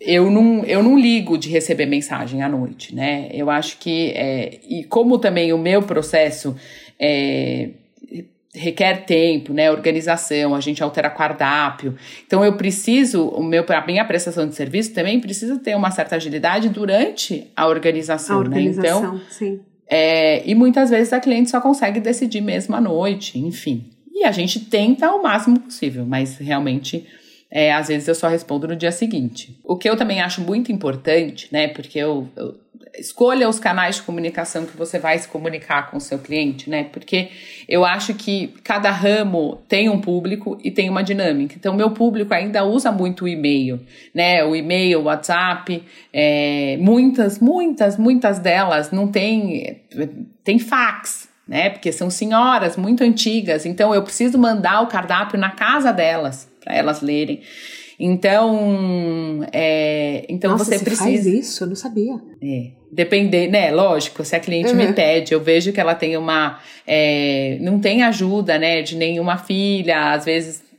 eu 0.00 0.30
não, 0.30 0.64
eu 0.64 0.82
não 0.82 0.98
ligo 0.98 1.36
de 1.36 1.50
receber 1.50 1.84
mensagem 1.84 2.42
à 2.42 2.48
noite, 2.48 2.94
né? 2.94 3.28
Eu 3.32 3.50
acho 3.50 3.76
que, 3.78 4.12
é, 4.16 4.58
e 4.66 4.82
como 4.84 5.18
também 5.18 5.52
o 5.52 5.58
meu 5.58 5.82
processo 5.82 6.56
é, 6.98 7.68
requer 8.54 9.04
tempo, 9.04 9.52
né? 9.52 9.70
Organização, 9.70 10.54
a 10.54 10.60
gente 10.60 10.82
altera 10.82 11.10
cardápio. 11.10 11.94
Então 12.26 12.42
eu 12.42 12.56
preciso, 12.56 13.28
o 13.28 13.42
meu, 13.42 13.62
a 13.68 13.86
minha 13.86 14.04
prestação 14.04 14.48
de 14.48 14.54
serviço 14.54 14.94
também 14.94 15.20
precisa 15.20 15.58
ter 15.58 15.76
uma 15.76 15.90
certa 15.90 16.16
agilidade 16.16 16.70
durante 16.70 17.48
a 17.54 17.66
organização, 17.66 18.36
a 18.36 18.38
organização 18.38 19.02
né? 19.02 19.08
Então, 19.08 19.20
sim. 19.30 19.60
É, 19.86 20.48
e 20.48 20.54
muitas 20.54 20.88
vezes 20.88 21.12
a 21.12 21.20
cliente 21.20 21.50
só 21.50 21.60
consegue 21.60 22.00
decidir 22.00 22.40
mesmo 22.40 22.74
à 22.74 22.80
noite, 22.80 23.38
enfim. 23.38 23.90
E 24.14 24.24
a 24.24 24.32
gente 24.32 24.60
tenta 24.60 25.10
o 25.10 25.22
máximo 25.22 25.58
possível, 25.58 26.06
mas 26.06 26.38
realmente 26.38 27.06
é, 27.50 27.72
às 27.72 27.88
vezes 27.88 28.06
eu 28.06 28.14
só 28.14 28.28
respondo 28.28 28.68
no 28.68 28.76
dia 28.76 28.92
seguinte. 28.92 29.58
O 29.64 29.76
que 29.76 29.88
eu 29.88 29.96
também 29.96 30.20
acho 30.20 30.40
muito 30.40 30.70
importante, 30.70 31.48
né? 31.50 31.68
Porque 31.68 31.98
eu, 31.98 32.28
eu 32.36 32.54
escolha 32.98 33.48
os 33.48 33.58
canais 33.58 33.96
de 33.96 34.02
comunicação 34.02 34.66
que 34.66 34.76
você 34.76 34.98
vai 34.98 35.18
se 35.18 35.26
comunicar 35.26 35.90
com 35.90 35.96
o 35.96 36.00
seu 36.00 36.18
cliente, 36.18 36.68
né? 36.68 36.84
Porque 36.84 37.30
eu 37.68 37.84
acho 37.84 38.14
que 38.14 38.54
cada 38.62 38.90
ramo 38.90 39.62
tem 39.68 39.88
um 39.88 40.00
público 40.00 40.58
e 40.62 40.70
tem 40.70 40.88
uma 40.88 41.02
dinâmica. 41.02 41.54
Então, 41.56 41.74
meu 41.74 41.90
público 41.90 42.32
ainda 42.34 42.64
usa 42.64 42.92
muito 42.92 43.24
o 43.24 43.28
e-mail, 43.28 43.80
né? 44.14 44.44
O 44.44 44.54
e-mail, 44.54 45.00
o 45.00 45.04
WhatsApp, 45.04 45.82
é, 46.12 46.76
muitas, 46.78 47.38
muitas, 47.38 47.96
muitas 47.96 48.38
delas 48.38 48.90
não 48.90 49.08
tem, 49.08 49.82
tem 50.44 50.58
fax, 50.58 51.28
né? 51.48 51.70
Porque 51.70 51.90
são 51.90 52.10
senhoras 52.10 52.76
muito 52.76 53.02
antigas, 53.02 53.66
então 53.66 53.94
eu 53.94 54.02
preciso 54.02 54.38
mandar 54.38 54.82
o 54.82 54.86
cardápio 54.86 55.38
na 55.38 55.50
casa 55.50 55.92
delas 55.92 56.49
para 56.60 56.74
elas 56.74 57.00
lerem. 57.00 57.40
Então, 57.98 59.46
é, 59.52 60.24
então 60.28 60.52
Nossa, 60.52 60.64
você, 60.64 60.78
você 60.78 60.84
precisa. 60.84 61.04
faz 61.04 61.26
isso? 61.26 61.64
Eu 61.64 61.68
não 61.68 61.76
sabia. 61.76 62.14
É, 62.42 62.70
depender, 62.90 63.48
né? 63.48 63.70
Lógico, 63.70 64.24
se 64.24 64.34
a 64.34 64.40
cliente 64.40 64.70
uhum. 64.70 64.76
me 64.76 64.92
pede, 64.94 65.34
eu 65.34 65.40
vejo 65.40 65.72
que 65.72 65.80
ela 65.80 65.94
tem 65.94 66.16
uma. 66.16 66.58
É, 66.86 67.58
não 67.60 67.78
tem 67.78 68.02
ajuda, 68.02 68.58
né? 68.58 68.80
De 68.80 68.96
nenhuma 68.96 69.36
filha, 69.36 70.12
às 70.12 70.24
vezes 70.24 70.69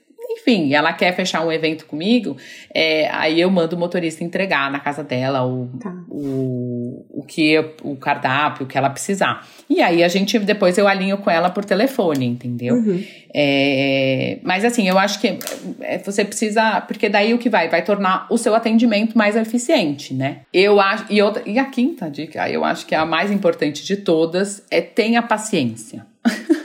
enfim, 0.41 0.73
ela 0.73 0.91
quer 0.91 1.15
fechar 1.15 1.45
um 1.45 1.51
evento 1.51 1.85
comigo, 1.85 2.35
é, 2.73 3.09
aí 3.11 3.39
eu 3.39 3.49
mando 3.49 3.75
o 3.75 3.79
motorista 3.79 4.23
entregar 4.23 4.71
na 4.71 4.79
casa 4.79 5.03
dela 5.03 5.45
o, 5.45 5.67
tá. 5.79 5.93
o, 6.09 7.05
o 7.09 7.23
que 7.23 7.57
o 7.83 7.95
cardápio, 7.95 8.65
o 8.65 8.67
que 8.67 8.77
ela 8.77 8.89
precisar. 8.89 9.47
E 9.69 9.81
aí 9.81 10.03
a 10.03 10.07
gente 10.07 10.37
depois 10.39 10.77
eu 10.77 10.87
alinho 10.87 11.17
com 11.17 11.29
ela 11.29 11.49
por 11.49 11.63
telefone, 11.63 12.25
entendeu? 12.25 12.75
Uhum. 12.75 13.03
É, 13.33 14.39
mas 14.43 14.65
assim, 14.65 14.87
eu 14.89 14.97
acho 14.97 15.19
que 15.21 15.39
é, 15.81 15.97
você 15.99 16.25
precisa, 16.25 16.81
porque 16.81 17.07
daí 17.07 17.33
o 17.33 17.37
que 17.37 17.49
vai 17.49 17.69
vai 17.69 17.83
tornar 17.83 18.27
o 18.29 18.37
seu 18.37 18.55
atendimento 18.55 19.17
mais 19.17 19.35
eficiente, 19.35 20.13
né? 20.13 20.41
Eu 20.51 20.79
acho 20.81 21.05
e, 21.09 21.21
outra, 21.21 21.43
e 21.45 21.59
a 21.59 21.65
quinta 21.65 22.09
dica, 22.09 22.49
eu 22.49 22.65
acho 22.65 22.85
que 22.85 22.95
é 22.95 22.97
a 22.97 23.05
mais 23.05 23.31
importante 23.31 23.85
de 23.85 23.97
todas 23.97 24.65
é 24.69 24.81
tenha 24.81 25.21
paciência. 25.21 26.05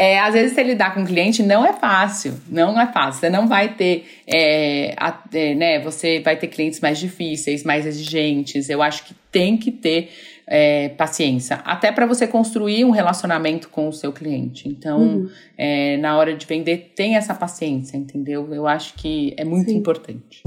É, 0.00 0.20
às 0.20 0.32
vezes, 0.32 0.54
você 0.54 0.62
lidar 0.62 0.94
com 0.94 1.04
cliente 1.04 1.42
não 1.42 1.66
é 1.66 1.72
fácil, 1.72 2.34
não 2.48 2.80
é 2.80 2.86
fácil. 2.86 3.18
Você 3.18 3.28
não 3.28 3.48
vai 3.48 3.74
ter, 3.74 4.06
é, 4.28 4.94
a, 4.96 5.24
é, 5.34 5.54
né? 5.56 5.80
Você 5.80 6.20
vai 6.20 6.36
ter 6.36 6.46
clientes 6.46 6.78
mais 6.78 7.00
difíceis, 7.00 7.64
mais 7.64 7.84
exigentes. 7.84 8.70
Eu 8.70 8.80
acho 8.80 9.04
que 9.04 9.12
tem 9.32 9.56
que 9.56 9.72
ter 9.72 10.10
é, 10.46 10.90
paciência, 10.90 11.56
até 11.64 11.90
para 11.90 12.06
você 12.06 12.28
construir 12.28 12.84
um 12.84 12.90
relacionamento 12.90 13.68
com 13.70 13.88
o 13.88 13.92
seu 13.92 14.12
cliente. 14.12 14.68
Então, 14.68 15.00
uhum. 15.00 15.30
é, 15.58 15.96
na 15.96 16.16
hora 16.16 16.32
de 16.32 16.46
vender, 16.46 16.92
tem 16.94 17.16
essa 17.16 17.34
paciência, 17.34 17.96
entendeu? 17.96 18.54
Eu 18.54 18.68
acho 18.68 18.94
que 18.94 19.34
é 19.36 19.44
muito 19.44 19.68
Sim. 19.68 19.78
importante. 19.78 20.44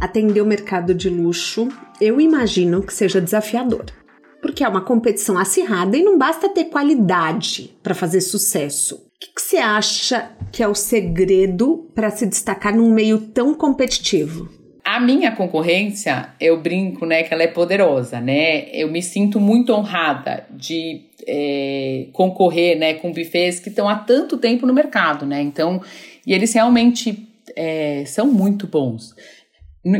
Atender 0.00 0.40
o 0.40 0.46
mercado 0.46 0.94
de 0.94 1.10
luxo, 1.10 1.68
eu 2.00 2.18
imagino 2.18 2.82
que 2.82 2.94
seja 2.94 3.20
desafiador 3.20 3.84
porque 4.48 4.64
é 4.64 4.68
uma 4.68 4.80
competição 4.80 5.36
acirrada 5.36 5.94
e 5.94 6.02
não 6.02 6.16
basta 6.16 6.48
ter 6.48 6.64
qualidade 6.64 7.70
para 7.82 7.94
fazer 7.94 8.22
sucesso. 8.22 8.94
O 8.94 9.00
que, 9.20 9.28
você 9.36 9.58
acha 9.58 10.30
que 10.50 10.62
é 10.62 10.66
o 10.66 10.74
segredo 10.74 11.90
para 11.94 12.08
se 12.08 12.24
destacar 12.24 12.74
num 12.74 12.90
meio 12.90 13.18
tão 13.18 13.52
competitivo? 13.52 14.48
A 14.82 14.98
minha 15.00 15.32
concorrência, 15.32 16.30
eu 16.40 16.62
brinco, 16.62 17.04
né, 17.04 17.24
que 17.24 17.34
ela 17.34 17.42
é 17.42 17.46
poderosa, 17.46 18.22
né? 18.22 18.70
Eu 18.72 18.90
me 18.90 19.02
sinto 19.02 19.38
muito 19.38 19.70
honrada 19.74 20.46
de 20.48 21.02
é, 21.26 22.06
concorrer, 22.14 22.78
né, 22.78 22.94
com 22.94 23.12
bufês 23.12 23.60
que 23.60 23.68
estão 23.68 23.86
há 23.86 23.96
tanto 23.96 24.38
tempo 24.38 24.66
no 24.66 24.72
mercado, 24.72 25.26
né? 25.26 25.42
Então, 25.42 25.82
e 26.26 26.32
eles 26.32 26.54
realmente 26.54 27.28
é, 27.54 28.02
são 28.06 28.26
muito 28.26 28.66
bons 28.66 29.14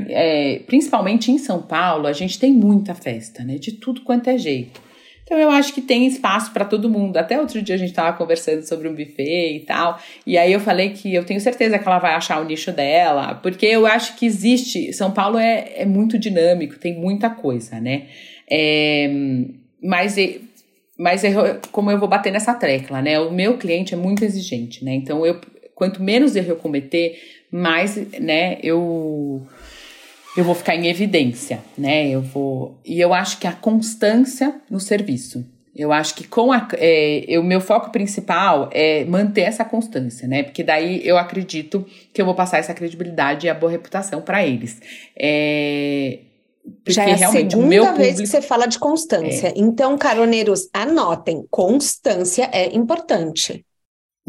é, 0.09 0.61
principalmente 0.67 1.31
em 1.31 1.39
São 1.39 1.63
Paulo, 1.63 2.07
a 2.07 2.13
gente 2.13 2.39
tem 2.39 2.53
muita 2.53 2.95
festa, 2.95 3.45
né? 3.45 3.57
De 3.57 3.73
tudo 3.73 4.03
quanto 4.03 4.29
é 4.29 4.39
jeito. 4.39 4.81
Então 5.29 5.39
eu 5.39 5.51
acho 5.51 5.75
que 5.75 5.83
tem 5.83 6.07
espaço 6.07 6.53
para 6.53 6.65
todo 6.65 6.89
mundo. 6.89 7.19
Até 7.19 7.39
outro 7.39 7.61
dia 7.61 7.75
a 7.75 7.79
gente 7.79 7.91
estava 7.91 8.17
conversando 8.17 8.63
sobre 8.63 8.89
um 8.89 8.95
buffet 8.95 9.57
e 9.57 9.61
tal. 9.61 10.01
E 10.27 10.39
aí 10.39 10.51
eu 10.51 10.59
falei 10.59 10.91
que 10.91 11.15
eu 11.15 11.23
tenho 11.23 11.39
certeza 11.39 11.79
que 11.79 11.87
ela 11.87 11.99
vai 11.99 12.15
achar 12.15 12.41
o 12.41 12.45
nicho 12.45 12.73
dela, 12.73 13.35
porque 13.35 13.67
eu 13.67 13.85
acho 13.85 14.17
que 14.17 14.25
existe. 14.25 14.91
São 14.95 15.11
Paulo 15.11 15.39
é, 15.39 15.73
é 15.77 15.85
muito 15.85 16.19
dinâmico, 16.19 16.79
tem 16.79 16.99
muita 16.99 17.29
coisa, 17.29 17.79
né? 17.79 18.07
É, 18.51 19.11
mas 19.83 20.17
mas 20.99 21.23
eu, 21.23 21.61
como 21.71 21.91
eu 21.91 21.99
vou 21.99 22.09
bater 22.09 22.33
nessa 22.33 22.55
tecla, 22.55 23.03
né? 23.03 23.21
O 23.21 23.31
meu 23.31 23.59
cliente 23.59 23.93
é 23.93 23.97
muito 23.97 24.25
exigente, 24.25 24.83
né? 24.83 24.95
Então 24.95 25.27
eu 25.27 25.39
quanto 25.79 26.03
menos 26.03 26.35
erro 26.35 26.51
eu 26.51 26.57
cometer, 26.57 27.17
mais, 27.53 27.97
né, 28.19 28.59
eu 28.63 29.47
eu 30.39 30.45
vou 30.45 30.55
ficar 30.55 30.77
em 30.77 30.87
evidência, 30.87 31.61
né? 31.77 32.09
Eu 32.09 32.23
vou. 32.23 32.79
E 32.85 33.01
eu 33.01 33.13
acho 33.13 33.41
que 33.41 33.47
a 33.49 33.53
constância 33.53 34.55
no 34.71 34.79
serviço. 34.79 35.45
Eu 35.75 35.93
acho 35.93 36.15
que 36.15 36.27
com 36.27 36.53
a, 36.53 36.69
é, 36.75 37.37
o 37.39 37.43
meu 37.43 37.61
foco 37.61 37.91
principal 37.91 38.71
é 38.73 39.05
manter 39.05 39.43
essa 39.43 39.65
constância, 39.65 40.29
né? 40.29 40.45
Porque 40.45 40.63
daí 40.63 41.01
eu 41.05 41.19
acredito 41.19 41.85
que 42.13 42.23
eu 42.23 42.25
vou 42.25 42.37
passar 42.37 42.59
essa 42.59 42.73
credibilidade 42.73 43.47
e 43.47 43.51
a 43.51 43.55
boa 43.55 43.71
reputação 43.71 44.21
para 44.21 44.47
eles. 44.47 44.81
É, 45.19 46.21
Já 46.87 47.05
é 47.05 47.15
a 47.15 47.29
segunda 47.31 47.93
vez 47.93 48.11
público... 48.11 48.21
que 48.21 48.27
você 48.29 48.41
fala 48.41 48.67
de 48.67 48.79
constância. 48.79 49.49
É. 49.49 49.55
Então, 49.57 49.99
caroneiros, 49.99 50.69
anotem: 50.73 51.45
constância 51.51 52.49
é 52.53 52.77
importante. 52.77 53.65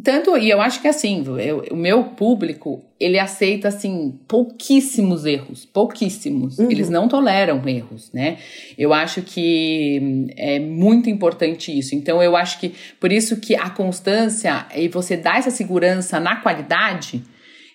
Tanto, 0.04 0.38
e 0.38 0.50
eu 0.50 0.62
acho 0.62 0.82
que 0.82 0.88
assim, 0.88 1.24
eu, 1.40 1.66
o 1.72 1.76
meu 1.76 2.04
público, 2.04 2.84
ele 3.00 3.18
aceita, 3.18 3.68
assim, 3.68 4.20
pouquíssimos 4.28 5.26
erros, 5.26 5.66
pouquíssimos. 5.66 6.60
Uhum. 6.60 6.70
Eles 6.70 6.90
não 6.90 7.08
toleram 7.08 7.62
erros, 7.68 8.12
né? 8.14 8.38
Eu 8.78 8.94
acho 8.94 9.22
que 9.22 10.28
é 10.38 10.60
muito 10.60 11.10
importante 11.10 11.78
isso. 11.78 11.96
Então, 11.96 12.22
eu 12.22 12.36
acho 12.36 12.60
que, 12.60 12.74
por 13.00 13.12
isso 13.12 13.38
que 13.38 13.56
a 13.56 13.70
constância 13.70 14.66
e 14.76 14.88
você 14.88 15.18
dar 15.18 15.40
essa 15.40 15.52
segurança 15.52 16.20
na 16.20 16.38
qualidade, 16.38 17.24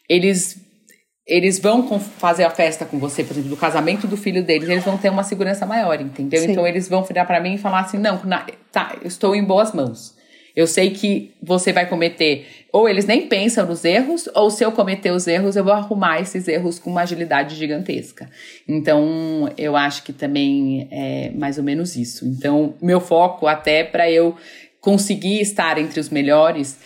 eles 0.09 0.63
eles 1.27 1.59
vão 1.59 1.99
fazer 1.99 2.45
a 2.45 2.51
festa 2.51 2.85
com 2.85 2.99
você, 2.99 3.25
por 3.25 3.33
exemplo, 3.33 3.49
do 3.49 3.57
casamento 3.57 4.07
do 4.07 4.15
filho 4.15 4.45
deles, 4.45 4.69
eles 4.69 4.85
vão 4.85 4.99
ter 4.99 5.09
uma 5.09 5.25
segurança 5.25 5.65
maior, 5.65 5.99
entendeu? 5.99 6.39
Sim. 6.39 6.51
Então 6.51 6.67
eles 6.67 6.87
vão 6.87 7.03
virar 7.03 7.25
para 7.25 7.41
mim 7.41 7.55
e 7.55 7.59
falar 7.59 7.81
assim: 7.81 7.97
não, 7.97 8.23
na, 8.25 8.45
tá, 8.71 8.95
estou 9.03 9.35
em 9.35 9.43
boas 9.43 9.73
mãos. 9.73 10.15
Eu 10.57 10.67
sei 10.67 10.91
que 10.91 11.35
você 11.43 11.73
vai 11.73 11.89
cometer, 11.89 12.47
ou 12.73 12.89
eles 12.89 13.07
nem 13.07 13.27
pensam 13.27 13.67
nos 13.67 13.85
erros, 13.85 14.29
ou 14.35 14.51
se 14.51 14.65
eu 14.65 14.71
cometer 14.71 15.11
os 15.11 15.27
erros, 15.27 15.57
eu 15.57 15.65
vou 15.65 15.73
arrumar 15.73 16.21
esses 16.21 16.47
erros 16.47 16.79
com 16.79 16.91
uma 16.91 17.03
agilidade 17.03 17.57
gigantesca. 17.57 18.31
Então, 18.69 19.53
eu 19.59 19.77
acho 19.77 20.05
que 20.05 20.13
também 20.13 20.89
é 20.93 21.31
mais 21.31 21.59
ou 21.59 21.65
menos 21.65 21.97
isso. 21.97 22.25
Então, 22.25 22.75
meu 22.81 23.01
foco, 23.01 23.49
até 23.49 23.83
para 23.83 24.09
eu 24.11 24.37
conseguir 24.81 25.41
estar 25.41 25.77
entre 25.79 25.99
os 25.99 26.09
melhores, 26.09 26.79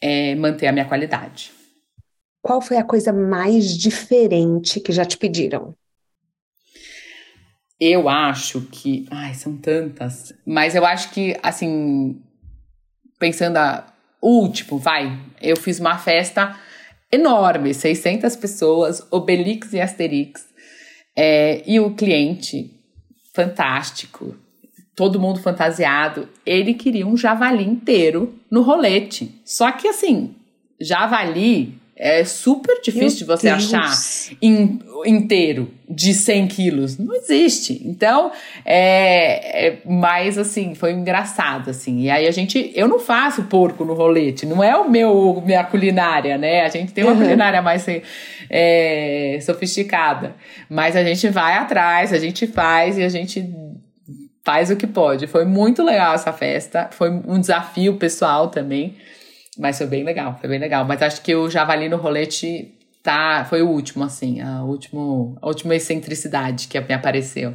é 0.00 0.34
manter 0.34 0.66
a 0.66 0.72
minha 0.72 0.84
qualidade. 0.84 1.50
Qual 2.42 2.60
foi 2.60 2.76
a 2.76 2.84
coisa 2.84 3.10
mais 3.10 3.74
diferente 3.74 4.78
que 4.80 4.92
já 4.92 5.04
te 5.06 5.16
pediram? 5.16 5.74
Eu 7.80 8.08
acho 8.08 8.60
que. 8.70 9.06
Ai, 9.10 9.32
são 9.32 9.56
tantas. 9.56 10.34
Mas 10.44 10.74
eu 10.74 10.84
acho 10.84 11.10
que, 11.10 11.36
assim, 11.42 12.20
pensando 13.24 13.56
a 13.56 13.86
último, 14.20 14.78
vai, 14.78 15.18
eu 15.40 15.56
fiz 15.56 15.80
uma 15.80 15.96
festa 15.96 16.60
enorme, 17.10 17.72
600 17.72 18.36
pessoas, 18.36 19.02
Obelix 19.10 19.72
e 19.72 19.80
Asterix, 19.80 20.46
é, 21.16 21.62
e 21.66 21.80
o 21.80 21.94
cliente, 21.94 22.70
fantástico, 23.32 24.36
todo 24.94 25.18
mundo 25.18 25.40
fantasiado, 25.40 26.28
ele 26.44 26.74
queria 26.74 27.06
um 27.06 27.16
javali 27.16 27.64
inteiro 27.64 28.38
no 28.50 28.60
rolete. 28.60 29.40
Só 29.42 29.72
que 29.72 29.88
assim, 29.88 30.34
javali 30.78 31.80
é 31.96 32.24
super 32.24 32.80
difícil 32.82 33.18
de 33.20 33.24
você 33.24 33.48
Deus. 33.50 33.72
achar 33.72 34.36
in, 34.42 34.80
inteiro 35.06 35.70
de 35.88 36.12
100 36.12 36.48
quilos. 36.48 36.98
Não 36.98 37.14
existe. 37.14 37.80
Então, 37.84 38.32
é, 38.64 39.68
é 39.68 39.78
mais 39.84 40.36
assim, 40.36 40.74
foi 40.74 40.92
engraçado, 40.92 41.70
assim. 41.70 42.02
E 42.02 42.10
aí 42.10 42.26
a 42.26 42.30
gente, 42.32 42.72
eu 42.74 42.88
não 42.88 42.98
faço 42.98 43.44
porco 43.44 43.84
no 43.84 43.94
rolete, 43.94 44.44
não 44.44 44.62
é 44.62 44.76
o 44.76 44.90
meu, 44.90 45.40
minha 45.46 45.62
culinária, 45.62 46.36
né? 46.36 46.62
A 46.62 46.68
gente 46.68 46.92
tem 46.92 47.04
uma 47.04 47.12
uhum. 47.12 47.20
culinária 47.20 47.62
mais 47.62 47.86
é, 48.50 49.38
sofisticada. 49.40 50.34
Mas 50.68 50.96
a 50.96 51.04
gente 51.04 51.28
vai 51.28 51.54
atrás, 51.54 52.12
a 52.12 52.18
gente 52.18 52.46
faz 52.48 52.98
e 52.98 53.04
a 53.04 53.08
gente 53.08 53.48
faz 54.42 54.68
o 54.70 54.76
que 54.76 54.86
pode. 54.86 55.28
Foi 55.28 55.44
muito 55.44 55.82
legal 55.82 56.14
essa 56.14 56.32
festa, 56.32 56.88
foi 56.90 57.08
um 57.10 57.40
desafio 57.40 57.94
pessoal 57.96 58.48
também. 58.48 58.96
Mas 59.58 59.78
foi 59.78 59.86
bem 59.86 60.04
legal, 60.04 60.36
foi 60.40 60.48
bem 60.48 60.58
legal. 60.58 60.84
Mas 60.84 61.02
acho 61.02 61.22
que 61.22 61.34
o 61.34 61.48
Javali 61.48 61.88
no 61.88 61.96
rolete 61.96 62.74
tá, 63.02 63.44
foi 63.48 63.62
o 63.62 63.68
último, 63.68 64.02
assim, 64.04 64.40
a, 64.40 64.64
último, 64.64 65.36
a 65.40 65.46
última 65.46 65.74
excentricidade 65.74 66.68
que 66.68 66.80
me 66.80 66.94
apareceu. 66.94 67.54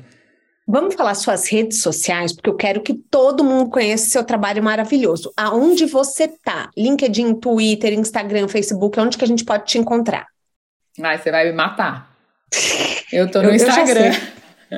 Vamos 0.67 0.93
falar 0.93 1.15
suas 1.15 1.49
redes 1.49 1.81
sociais, 1.81 2.31
porque 2.31 2.49
eu 2.49 2.55
quero 2.55 2.81
que 2.81 2.93
todo 2.93 3.43
mundo 3.43 3.71
conheça 3.71 4.07
seu 4.07 4.23
trabalho 4.23 4.63
maravilhoso. 4.63 5.33
Aonde 5.35 5.87
você 5.87 6.27
tá? 6.27 6.69
LinkedIn, 6.77 7.39
Twitter, 7.39 7.91
Instagram, 7.93 8.47
Facebook, 8.47 8.99
onde 8.99 9.17
que 9.17 9.23
a 9.23 9.27
gente 9.27 9.43
pode 9.43 9.65
te 9.65 9.79
encontrar? 9.79 10.27
Ai, 11.01 11.17
você 11.17 11.31
vai 11.31 11.45
me 11.45 11.53
matar. 11.53 12.15
Eu 13.11 13.29
tô 13.31 13.41
no 13.41 13.49
eu, 13.49 13.55
Instagram. 13.55 14.13
Eu, 14.69 14.77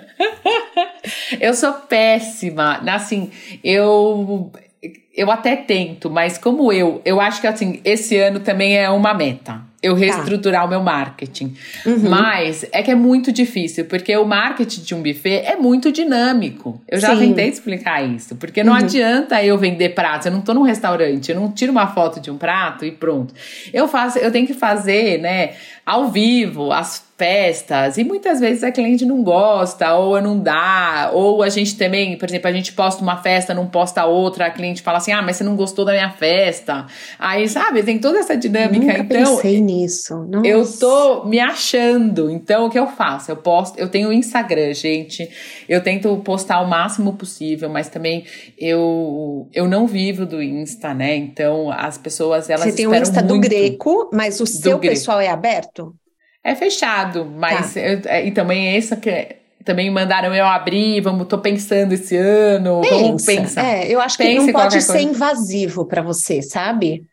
eu 1.50 1.54
sou 1.54 1.74
péssima. 1.74 2.78
Assim, 2.90 3.30
eu 3.62 4.50
eu 5.14 5.30
até 5.30 5.56
tento, 5.56 6.10
mas 6.10 6.38
como 6.38 6.72
eu, 6.72 7.02
eu 7.04 7.20
acho 7.20 7.42
que 7.42 7.48
assim, 7.48 7.82
esse 7.84 8.18
ano 8.18 8.40
também 8.40 8.78
é 8.78 8.90
uma 8.90 9.14
meta 9.14 9.72
eu 9.82 9.94
tá. 9.94 10.00
reestruturar 10.00 10.62
tá. 10.62 10.68
o 10.68 10.70
meu 10.70 10.82
marketing. 10.82 11.56
Uhum. 11.86 12.10
Mas 12.10 12.66
é 12.72 12.84
que 12.84 12.92
é 12.92 12.96
muito 12.96 13.32
difícil, 13.32 13.86
porque 13.86 14.16
o 14.16 14.26
marketing 14.26 14.82
de 14.82 14.96
um 14.96 15.02
buffet 15.02 15.44
é 15.46 15.56
muito 15.56 15.92
dinâmico. 15.92 16.80
Eu 16.88 17.00
já 17.00 17.16
Sim. 17.16 17.28
tentei 17.30 17.50
explicar 17.50 18.04
isso, 18.04 18.36
porque 18.36 18.64
não 18.64 18.74
uhum. 18.74 18.80
adianta 18.80 19.44
eu 19.44 19.58
vender 19.58 19.90
pratos, 19.90 20.28
eu 20.28 20.32
não 20.32 20.42
tô 20.42 20.54
num 20.54 20.62
restaurante, 20.62 21.32
eu 21.32 21.40
não 21.40 21.52
tiro 21.52 21.72
uma 21.72 21.88
foto 21.88 22.20
de 22.20 22.30
um 22.30 22.38
prato 22.38 22.86
e 22.86 22.92
pronto. 22.92 23.34
Eu 23.74 23.88
faço, 23.88 24.20
eu 24.20 24.32
tenho 24.32 24.46
que 24.46 24.54
fazer, 24.54 25.20
né, 25.20 25.54
ao 25.86 26.10
vivo, 26.10 26.72
as 26.72 27.04
festas, 27.18 27.98
e 27.98 28.04
muitas 28.04 28.40
vezes 28.40 28.64
a 28.64 28.72
cliente 28.72 29.06
não 29.06 29.22
gosta, 29.24 29.94
ou 29.94 30.20
não 30.22 30.40
dá, 30.40 31.12
ou 31.14 31.44
a 31.44 31.50
gente 31.50 31.78
também, 31.78 32.18
por 32.18 32.28
exemplo, 32.28 32.48
a 32.48 32.52
gente 32.52 32.74
posta 32.74 33.04
uma 33.04 33.18
festa, 33.18 33.54
não 33.54 33.68
posta 33.68 34.06
outra, 34.06 34.48
a 34.48 34.50
cliente 34.50 34.82
fala 34.82 35.00
assim: 35.02 35.12
"Ah, 35.12 35.22
mas 35.22 35.38
você 35.38 35.44
não 35.44 35.56
gostou 35.56 35.84
da 35.84 35.92
minha 35.92 36.12
festa". 36.12 36.86
Aí, 37.20 37.48
sabe, 37.48 37.84
tem 37.84 38.00
toda 38.00 38.20
essa 38.20 38.36
dinâmica, 38.36 38.86
Nunca 38.86 39.00
então 39.00 39.36
pensei 39.36 39.60
nisso. 39.60 40.26
Nossa. 40.28 40.48
Eu 40.48 40.66
tô 40.80 41.26
me 41.26 41.40
achando. 41.40 42.30
Então, 42.30 42.66
o 42.66 42.70
que 42.70 42.80
eu 42.80 42.88
faço? 42.88 43.32
Eu 43.32 43.38
posto, 43.38 43.78
eu 43.78 43.90
tenho 43.90 44.10
o 44.10 44.14
Instagram, 44.14 44.74
gente. 44.74 45.30
Eu 45.68 45.82
tento 45.82 46.16
postar 46.18 46.62
o 46.62 46.68
máximo 46.68 47.14
possível, 47.14 47.70
mas 47.70 47.90
também 47.90 48.26
eu 48.58 49.50
eu 49.54 49.68
não 49.68 49.88
vivo 49.88 50.26
do 50.26 50.42
Insta, 50.42 50.94
né? 50.94 51.16
Então, 51.16 51.72
as 51.72 51.98
pessoas 51.98 52.50
elas 52.50 52.66
Você 52.66 52.74
tem 52.74 52.88
o 52.88 52.96
Insta 52.96 53.22
do 53.22 53.40
Greco, 53.40 54.10
mas 54.14 54.40
o 54.40 54.46
seu 54.46 54.80
pessoal 54.80 55.20
é 55.20 55.28
aberto? 55.28 55.96
É 56.44 56.56
fechado, 56.56 57.26
mas 57.26 57.76
tá. 57.76 57.80
eu, 57.80 58.02
é, 58.06 58.26
e 58.26 58.32
também 58.32 58.70
é 58.70 58.78
isso 58.78 58.98
que 58.98 59.41
também 59.64 59.90
mandaram 59.90 60.34
eu 60.34 60.46
abrir, 60.46 61.02
vamos, 61.02 61.28
tô 61.28 61.38
pensando 61.38 61.94
esse 61.94 62.16
ano, 62.16 62.82
Pensa. 62.82 62.96
vamos 62.96 63.26
pensar. 63.26 63.66
É, 63.66 63.88
eu 63.88 64.02
acho 64.02 64.18
que 64.18 64.36
não 64.36 64.52
pode 64.52 64.82
ser 64.82 65.02
invasivo 65.02 65.86
para 65.86 66.02
você, 66.02 66.42
sabe? 66.42 67.06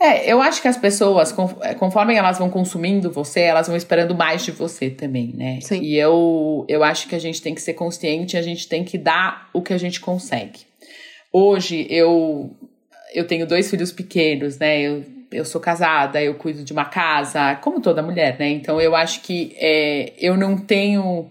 É, 0.00 0.32
eu 0.32 0.40
acho 0.40 0.62
que 0.62 0.68
as 0.68 0.76
pessoas, 0.76 1.34
é, 1.62 1.74
conforme 1.74 2.14
elas 2.14 2.38
vão 2.38 2.48
consumindo 2.48 3.10
você, 3.10 3.40
elas 3.40 3.66
vão 3.66 3.76
esperando 3.76 4.14
mais 4.14 4.44
de 4.44 4.52
você 4.52 4.88
também, 4.88 5.34
né? 5.34 5.58
Sim. 5.60 5.82
E 5.82 5.98
eu, 5.98 6.64
eu 6.68 6.84
acho 6.84 7.08
que 7.08 7.16
a 7.16 7.18
gente 7.18 7.42
tem 7.42 7.52
que 7.52 7.60
ser 7.60 7.74
consciente, 7.74 8.36
a 8.36 8.42
gente 8.42 8.68
tem 8.68 8.84
que 8.84 8.96
dar 8.96 9.48
o 9.52 9.60
que 9.60 9.72
a 9.72 9.78
gente 9.78 9.98
consegue. 9.98 10.60
Hoje, 11.32 11.84
eu, 11.90 12.56
eu 13.12 13.26
tenho 13.26 13.44
dois 13.44 13.68
filhos 13.68 13.90
pequenos, 13.90 14.56
né? 14.56 14.80
Eu, 14.80 15.04
eu 15.32 15.44
sou 15.44 15.60
casada, 15.60 16.22
eu 16.22 16.36
cuido 16.36 16.62
de 16.62 16.72
uma 16.72 16.84
casa, 16.84 17.56
como 17.56 17.80
toda 17.80 18.00
mulher, 18.00 18.38
né? 18.38 18.48
Então, 18.50 18.80
eu 18.80 18.94
acho 18.94 19.20
que 19.22 19.56
é, 19.58 20.12
eu 20.16 20.36
não 20.36 20.56
tenho 20.56 21.28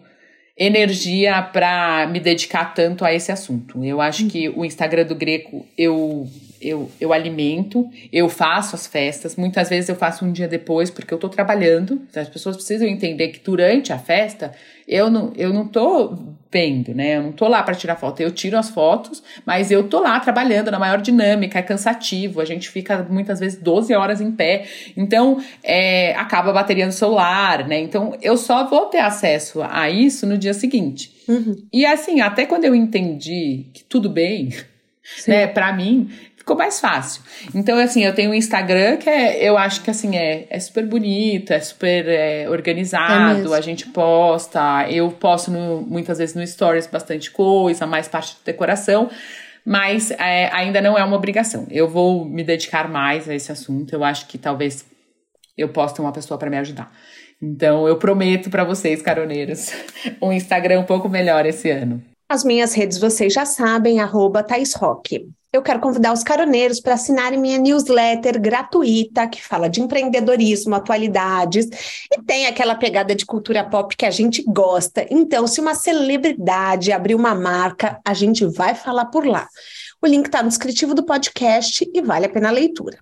energia 0.58 1.42
para 1.42 2.08
me 2.08 2.20
dedicar 2.20 2.74
tanto 2.74 3.06
a 3.06 3.14
esse 3.14 3.32
assunto. 3.32 3.84
Eu 3.84 4.02
acho 4.02 4.26
hum. 4.26 4.28
que 4.28 4.50
o 4.50 4.66
Instagram 4.66 5.06
do 5.06 5.16
Greco 5.16 5.66
eu 5.78 6.28
eu, 6.60 6.90
eu 7.00 7.14
alimento, 7.14 7.88
eu 8.12 8.28
faço 8.28 8.76
as 8.76 8.88
festas, 8.88 9.36
muitas 9.36 9.70
vezes 9.70 9.90
eu 9.90 9.96
faço 9.96 10.26
um 10.26 10.32
dia 10.32 10.48
depois 10.48 10.90
porque 10.90 11.14
eu 11.14 11.18
tô 11.18 11.30
trabalhando. 11.30 12.02
As 12.16 12.30
pessoas 12.30 12.56
precisam 12.56 12.88
entender 12.88 13.28
que 13.28 13.40
durante 13.40 13.94
a 13.94 14.00
festa 14.00 14.52
eu 14.88 15.10
não, 15.10 15.34
eu 15.36 15.54
não 15.54 15.68
tô 15.68 16.18
vendo, 16.52 16.94
né? 16.94 17.18
Eu 17.18 17.24
não 17.24 17.32
tô 17.32 17.48
lá 17.48 17.62
para 17.62 17.76
tirar 17.76 17.96
foto. 17.96 18.22
Eu 18.22 18.32
tiro 18.32 18.58
as 18.58 18.70
fotos, 18.70 19.22
mas 19.46 19.70
eu 19.70 19.88
tô 19.88 20.00
lá 20.00 20.20
trabalhando 20.20 20.72
na 20.72 20.80
maior 20.80 21.02
dinâmica, 21.02 21.60
é 21.60 21.62
cansativo. 21.62 22.40
A 22.40 22.46
gente 22.46 22.70
fica 22.70 23.06
muitas 23.10 23.40
vezes 23.40 23.60
12 23.62 23.94
horas 23.94 24.22
em 24.22 24.32
pé. 24.32 24.66
Então, 24.96 25.42
é, 25.64 26.14
acaba 26.16 26.50
a 26.52 26.54
bateria 26.54 26.86
no 26.86 26.92
celular, 26.92 27.68
né? 27.68 27.80
Então, 27.80 28.18
eu 28.22 28.38
só 28.38 28.66
vou 28.68 28.86
ter 28.86 29.00
acesso 29.00 29.62
a 29.62 29.90
isso 29.90 30.26
no 30.26 30.38
dia 30.38 30.54
seguinte. 30.54 31.12
Uhum. 31.28 31.56
E 31.72 31.86
assim, 31.86 32.22
até 32.22 32.46
quando 32.46 32.66
eu 32.66 32.74
entendi 32.74 33.66
que 33.74 33.84
tudo 33.84 34.10
bem, 34.10 34.50
Sim. 35.04 35.32
né? 35.32 35.48
Para 35.48 35.74
mim, 35.74 36.10
ficou 36.48 36.56
mais 36.56 36.80
fácil. 36.80 37.22
Então, 37.54 37.78
assim, 37.78 38.06
eu 38.06 38.16
tenho 38.16 38.32
um 38.32 38.34
Instagram 38.34 38.96
que 38.96 39.10
é, 39.10 39.44
eu 39.44 39.58
acho 39.58 39.84
que 39.84 39.92
assim, 39.92 40.16
é, 40.16 40.48
é 40.50 40.60
super 40.62 40.88
bonito, 40.88 41.52
é 41.52 41.60
super 41.60 42.08
é, 42.08 42.50
organizado, 42.50 43.54
é 43.54 43.58
a 43.58 43.60
gente 43.60 43.88
posta, 43.88 44.90
eu 44.90 45.12
posto 45.12 45.52
no, 45.52 45.82
muitas 45.82 46.20
vezes 46.20 46.34
no 46.34 46.48
Stories 46.48 46.88
bastante 46.88 47.30
coisa, 47.32 47.86
mais 47.86 48.08
parte 48.08 48.36
de 48.36 48.46
decoração. 48.46 49.10
Mas 49.66 50.12
é, 50.12 50.50
ainda 50.54 50.80
não 50.80 50.98
é 50.98 51.04
uma 51.04 51.18
obrigação. 51.18 51.68
Eu 51.70 51.90
vou 51.90 52.24
me 52.24 52.42
dedicar 52.42 52.88
mais 52.88 53.28
a 53.28 53.36
esse 53.36 53.52
assunto. 53.52 53.92
Eu 53.92 54.02
acho 54.02 54.26
que 54.28 54.38
talvez 54.38 54.86
eu 55.58 55.68
possa 55.68 55.96
ter 55.96 56.02
uma 56.02 56.14
pessoa 56.14 56.38
para 56.38 56.50
me 56.50 56.58
ajudar. 56.58 56.90
Então, 57.42 57.86
eu 57.86 57.98
prometo 57.98 58.50
para 58.50 58.64
vocês, 58.64 59.02
caroneiros, 59.02 59.74
um 60.22 60.32
Instagram 60.32 60.80
um 60.80 60.86
pouco 60.86 61.10
melhor 61.10 61.46
esse 61.46 61.70
ano. 61.70 62.02
As 62.30 62.44
minhas 62.44 62.74
redes 62.74 62.98
vocês 62.98 63.34
já 63.34 63.46
sabem, 63.46 64.00
arroba 64.00 64.44
Thais 64.44 64.74
eu 65.54 65.62
quero 65.62 65.80
convidar 65.80 66.12
os 66.14 66.24
caroneiros 66.24 66.82
para 66.82 66.96
assinarem 66.96 67.40
minha 67.40 67.58
newsletter 67.58 68.40
gratuita, 68.40 69.28
que 69.28 69.42
fala 69.42 69.70
de 69.70 69.82
empreendedorismo, 69.82 70.76
atualidades, 70.76 71.66
e 72.12 72.22
tem 72.22 72.46
aquela 72.46 72.76
pegada 72.76 73.16
de 73.16 73.26
cultura 73.26 73.64
pop 73.64 73.96
que 73.96 74.06
a 74.06 74.12
gente 74.12 74.44
gosta. 74.44 75.08
Então, 75.10 75.48
se 75.48 75.62
uma 75.62 75.74
celebridade 75.74 76.92
abrir 76.92 77.16
uma 77.16 77.34
marca, 77.34 78.00
a 78.06 78.14
gente 78.14 78.46
vai 78.46 78.76
falar 78.76 79.06
por 79.06 79.26
lá. 79.26 79.48
O 80.02 80.06
link 80.06 80.26
está 80.26 80.44
no 80.44 80.50
descritivo 80.50 80.94
do 80.94 81.06
podcast 81.06 81.90
e 81.92 82.02
vale 82.02 82.26
a 82.26 82.30
pena 82.30 82.50
a 82.50 82.52
leitura. 82.52 83.00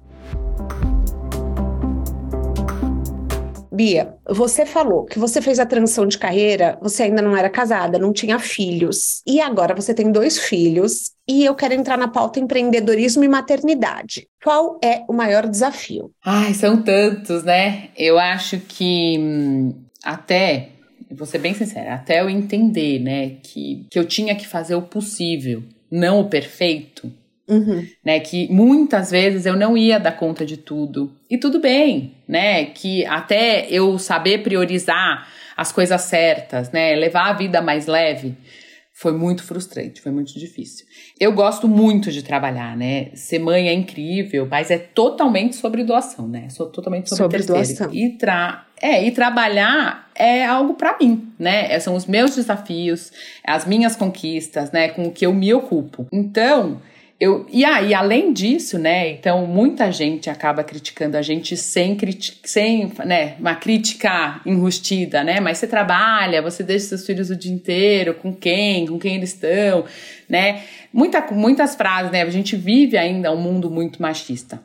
Bia, 3.76 4.16
você 4.28 4.66
falou 4.66 5.06
que 5.06 5.20
você 5.20 5.42
fez 5.42 5.60
a 5.60 5.66
transição 5.66 6.08
de 6.08 6.18
carreira, 6.18 6.78
você 6.82 7.04
ainda 7.04 7.22
não 7.22 7.36
era 7.36 7.50
casada, 7.50 8.00
não 8.00 8.14
tinha 8.14 8.40
filhos. 8.40 9.22
E 9.28 9.42
agora 9.42 9.76
você 9.76 9.94
tem 9.94 10.12
dois 10.12 10.40
filhos 10.40 11.12
e 11.28 11.44
eu 11.44 11.54
quero 11.54 11.74
entrar 11.74 11.98
na 11.98 12.08
pauta 12.08 12.40
empreendedorismo 12.40 13.24
e 13.24 13.28
maternidade. 13.28 14.28
Qual 14.44 14.80
é 14.84 15.04
o 15.08 15.14
maior 15.14 15.48
desafio? 15.48 16.12
Ai, 16.24 16.54
são 16.54 16.82
tantos, 16.82 17.44
né? 17.44 17.90
Eu 17.98 18.18
acho 18.18 18.60
que 18.60 19.18
hum, 19.20 19.74
até, 20.04 20.70
vou 21.12 21.26
ser 21.26 21.40
bem 21.40 21.54
sincera, 21.54 21.96
até 21.96 22.22
eu 22.22 22.30
entender, 22.30 23.00
né, 23.00 23.38
que, 23.42 23.86
que 23.90 23.98
eu 23.98 24.06
tinha 24.06 24.36
que 24.36 24.48
fazer 24.48 24.76
o 24.76 24.82
possível, 24.82 25.64
não 25.92 26.20
o 26.20 26.30
perfeito 26.30 27.12
Uhum. 27.48 27.86
Né, 28.04 28.20
que 28.20 28.52
muitas 28.52 29.12
vezes 29.12 29.46
eu 29.46 29.56
não 29.56 29.78
ia 29.78 30.00
dar 30.00 30.14
conta 30.14 30.46
de 30.46 30.58
tudo. 30.58 31.12
E 31.30 31.38
tudo 31.38 31.60
bem, 31.60 32.16
né? 32.28 32.66
Que 32.66 33.06
até 33.06 33.68
eu 33.70 34.00
saber 34.00 34.40
priorizar 34.40 35.28
as 35.56 35.72
coisas 35.72 36.02
certas, 36.02 36.72
né? 36.72 36.96
Levar 36.96 37.30
a 37.30 37.34
vida 37.34 37.62
mais 37.62 37.86
leve, 37.86 38.36
foi 38.98 39.12
muito 39.12 39.44
frustrante, 39.44 40.00
foi 40.00 40.12
muito 40.12 40.40
difícil. 40.40 40.86
Eu 41.20 41.34
gosto 41.34 41.68
muito 41.68 42.10
de 42.14 42.24
trabalhar, 42.24 42.78
né? 42.78 43.10
Ser 43.14 43.40
mãe 43.40 43.68
é 43.68 43.74
incrível, 43.74 44.48
mas 44.50 44.72
é 44.72 44.78
totalmente 44.78 45.58
sobre 45.58 45.84
doação, 45.84 46.30
né? 46.30 46.48
Sou 46.50 46.68
totalmente 46.68 47.10
sobre, 47.10 47.44
sobre 47.44 47.66
doação. 47.66 47.94
E, 47.94 48.12
tra 48.12 48.66
é, 48.82 49.06
e 49.06 49.12
trabalhar 49.12 50.10
é 50.16 50.46
algo 50.46 50.76
para 50.76 50.98
mim, 50.98 51.28
né? 51.38 51.74
É, 51.74 51.80
são 51.80 51.94
os 51.94 52.06
meus 52.06 52.36
desafios, 52.36 53.12
as 53.44 53.66
minhas 53.66 53.98
conquistas, 53.98 54.72
né? 54.72 54.88
Com 54.88 55.08
o 55.08 55.12
que 55.12 55.26
eu 55.26 55.34
me 55.34 55.54
ocupo. 55.54 56.08
Então, 56.10 56.82
eu, 57.18 57.46
e 57.50 57.64
aí, 57.64 57.94
ah, 57.94 58.00
além 58.00 58.34
disso, 58.34 58.78
né? 58.78 59.10
Então, 59.12 59.48
muita 59.48 59.90
gente 59.90 60.30
acaba 60.30 60.66
criticando 60.66 61.16
a 61.16 61.22
gente 61.22 61.56
sem, 61.56 61.98
sem 62.44 62.92
né, 63.06 63.36
uma 63.40 63.56
crítica 63.56 64.42
enrustida, 64.46 65.24
né? 65.24 65.40
Mas 65.40 65.58
você 65.58 65.68
trabalha, 65.68 66.42
você 66.42 66.62
deixa 66.62 66.88
seus 66.88 67.06
filhos 67.06 67.30
o 67.30 67.36
dia 67.36 67.54
inteiro, 67.54 68.16
com 68.16 68.34
quem, 68.34 68.86
com 68.86 69.00
quem 69.00 69.16
eles 69.16 69.34
estão, 69.34 69.86
né? 70.28 70.64
Muita, 70.92 71.26
muitas 71.32 71.74
frases, 71.76 72.12
né? 72.12 72.22
A 72.22 72.30
gente 72.30 72.58
vive 72.58 72.98
ainda 72.98 73.32
um 73.32 73.42
mundo 73.42 73.72
muito 73.72 74.02
machista. 74.02 74.62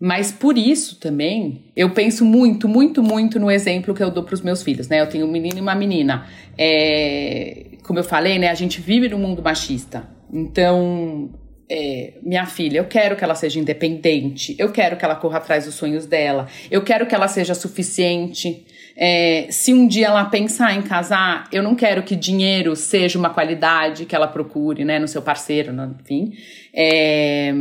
Mas 0.00 0.32
por 0.32 0.56
isso 0.56 0.98
também, 0.98 1.66
eu 1.76 1.90
penso 1.90 2.24
muito, 2.24 2.66
muito, 2.66 3.02
muito 3.02 3.38
no 3.38 3.50
exemplo 3.50 3.94
que 3.94 4.02
eu 4.02 4.10
dou 4.10 4.24
para 4.24 4.32
os 4.32 4.40
meus 4.40 4.62
filhos, 4.62 4.88
né? 4.88 5.02
Eu 5.02 5.06
tenho 5.06 5.26
um 5.26 5.30
menino 5.30 5.58
e 5.58 5.60
uma 5.60 5.74
menina. 5.74 6.26
É, 6.56 7.76
como 7.82 7.98
eu 7.98 8.04
falei, 8.04 8.38
né? 8.38 8.48
A 8.48 8.54
gente 8.54 8.80
vive 8.80 9.10
num 9.10 9.18
mundo 9.18 9.42
machista. 9.42 10.08
Então, 10.32 11.28
é, 11.70 12.14
minha 12.20 12.44
filha, 12.46 12.78
eu 12.78 12.86
quero 12.86 13.14
que 13.14 13.22
ela 13.22 13.36
seja 13.36 13.60
independente, 13.60 14.56
eu 14.58 14.72
quero 14.72 14.96
que 14.96 15.04
ela 15.04 15.14
corra 15.14 15.38
atrás 15.38 15.66
dos 15.66 15.74
sonhos 15.76 16.04
dela, 16.04 16.48
eu 16.68 16.82
quero 16.82 17.06
que 17.06 17.14
ela 17.14 17.28
seja 17.28 17.54
suficiente. 17.54 18.66
É, 18.96 19.46
se 19.50 19.72
um 19.72 19.86
dia 19.86 20.08
ela 20.08 20.24
pensar 20.24 20.74
em 20.74 20.82
casar, 20.82 21.48
eu 21.50 21.62
não 21.62 21.74
quero 21.74 22.02
que 22.02 22.14
dinheiro 22.14 22.76
seja 22.76 23.18
uma 23.18 23.30
qualidade 23.30 24.04
que 24.04 24.14
ela 24.14 24.26
procure, 24.26 24.84
né, 24.84 24.98
no 24.98 25.08
seu 25.08 25.22
parceiro, 25.22 25.72
enfim. 26.00 26.32
É, 26.74 27.52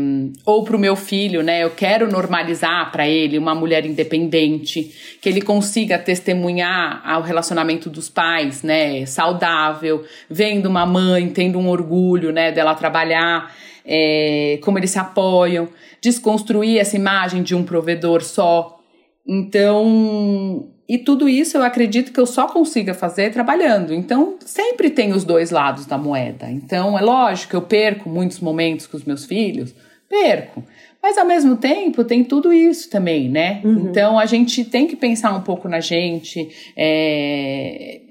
ou 0.46 0.64
para 0.64 0.76
o 0.76 0.80
meu 0.80 0.96
filho, 0.96 1.42
né, 1.42 1.64
eu 1.64 1.72
quero 1.72 2.12
normalizar 2.12 2.92
para 2.92 3.08
ele 3.08 3.38
uma 3.38 3.56
mulher 3.56 3.86
independente, 3.86 5.18
que 5.22 5.30
ele 5.30 5.42
consiga 5.42 5.98
testemunhar 5.98 7.02
o 7.20 7.22
relacionamento 7.22 7.90
dos 7.90 8.10
pais, 8.10 8.62
né, 8.64 9.06
saudável, 9.06 10.04
vendo 10.30 10.68
uma 10.68 10.86
mãe, 10.86 11.30
tendo 11.30 11.58
um 11.58 11.70
orgulho, 11.70 12.32
né, 12.32 12.52
dela 12.52 12.76
trabalhar 12.76 13.52
é, 13.86 14.60
como 14.62 14.78
eles 14.78 14.92
se 14.92 15.00
apoiam, 15.00 15.68
desconstruir 16.00 16.78
essa 16.78 16.96
imagem 16.96 17.42
de 17.42 17.56
um 17.56 17.64
provedor 17.64 18.22
só. 18.22 18.80
Então, 19.28 20.70
e 20.90 20.98
tudo 20.98 21.30
isso 21.30 21.56
eu 21.56 21.62
acredito 21.62 22.12
que 22.12 22.20
eu 22.20 22.26
só 22.26 22.48
consiga 22.48 22.96
fazer 22.96 23.32
trabalhando. 23.32 23.94
Então, 23.94 24.38
sempre 24.44 24.90
tem 24.90 25.14
os 25.14 25.24
dois 25.24 25.52
lados 25.52 25.86
da 25.86 26.00
moeda. 26.00 26.50
Então, 26.50 26.98
é 26.98 27.02
lógico, 27.02 27.56
eu 27.56 27.62
perco 27.62 28.10
muitos 28.10 28.40
momentos 28.40 28.88
com 28.88 28.98
os 28.98 29.06
meus 29.06 29.24
filhos, 29.24 29.76
perco. 30.10 30.64
Mas 31.02 31.16
ao 31.16 31.26
mesmo 31.26 31.56
tempo 31.58 32.04
tem 32.04 32.24
tudo 32.24 32.52
isso 32.52 32.90
também, 32.90 33.30
né? 33.30 33.62
Uhum. 33.64 33.90
Então 33.90 34.18
a 34.18 34.26
gente 34.26 34.66
tem 34.66 34.88
que 34.88 34.96
pensar 34.96 35.32
um 35.34 35.42
pouco 35.42 35.70
na 35.70 35.80
gente. 35.80 36.50
É... 36.76 38.02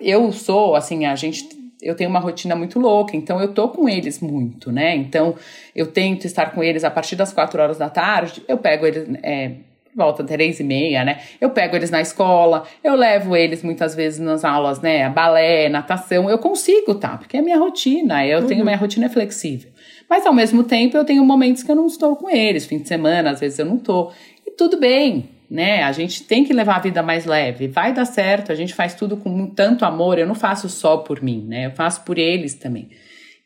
Eu 0.00 0.32
sou, 0.32 0.74
assim, 0.74 1.06
a 1.06 1.14
gente 1.14 1.56
eu 1.80 1.94
tenho 1.94 2.10
uma 2.10 2.18
rotina 2.18 2.56
muito 2.56 2.80
louca, 2.80 3.16
então 3.16 3.40
eu 3.40 3.54
tô 3.54 3.68
com 3.68 3.88
eles 3.88 4.20
muito, 4.20 4.72
né? 4.72 4.96
Então 4.96 5.36
eu 5.74 5.86
tento 5.86 6.26
estar 6.26 6.46
com 6.46 6.62
eles 6.62 6.82
a 6.82 6.90
partir 6.90 7.14
das 7.14 7.32
quatro 7.32 7.62
horas 7.62 7.78
da 7.78 7.88
tarde, 7.88 8.42
eu 8.48 8.58
pego 8.58 8.84
eles. 8.84 9.08
É, 9.22 9.52
volta 9.98 10.24
três 10.24 10.60
e 10.60 10.64
meia, 10.64 11.04
né? 11.04 11.20
Eu 11.40 11.50
pego 11.50 11.76
eles 11.76 11.90
na 11.90 12.00
escola, 12.00 12.62
eu 12.82 12.94
levo 12.94 13.36
eles 13.36 13.62
muitas 13.62 13.94
vezes 13.94 14.18
nas 14.18 14.44
aulas, 14.44 14.80
né? 14.80 15.08
Balé, 15.10 15.68
natação, 15.68 16.30
eu 16.30 16.38
consigo, 16.38 16.94
tá? 16.94 17.18
Porque 17.18 17.36
é 17.36 17.42
minha 17.42 17.58
rotina, 17.58 18.24
eu 18.24 18.40
uhum. 18.40 18.46
tenho 18.46 18.64
minha 18.64 18.76
rotina 18.76 19.10
flexível. 19.10 19.70
Mas 20.08 20.24
ao 20.24 20.32
mesmo 20.32 20.62
tempo 20.62 20.96
eu 20.96 21.04
tenho 21.04 21.22
momentos 21.24 21.62
que 21.62 21.70
eu 21.70 21.76
não 21.76 21.86
estou 21.86 22.16
com 22.16 22.30
eles, 22.30 22.64
fim 22.64 22.78
de 22.78 22.88
semana, 22.88 23.32
às 23.32 23.40
vezes 23.40 23.58
eu 23.58 23.66
não 23.66 23.76
tô. 23.76 24.10
E 24.46 24.52
tudo 24.52 24.78
bem, 24.78 25.28
né? 25.50 25.82
A 25.82 25.92
gente 25.92 26.22
tem 26.22 26.44
que 26.44 26.52
levar 26.52 26.76
a 26.76 26.80
vida 26.80 27.02
mais 27.02 27.26
leve. 27.26 27.68
Vai 27.68 27.92
dar 27.92 28.04
certo, 28.04 28.52
a 28.52 28.54
gente 28.54 28.72
faz 28.72 28.94
tudo 28.94 29.16
com 29.16 29.46
tanto 29.48 29.84
amor. 29.84 30.18
Eu 30.18 30.26
não 30.26 30.34
faço 30.34 30.68
só 30.68 30.98
por 30.98 31.22
mim, 31.22 31.44
né? 31.46 31.66
Eu 31.66 31.72
faço 31.72 32.02
por 32.04 32.18
eles 32.18 32.54
também. 32.54 32.88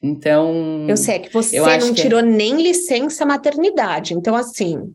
Então. 0.02 0.84
Eu 0.88 0.96
sei 0.96 1.20
que 1.20 1.32
você 1.32 1.60
não 1.78 1.94
tirou 1.94 2.18
é... 2.18 2.22
nem 2.22 2.60
licença 2.60 3.24
maternidade. 3.24 4.14
Então, 4.14 4.34
assim, 4.34 4.92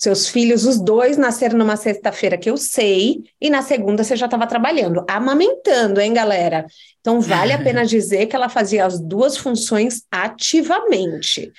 seus 0.00 0.30
filhos, 0.30 0.64
os 0.64 0.80
dois, 0.80 1.18
nasceram 1.18 1.58
numa 1.58 1.76
sexta-feira 1.76 2.38
que 2.38 2.48
eu 2.48 2.56
sei, 2.56 3.22
e 3.38 3.50
na 3.50 3.60
segunda 3.60 4.02
você 4.02 4.16
já 4.16 4.24
estava 4.24 4.46
trabalhando, 4.46 5.04
amamentando, 5.06 6.00
hein, 6.00 6.14
galera? 6.14 6.64
Então, 7.00 7.20
vale 7.20 7.52
a 7.52 7.58
pena 7.62 7.84
dizer 7.84 8.24
que 8.24 8.34
ela 8.34 8.48
fazia 8.48 8.86
as 8.86 8.98
duas 8.98 9.36
funções 9.36 10.02
ativamente. 10.10 11.52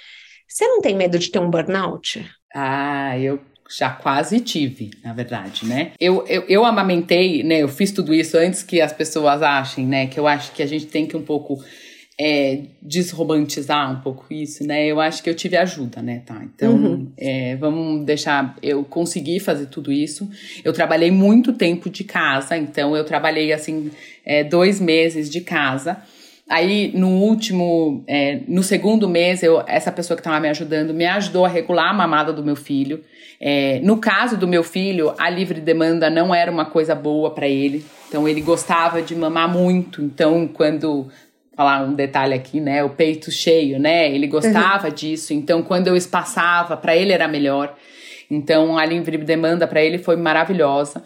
Você 0.48 0.66
não 0.66 0.82
tem 0.82 0.96
medo 0.96 1.20
de 1.20 1.30
ter 1.30 1.38
um 1.38 1.52
burnout? 1.52 2.28
Ah, 2.54 3.18
eu 3.20 3.40
já 3.70 3.92
quase 3.92 4.40
tive, 4.40 4.90
na 5.04 5.14
verdade, 5.14 5.64
né? 5.64 5.92
Eu, 6.00 6.26
eu, 6.28 6.44
eu 6.50 6.66
amamentei, 6.66 7.44
né? 7.44 7.60
Eu 7.60 7.70
fiz 7.70 7.92
tudo 7.92 8.12
isso 8.12 8.38
antes 8.38 8.64
que 8.64 8.82
as 8.82 8.92
pessoas 8.92 9.44
achem, 9.44 9.86
né? 9.86 10.08
Que 10.08 10.20
eu 10.20 10.26
acho 10.26 10.52
que 10.52 10.64
a 10.64 10.66
gente 10.66 10.88
tem 10.88 11.06
que 11.06 11.16
um 11.16 11.24
pouco 11.24 11.64
é, 12.24 12.60
desromantizar 12.80 13.92
um 13.92 14.00
pouco 14.02 14.28
isso, 14.30 14.64
né? 14.64 14.86
Eu 14.86 15.02
acho 15.02 15.24
que 15.24 15.30
eu 15.30 15.34
tive 15.34 15.58
ajuda, 15.58 16.04
né, 16.04 16.22
tá? 16.24 16.40
Então, 16.44 16.72
uhum. 16.72 17.08
é, 17.18 17.56
vamos 17.56 18.06
deixar. 18.06 18.56
Eu 18.62 18.84
consegui 18.84 19.40
fazer 19.40 19.66
tudo 19.66 19.92
isso. 19.92 20.30
Eu 20.64 20.72
trabalhei 20.72 21.10
muito 21.10 21.52
tempo 21.52 21.90
de 21.90 22.04
casa, 22.04 22.56
então 22.56 22.96
eu 22.96 23.04
trabalhei 23.04 23.52
assim 23.52 23.90
é, 24.24 24.44
dois 24.44 24.80
meses 24.80 25.32
de 25.32 25.42
casa. 25.42 25.98
Aí, 26.48 26.92
no 26.94 27.10
último, 27.10 28.04
é, 28.06 28.42
no 28.48 28.62
segundo 28.62 29.10
mês, 29.10 29.42
eu, 29.42 29.64
essa 29.66 29.92
pessoa 29.92 30.16
que 30.16 30.22
estava 30.22 30.40
me 30.40 30.50
ajudando 30.50 30.94
me 30.94 31.06
ajudou 31.06 31.44
a 31.46 31.50
regular 31.50 31.90
a 31.90 31.94
mamada 31.94 32.32
do 32.32 32.44
meu 32.44 32.56
filho. 32.56 33.04
É, 33.40 33.80
no 33.82 33.98
caso 33.98 34.38
do 34.38 34.48
meu 34.48 34.64
filho, 34.64 35.16
a 35.18 35.28
livre 35.28 35.60
demanda 35.60 36.08
não 36.08 36.36
era 36.36 36.52
uma 36.52 36.66
coisa 36.66 36.94
boa 36.94 37.32
para 37.32 37.48
ele. 37.48 37.84
Então, 38.08 38.28
ele 38.28 38.42
gostava 38.42 39.02
de 39.02 39.16
mamar 39.16 39.52
muito. 39.52 40.04
Então, 40.04 40.48
quando 40.48 41.10
falar 41.62 41.84
um 41.84 41.94
detalhe 41.94 42.34
aqui, 42.34 42.60
né? 42.60 42.84
O 42.84 42.90
peito 42.90 43.32
cheio, 43.32 43.80
né? 43.80 44.12
Ele 44.12 44.26
gostava 44.26 44.88
uhum. 44.88 44.94
disso. 44.94 45.32
Então, 45.32 45.62
quando 45.62 45.88
eu 45.88 45.96
espaçava, 45.96 46.76
para 46.76 46.96
ele 46.96 47.14
era 47.14 47.28
melhor. 47.28 47.76
Então, 48.30 48.78
a 48.78 48.86
livre 48.86 49.16
demanda 49.20 49.68
para 49.68 49.82
ele 49.82 50.00
foi 50.00 50.16
maravilhosa. 50.16 51.04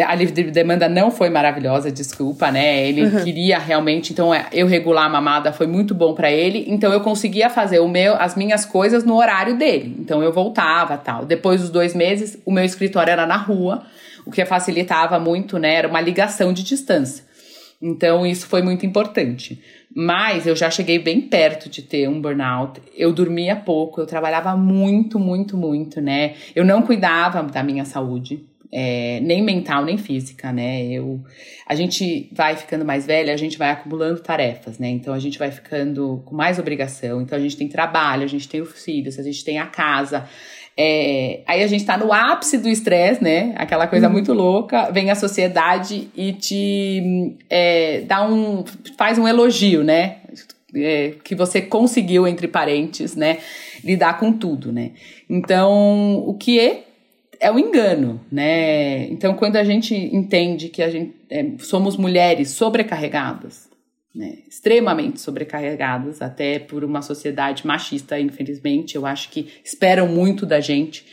A 0.00 0.14
livre 0.14 0.50
demanda 0.50 0.88
não 0.88 1.10
foi 1.10 1.28
maravilhosa, 1.28 1.92
desculpa, 1.92 2.50
né? 2.50 2.88
Ele 2.88 3.04
uhum. 3.04 3.22
queria 3.22 3.58
realmente, 3.58 4.12
então 4.12 4.34
é, 4.34 4.46
eu 4.52 4.66
regular 4.66 5.04
a 5.04 5.08
mamada 5.08 5.52
foi 5.52 5.68
muito 5.68 5.94
bom 5.94 6.14
para 6.14 6.32
ele. 6.32 6.64
Então 6.66 6.92
eu 6.92 7.00
conseguia 7.00 7.50
fazer 7.50 7.78
o 7.78 7.86
meu, 7.86 8.16
as 8.16 8.34
minhas 8.34 8.64
coisas 8.64 9.04
no 9.04 9.16
horário 9.16 9.56
dele. 9.56 9.94
Então 10.00 10.22
eu 10.22 10.32
voltava, 10.32 10.96
tal. 10.96 11.24
Depois 11.24 11.60
dos 11.60 11.70
dois 11.70 11.94
meses, 11.94 12.38
o 12.44 12.50
meu 12.50 12.64
escritório 12.64 13.12
era 13.12 13.26
na 13.26 13.36
rua, 13.36 13.84
o 14.26 14.32
que 14.32 14.44
facilitava 14.44 15.18
muito, 15.20 15.58
né? 15.58 15.74
Era 15.74 15.88
uma 15.88 16.00
ligação 16.00 16.52
de 16.52 16.64
distância. 16.64 17.33
Então 17.84 18.24
isso 18.24 18.46
foi 18.46 18.62
muito 18.62 18.86
importante. 18.86 19.60
Mas 19.94 20.46
eu 20.46 20.56
já 20.56 20.70
cheguei 20.70 20.98
bem 20.98 21.20
perto 21.20 21.68
de 21.68 21.82
ter 21.82 22.08
um 22.08 22.18
burnout. 22.18 22.80
Eu 22.96 23.12
dormia 23.12 23.54
pouco, 23.54 24.00
eu 24.00 24.06
trabalhava 24.06 24.56
muito, 24.56 25.18
muito, 25.18 25.54
muito, 25.54 26.00
né? 26.00 26.34
Eu 26.56 26.64
não 26.64 26.80
cuidava 26.80 27.42
da 27.42 27.62
minha 27.62 27.84
saúde 27.84 28.42
é, 28.76 29.20
nem 29.20 29.40
mental 29.40 29.84
nem 29.84 29.96
física, 29.96 30.52
né? 30.52 30.84
Eu, 30.86 31.22
a 31.64 31.76
gente 31.76 32.28
vai 32.32 32.56
ficando 32.56 32.84
mais 32.84 33.06
velha, 33.06 33.32
a 33.32 33.36
gente 33.36 33.56
vai 33.56 33.70
acumulando 33.70 34.18
tarefas, 34.18 34.80
né? 34.80 34.88
Então 34.88 35.14
a 35.14 35.18
gente 35.20 35.38
vai 35.38 35.52
ficando 35.52 36.20
com 36.26 36.34
mais 36.34 36.58
obrigação. 36.58 37.22
Então 37.22 37.38
a 37.38 37.40
gente 37.40 37.56
tem 37.56 37.68
trabalho, 37.68 38.24
a 38.24 38.26
gente 38.26 38.48
tem 38.48 38.60
os 38.60 38.84
filhos, 38.84 39.16
a 39.16 39.22
gente 39.22 39.44
tem 39.44 39.60
a 39.60 39.66
casa. 39.66 40.28
É, 40.76 41.40
aí 41.46 41.62
a 41.62 41.66
gente 41.68 41.84
tá 41.84 41.96
no 41.96 42.12
ápice 42.12 42.58
do 42.58 42.68
estresse, 42.68 43.22
né? 43.22 43.54
Aquela 43.56 43.86
coisa 43.86 44.06
uhum. 44.06 44.12
muito 44.12 44.32
louca. 44.32 44.90
Vem 44.90 45.10
a 45.10 45.14
sociedade 45.14 46.08
e 46.16 46.32
te 46.32 47.36
é, 47.48 48.00
dá 48.00 48.26
um. 48.26 48.64
faz 48.98 49.16
um 49.18 49.28
elogio, 49.28 49.84
né? 49.84 50.16
É, 50.74 51.12
que 51.22 51.36
você 51.36 51.62
conseguiu, 51.62 52.26
entre 52.26 52.48
parentes, 52.48 53.14
né? 53.14 53.38
Lidar 53.84 54.18
com 54.18 54.32
tudo, 54.32 54.72
né? 54.72 54.90
Então, 55.30 56.24
o 56.26 56.34
que 56.34 56.58
é 56.58 56.84
é 57.40 57.50
o 57.50 57.54
um 57.54 57.58
engano, 57.58 58.20
né? 58.30 59.06
Então, 59.06 59.34
quando 59.34 59.56
a 59.56 59.64
gente 59.64 59.94
entende 59.94 60.68
que 60.68 60.82
a 60.82 60.90
gente 60.90 61.14
é, 61.30 61.44
somos 61.58 61.96
mulheres 61.96 62.50
sobrecarregadas, 62.50 63.68
né? 64.14 64.38
extremamente 64.48 65.20
sobrecarregadas, 65.20 66.22
até 66.22 66.58
por 66.58 66.84
uma 66.84 67.02
sociedade 67.02 67.66
machista, 67.66 68.18
infelizmente, 68.18 68.94
eu 68.94 69.04
acho 69.04 69.28
que 69.30 69.48
esperam 69.64 70.06
muito 70.06 70.46
da 70.46 70.60
gente, 70.60 71.04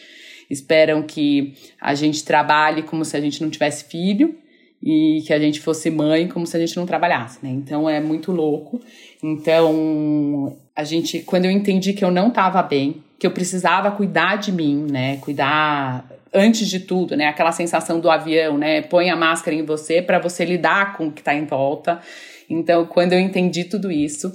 esperam 0.49 1.01
que 1.01 1.53
a 1.79 1.95
gente 1.95 2.23
trabalhe 2.23 2.83
como 2.83 3.03
se 3.03 3.17
a 3.17 3.21
gente 3.21 3.41
não 3.41 3.49
tivesse 3.49 3.85
filho 3.85 4.35
e 4.83 5.23
que 5.25 5.33
a 5.33 5.39
gente 5.39 5.59
fosse 5.59 5.89
mãe 5.89 6.27
como 6.27 6.45
se 6.45 6.57
a 6.57 6.59
gente 6.59 6.75
não 6.75 6.85
trabalhasse, 6.85 7.39
né? 7.41 7.49
Então 7.49 7.89
é 7.89 7.99
muito 7.99 8.31
louco. 8.31 8.81
Então, 9.23 10.57
a 10.75 10.83
gente, 10.83 11.19
quando 11.19 11.45
eu 11.45 11.51
entendi 11.51 11.93
que 11.93 12.03
eu 12.03 12.11
não 12.11 12.29
estava 12.29 12.61
bem, 12.63 13.03
que 13.19 13.27
eu 13.27 13.31
precisava 13.31 13.91
cuidar 13.91 14.37
de 14.37 14.51
mim, 14.51 14.87
né? 14.89 15.17
Cuidar 15.17 16.05
antes 16.33 16.67
de 16.67 16.79
tudo, 16.79 17.15
né? 17.15 17.27
Aquela 17.27 17.51
sensação 17.51 17.99
do 17.99 18.09
avião, 18.09 18.57
né? 18.57 18.81
Põe 18.81 19.09
a 19.09 19.15
máscara 19.15 19.55
em 19.55 19.63
você 19.63 20.01
para 20.01 20.17
você 20.17 20.43
lidar 20.43 20.97
com 20.97 21.07
o 21.07 21.11
que 21.11 21.21
está 21.21 21.33
em 21.33 21.45
volta. 21.45 22.01
Então, 22.51 22.85
quando 22.85 23.13
eu 23.13 23.19
entendi 23.19 23.63
tudo 23.63 23.91
isso, 23.91 24.31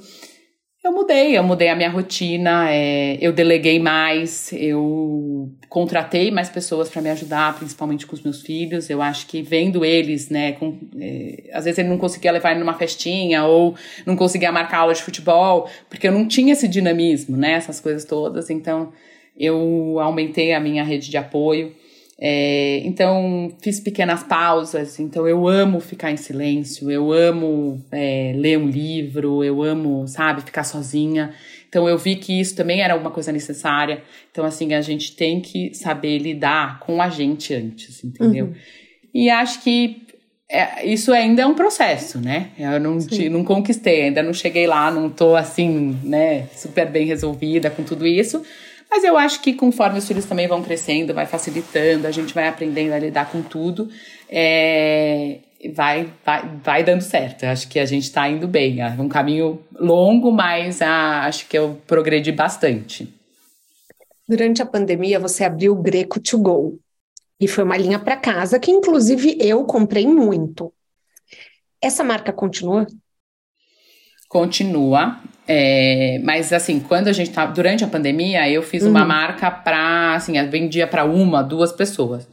eu 0.87 0.93
mudei, 0.93 1.37
eu 1.37 1.43
mudei 1.43 1.69
a 1.69 1.75
minha 1.75 1.91
rotina, 1.91 2.71
é, 2.71 3.19
eu 3.21 3.33
deleguei 3.33 3.79
mais, 3.81 4.53
eu 4.53 5.51
contratei 5.69 6.31
mais 6.31 6.49
pessoas 6.49 6.89
para 6.89 7.03
me 7.03 7.11
ajudar, 7.11 7.57
principalmente 7.59 8.07
com 8.07 8.15
os 8.15 8.23
meus 8.23 8.41
filhos. 8.41 8.89
Eu 8.89 9.03
acho 9.03 9.27
que 9.27 9.43
vendo 9.43 9.85
eles, 9.85 10.31
né, 10.31 10.53
com, 10.53 10.79
é, 11.01 11.51
às 11.53 11.65
vezes 11.65 11.79
ele 11.81 11.89
não 11.89 11.99
conseguia 11.99 12.31
levar 12.31 12.53
ele 12.53 12.61
numa 12.61 12.75
festinha 12.75 13.45
ou 13.45 13.75
não 14.07 14.15
conseguia 14.15 14.53
marcar 14.53 14.79
aula 14.79 14.95
de 14.95 15.03
futebol, 15.03 15.69
porque 15.91 16.07
eu 16.07 16.13
não 16.13 16.29
tinha 16.29 16.53
esse 16.53 16.69
dinamismo, 16.69 17.37
né, 17.37 17.55
essas 17.55 17.81
coisas 17.81 18.05
todas. 18.05 18.49
Então, 18.49 18.93
eu 19.37 19.99
aumentei 19.99 20.55
a 20.55 20.61
minha 20.61 20.85
rede 20.85 21.11
de 21.11 21.17
apoio. 21.17 21.75
É, 22.19 22.81
então, 22.85 23.53
fiz 23.63 23.79
pequenas 23.79 24.23
pausas. 24.23 24.99
Então, 24.99 25.29
eu 25.29 25.47
amo 25.47 25.81
ficar 25.81 26.11
em 26.11 26.17
silêncio, 26.17 26.91
eu 26.91 27.13
amo 27.13 27.85
é, 27.93 28.33
ler 28.35 28.59
um 28.59 28.69
livro, 28.69 29.45
eu 29.45 29.63
amo, 29.63 30.07
sabe, 30.09 30.43
ficar 30.43 30.65
sozinha. 30.65 31.35
Então, 31.69 31.89
eu 31.89 31.99
vi 31.99 32.17
que 32.17 32.41
isso 32.41 32.57
também 32.57 32.81
era 32.81 32.97
uma 32.97 33.11
coisa 33.11 33.31
necessária. 33.31 34.03
Então, 34.31 34.45
assim, 34.45 34.73
a 34.73 34.81
gente 34.81 35.15
tem 35.15 35.41
que 35.41 35.75
saber 35.75 36.19
lidar 36.19 36.81
com 36.81 37.03
a 37.03 37.11
gente 37.11 37.53
antes, 37.53 38.03
entendeu? 38.03 38.47
Uhum. 38.47 38.55
E 39.13 39.29
acho 39.29 39.63
que 39.63 40.07
é, 40.49 40.87
isso 40.87 41.13
ainda 41.13 41.43
é 41.43 41.47
um 41.47 41.55
processo, 41.55 42.21
né? 42.21 42.51
Eu 42.59 42.79
não, 42.79 42.99
te, 42.99 43.29
não 43.29 43.45
conquistei, 43.45 44.03
ainda 44.03 44.23
não 44.23 44.33
cheguei 44.33 44.67
lá, 44.67 44.91
não 44.91 45.11
tô 45.11 45.35
assim, 45.35 45.99
né, 46.05 46.47
super 46.55 46.89
bem 46.89 47.05
resolvida 47.05 47.69
com 47.69 47.83
tudo 47.83 48.07
isso. 48.07 48.43
Mas 48.97 49.05
eu 49.05 49.19
acho 49.19 49.43
que 49.43 49.53
conforme 49.53 49.99
os 49.99 50.09
filhos 50.09 50.25
também 50.25 50.49
vão 50.49 50.63
crescendo, 50.63 51.13
vai 51.13 51.27
facilitando, 51.27 52.07
a 52.07 52.11
gente 52.11 52.33
vai 52.33 52.49
aprendendo 52.49 52.95
a 52.95 52.99
lidar 52.99 53.31
com 53.31 53.43
tudo, 53.43 53.91
é, 54.27 55.41
vai, 55.75 56.11
vai, 56.25 56.49
vai 56.65 56.83
dando 56.83 57.03
certo. 57.03 57.43
Eu 57.43 57.51
acho 57.51 57.69
que 57.69 57.79
a 57.79 57.85
gente 57.85 58.05
está 58.05 58.27
indo 58.27 58.49
bem. 58.49 58.81
É 58.81 58.89
um 58.99 59.07
caminho 59.07 59.63
longo, 59.79 60.33
mas 60.33 60.81
ah, 60.81 61.27
acho 61.27 61.47
que 61.47 61.59
eu 61.59 61.79
progredi 61.87 62.33
bastante. 62.33 63.15
Durante 64.27 64.63
a 64.63 64.67
pandemia, 64.67 65.21
você 65.21 65.45
abriu 65.45 65.75
o 65.75 65.83
Greco 65.83 66.19
to 66.19 66.39
Go. 66.39 66.81
E 67.39 67.47
foi 67.47 67.65
uma 67.65 67.77
linha 67.77 67.99
para 67.99 68.17
casa 68.17 68.59
que, 68.59 68.71
inclusive, 68.71 69.37
eu 69.39 69.63
comprei 69.67 70.07
muito. 70.07 70.73
Essa 71.83 72.03
marca 72.03 72.33
continua? 72.33 72.87
Continua. 74.27 75.21
É, 75.49 76.21
mas 76.25 76.53
assim, 76.53 76.81
quando 76.81 77.09
a 77.09 77.13
gente 77.13 77.31
tá 77.31 77.47
durante 77.47 77.85
a 77.85 77.87
pandemia, 77.87 78.49
eu 78.51 78.63
fiz 78.63 78.83
uhum. 78.83 78.91
uma 78.91 79.05
marca 79.05 79.51
para 79.51 80.15
assim, 80.15 80.39
eu 80.39 80.51
vendia 80.51 80.87
para 80.87 81.05
uma, 81.05 81.43
duas 81.43 81.73
pessoas. 81.73 82.29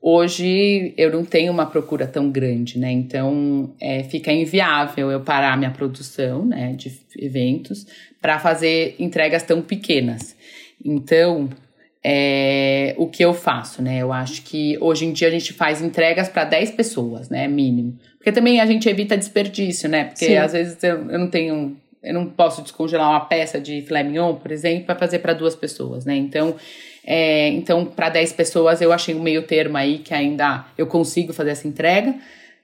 Hoje 0.00 0.94
eu 0.96 1.10
não 1.10 1.24
tenho 1.24 1.52
uma 1.52 1.66
procura 1.66 2.06
tão 2.06 2.30
grande, 2.30 2.78
né? 2.78 2.90
Então 2.90 3.74
é, 3.80 4.02
fica 4.04 4.32
inviável 4.32 5.10
eu 5.10 5.20
parar 5.20 5.56
minha 5.56 5.70
produção, 5.70 6.44
né, 6.44 6.72
de 6.76 6.92
eventos 7.16 7.86
para 8.20 8.38
fazer 8.38 8.94
entregas 8.98 9.42
tão 9.42 9.60
pequenas. 9.60 10.36
Então 10.84 11.48
é, 12.02 12.94
o 12.96 13.06
que 13.06 13.24
eu 13.24 13.34
faço, 13.34 13.82
né? 13.82 13.98
Eu 13.98 14.12
acho 14.12 14.42
que 14.42 14.78
hoje 14.80 15.04
em 15.04 15.12
dia 15.12 15.28
a 15.28 15.30
gente 15.32 15.52
faz 15.52 15.82
entregas 15.82 16.28
para 16.28 16.44
10 16.44 16.72
pessoas, 16.72 17.28
né? 17.28 17.46
Mínimo. 17.48 17.98
Porque 18.16 18.32
também 18.32 18.60
a 18.60 18.66
gente 18.66 18.88
evita 18.88 19.16
desperdício, 19.16 19.88
né? 19.88 20.04
Porque 20.04 20.26
Sim. 20.26 20.36
às 20.36 20.52
vezes 20.52 20.82
eu, 20.82 21.10
eu 21.10 21.18
não 21.18 21.28
tenho 21.28 21.76
eu 22.02 22.14
não 22.14 22.26
posso 22.26 22.62
descongelar 22.62 23.10
uma 23.10 23.20
peça 23.20 23.60
de 23.60 23.82
filé 23.82 24.02
mignon, 24.02 24.34
por 24.34 24.50
exemplo, 24.50 24.86
para 24.86 24.94
fazer 24.94 25.18
para 25.18 25.32
duas 25.32 25.56
pessoas, 25.56 26.04
né? 26.04 26.16
Então, 26.16 26.54
é, 27.04 27.48
então 27.48 27.84
para 27.84 28.08
10 28.08 28.32
pessoas 28.34 28.80
eu 28.80 28.92
achei 28.92 29.14
um 29.14 29.22
meio 29.22 29.42
termo 29.42 29.76
aí 29.76 29.98
que 29.98 30.14
ainda 30.14 30.66
eu 30.76 30.86
consigo 30.86 31.32
fazer 31.32 31.50
essa 31.50 31.66
entrega 31.66 32.14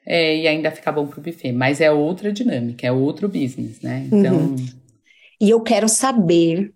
é, 0.07 0.37
e 0.37 0.49
ainda 0.49 0.71
fica 0.71 0.93
bom 0.93 1.07
para 1.07 1.19
o 1.19 1.23
buffet. 1.23 1.53
Mas 1.53 1.81
é 1.81 1.91
outra 1.91 2.33
dinâmica, 2.33 2.87
é 2.87 2.93
outro 2.93 3.29
business, 3.29 3.81
né? 3.81 4.07
Então. 4.11 4.37
Uhum. 4.37 4.57
E 5.41 5.51
eu 5.51 5.61
quero 5.61 5.89
saber 5.89 6.73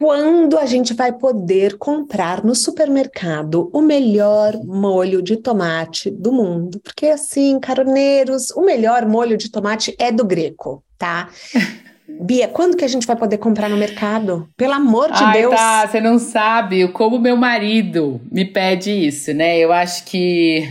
quando 0.00 0.58
a 0.58 0.64
gente 0.64 0.94
vai 0.94 1.12
poder 1.12 1.76
comprar 1.76 2.42
no 2.42 2.54
supermercado 2.54 3.68
o 3.70 3.82
melhor 3.82 4.58
molho 4.64 5.20
de 5.20 5.36
tomate 5.36 6.10
do 6.10 6.32
mundo. 6.32 6.80
Porque 6.82 7.08
assim, 7.08 7.60
caroneiros, 7.60 8.50
o 8.52 8.62
melhor 8.62 9.04
molho 9.04 9.36
de 9.36 9.50
tomate 9.50 9.94
é 9.98 10.10
do 10.10 10.24
Greco, 10.24 10.82
tá? 10.96 11.28
Bia, 12.22 12.48
quando 12.48 12.78
que 12.78 12.84
a 12.84 12.88
gente 12.88 13.06
vai 13.06 13.14
poder 13.14 13.36
comprar 13.36 13.68
no 13.68 13.76
mercado? 13.76 14.48
Pelo 14.56 14.72
amor 14.72 15.12
de 15.12 15.22
Ai, 15.22 15.32
Deus. 15.34 15.54
Tá, 15.54 15.86
você 15.86 16.00
não 16.00 16.18
sabe 16.18 16.88
como 16.88 17.18
meu 17.18 17.36
marido 17.36 18.20
me 18.32 18.46
pede 18.46 18.90
isso, 18.90 19.34
né? 19.34 19.58
Eu 19.58 19.70
acho 19.70 20.04
que 20.04 20.66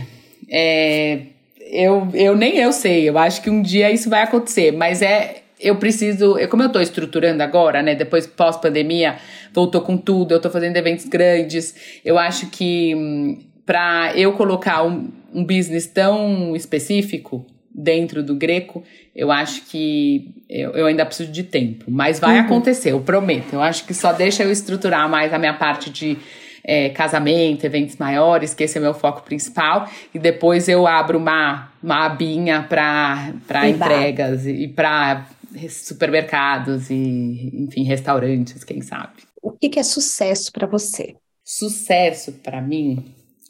é, 0.50 1.22
eu, 1.60 2.08
eu 2.14 2.36
nem 2.36 2.58
eu 2.58 2.72
sei. 2.72 3.08
Eu 3.08 3.16
acho 3.16 3.40
que 3.40 3.48
um 3.48 3.62
dia 3.62 3.92
isso 3.92 4.10
vai 4.10 4.22
acontecer, 4.22 4.72
mas 4.72 5.00
é 5.00 5.42
eu 5.60 5.76
preciso, 5.76 6.36
como 6.48 6.62
eu 6.62 6.68
estou 6.68 6.80
estruturando 6.80 7.42
agora, 7.42 7.82
né, 7.82 7.94
depois 7.94 8.26
pós-pandemia, 8.26 9.16
voltou 9.52 9.80
com 9.82 9.96
tudo, 9.96 10.32
eu 10.32 10.36
estou 10.36 10.50
fazendo 10.50 10.76
eventos 10.76 11.04
grandes, 11.06 11.74
eu 12.04 12.18
acho 12.18 12.48
que 12.50 12.94
hum, 12.94 13.38
para 13.66 14.12
eu 14.16 14.32
colocar 14.32 14.82
um, 14.82 15.10
um 15.32 15.44
business 15.44 15.86
tão 15.86 16.56
específico 16.56 17.46
dentro 17.72 18.22
do 18.22 18.34
Greco, 18.34 18.82
eu 19.14 19.30
acho 19.30 19.66
que 19.66 20.34
eu, 20.48 20.72
eu 20.72 20.86
ainda 20.86 21.04
preciso 21.06 21.30
de 21.30 21.44
tempo, 21.44 21.84
mas 21.88 22.18
vai 22.18 22.38
uhum. 22.38 22.46
acontecer, 22.46 22.92
eu 22.92 23.00
prometo. 23.00 23.52
Eu 23.52 23.62
acho 23.62 23.84
que 23.84 23.94
só 23.94 24.12
deixa 24.12 24.42
eu 24.42 24.50
estruturar 24.50 25.08
mais 25.08 25.32
a 25.32 25.38
minha 25.38 25.54
parte 25.54 25.90
de 25.90 26.18
é, 26.64 26.88
casamento, 26.90 27.64
eventos 27.64 27.96
maiores, 27.96 28.54
que 28.54 28.64
esse 28.64 28.78
é 28.78 28.80
meu 28.80 28.94
foco 28.94 29.22
principal, 29.22 29.88
e 30.14 30.18
depois 30.18 30.68
eu 30.68 30.86
abro 30.86 31.18
uma, 31.18 31.70
uma 31.82 32.06
abinha 32.06 32.66
para 32.68 33.68
entregas 33.68 34.46
e 34.46 34.68
para 34.68 35.26
supermercados 35.70 36.90
e, 36.90 37.50
enfim, 37.54 37.84
restaurantes, 37.84 38.64
quem 38.64 38.80
sabe. 38.80 39.22
O 39.42 39.52
que, 39.52 39.68
que 39.68 39.78
é 39.78 39.82
sucesso 39.82 40.52
para 40.52 40.66
você? 40.66 41.16
Sucesso 41.44 42.32
para 42.32 42.60
mim 42.60 43.04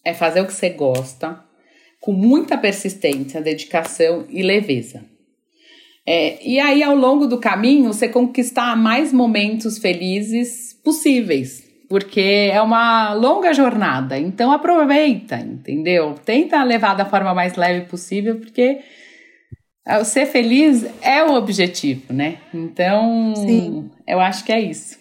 é 0.05 0.14
fazer 0.14 0.40
o 0.40 0.46
que 0.46 0.53
você 0.53 0.70
gosta, 0.70 1.38
com 2.01 2.12
muita 2.12 2.57
persistência, 2.57 3.42
dedicação 3.42 4.24
e 4.30 4.42
leveza. 4.42 5.05
É, 6.07 6.44
e 6.44 6.59
aí, 6.59 6.82
ao 6.82 6.96
longo 6.96 7.26
do 7.26 7.38
caminho, 7.38 7.92
você 7.92 8.09
conquistar 8.09 8.74
mais 8.76 9.12
momentos 9.12 9.78
felizes 9.78 10.72
possíveis, 10.82 11.62
porque 11.88 12.51
é 12.53 12.61
uma 12.62 13.12
longa 13.12 13.53
jornada. 13.53 14.18
Então, 14.18 14.51
aproveita, 14.51 15.36
entendeu? 15.36 16.14
Tenta 16.24 16.64
levar 16.64 16.94
da 16.94 17.05
forma 17.05 17.34
mais 17.34 17.55
leve 17.55 17.86
possível, 17.86 18.40
porque 18.40 18.80
é, 19.87 20.05
ser 20.05 20.26
feliz 20.26 20.85
é 21.01 21.24
o 21.24 21.35
objetivo, 21.35 22.12
né? 22.12 22.41
Então, 22.53 23.35
Sim. 23.37 23.91
eu 24.07 24.20
acho 24.20 24.45
que 24.45 24.53
é 24.53 24.61
isso. 24.61 24.99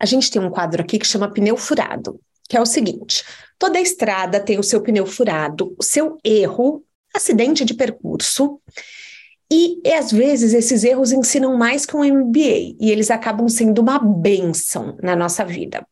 A 0.00 0.06
gente 0.06 0.30
tem 0.30 0.42
um 0.42 0.50
quadro 0.50 0.82
aqui 0.82 0.98
que 0.98 1.06
chama 1.06 1.30
pneu 1.30 1.56
furado, 1.56 2.20
que 2.48 2.56
é 2.56 2.60
o 2.60 2.66
seguinte: 2.66 3.24
toda 3.58 3.80
estrada 3.80 4.40
tem 4.40 4.58
o 4.58 4.62
seu 4.62 4.82
pneu 4.82 5.06
furado, 5.06 5.74
o 5.78 5.82
seu 5.82 6.18
erro, 6.24 6.84
acidente 7.14 7.64
de 7.64 7.74
percurso. 7.74 8.60
E, 9.50 9.80
e 9.84 9.92
às 9.92 10.10
vezes 10.10 10.52
esses 10.52 10.82
erros 10.84 11.12
ensinam 11.12 11.56
mais 11.56 11.86
que 11.86 11.96
um 11.96 12.02
MBA 12.02 12.76
e 12.80 12.90
eles 12.90 13.10
acabam 13.10 13.48
sendo 13.48 13.80
uma 13.80 13.98
benção 13.98 14.96
na 15.02 15.14
nossa 15.14 15.44
vida. 15.44 15.86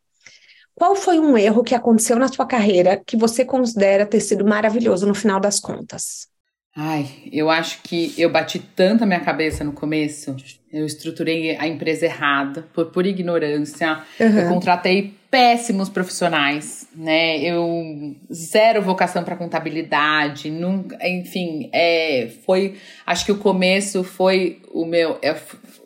Qual 0.74 0.96
foi 0.96 1.20
um 1.20 1.36
erro 1.36 1.62
que 1.62 1.74
aconteceu 1.74 2.18
na 2.18 2.28
sua 2.28 2.46
carreira 2.46 3.00
que 3.06 3.16
você 3.16 3.44
considera 3.44 4.06
ter 4.06 4.20
sido 4.20 4.44
maravilhoso 4.44 5.06
no 5.06 5.14
final 5.14 5.38
das 5.38 5.60
contas? 5.60 6.31
Ai, 6.74 7.06
eu 7.30 7.50
acho 7.50 7.82
que 7.82 8.14
eu 8.16 8.30
bati 8.30 8.58
tanto 8.58 9.04
a 9.04 9.06
minha 9.06 9.20
cabeça 9.20 9.62
no 9.62 9.72
começo. 9.72 10.34
Eu 10.72 10.86
estruturei 10.86 11.54
a 11.56 11.68
empresa 11.68 12.06
errada, 12.06 12.66
por, 12.72 12.86
por 12.86 13.04
ignorância. 13.04 14.02
Uhum. 14.18 14.38
Eu 14.38 14.48
contratei 14.48 15.14
péssimos 15.30 15.90
profissionais, 15.90 16.88
né? 16.96 17.38
Eu 17.42 18.16
zero 18.32 18.80
vocação 18.80 19.22
para 19.22 19.36
contabilidade, 19.36 20.50
nunca, 20.50 20.98
enfim, 21.06 21.70
é, 21.72 22.30
foi, 22.44 22.76
acho 23.06 23.24
que 23.26 23.32
o 23.32 23.38
começo 23.38 24.02
foi 24.02 24.60
o 24.72 24.84
meu, 24.84 25.18
é, 25.22 25.34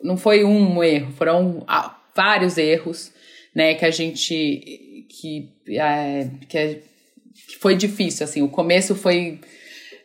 não 0.03 0.17
foi 0.17 0.43
um 0.43 0.83
erro, 0.83 1.11
foram 1.13 1.65
vários 2.15 2.57
erros, 2.57 3.11
né? 3.53 3.73
Que 3.73 3.85
a 3.85 3.91
gente, 3.91 5.05
que, 5.09 5.49
é, 5.67 6.29
que, 6.47 6.57
é, 6.57 6.79
que 7.47 7.57
foi 7.57 7.75
difícil, 7.75 8.23
assim. 8.23 8.41
O 8.41 8.49
começo 8.49 8.95
foi 8.95 9.39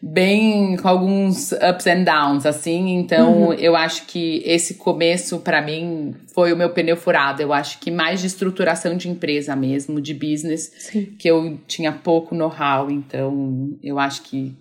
bem 0.02 0.76
com 0.76 0.88
alguns 0.88 1.52
ups 1.52 1.86
and 1.86 2.02
downs, 2.02 2.44
assim. 2.44 2.96
Então, 2.96 3.48
uhum. 3.48 3.52
eu 3.52 3.76
acho 3.76 4.06
que 4.06 4.42
esse 4.44 4.74
começo, 4.74 5.38
para 5.38 5.62
mim, 5.62 6.14
foi 6.34 6.52
o 6.52 6.56
meu 6.56 6.70
pneu 6.70 6.96
furado. 6.96 7.40
Eu 7.40 7.52
acho 7.52 7.78
que 7.78 7.90
mais 7.90 8.20
de 8.20 8.26
estruturação 8.26 8.96
de 8.96 9.08
empresa 9.08 9.54
mesmo, 9.54 10.00
de 10.00 10.12
business, 10.12 10.72
Sim. 10.76 11.14
que 11.16 11.28
eu 11.28 11.56
tinha 11.68 11.92
pouco 11.92 12.34
know-how. 12.34 12.90
Então, 12.90 13.78
eu 13.80 13.98
acho 13.98 14.22
que 14.22 14.52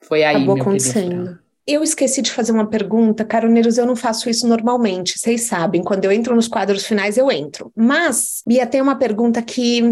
foi 0.00 0.24
aí 0.24 0.36
Acabou 0.36 0.54
meu 0.54 0.62
acontecendo. 0.62 1.08
pneu 1.08 1.24
furado. 1.24 1.46
Eu 1.68 1.82
esqueci 1.82 2.22
de 2.22 2.30
fazer 2.30 2.52
uma 2.52 2.68
pergunta, 2.68 3.24
caroneiros, 3.24 3.76
eu 3.76 3.84
não 3.84 3.96
faço 3.96 4.30
isso 4.30 4.46
normalmente, 4.46 5.18
vocês 5.18 5.40
sabem, 5.40 5.82
quando 5.82 6.04
eu 6.04 6.12
entro 6.12 6.36
nos 6.36 6.46
quadros 6.46 6.86
finais 6.86 7.18
eu 7.18 7.28
entro. 7.28 7.72
Mas, 7.74 8.40
Bia, 8.46 8.64
tem 8.68 8.80
uma 8.80 8.94
pergunta 8.94 9.42
que 9.42 9.82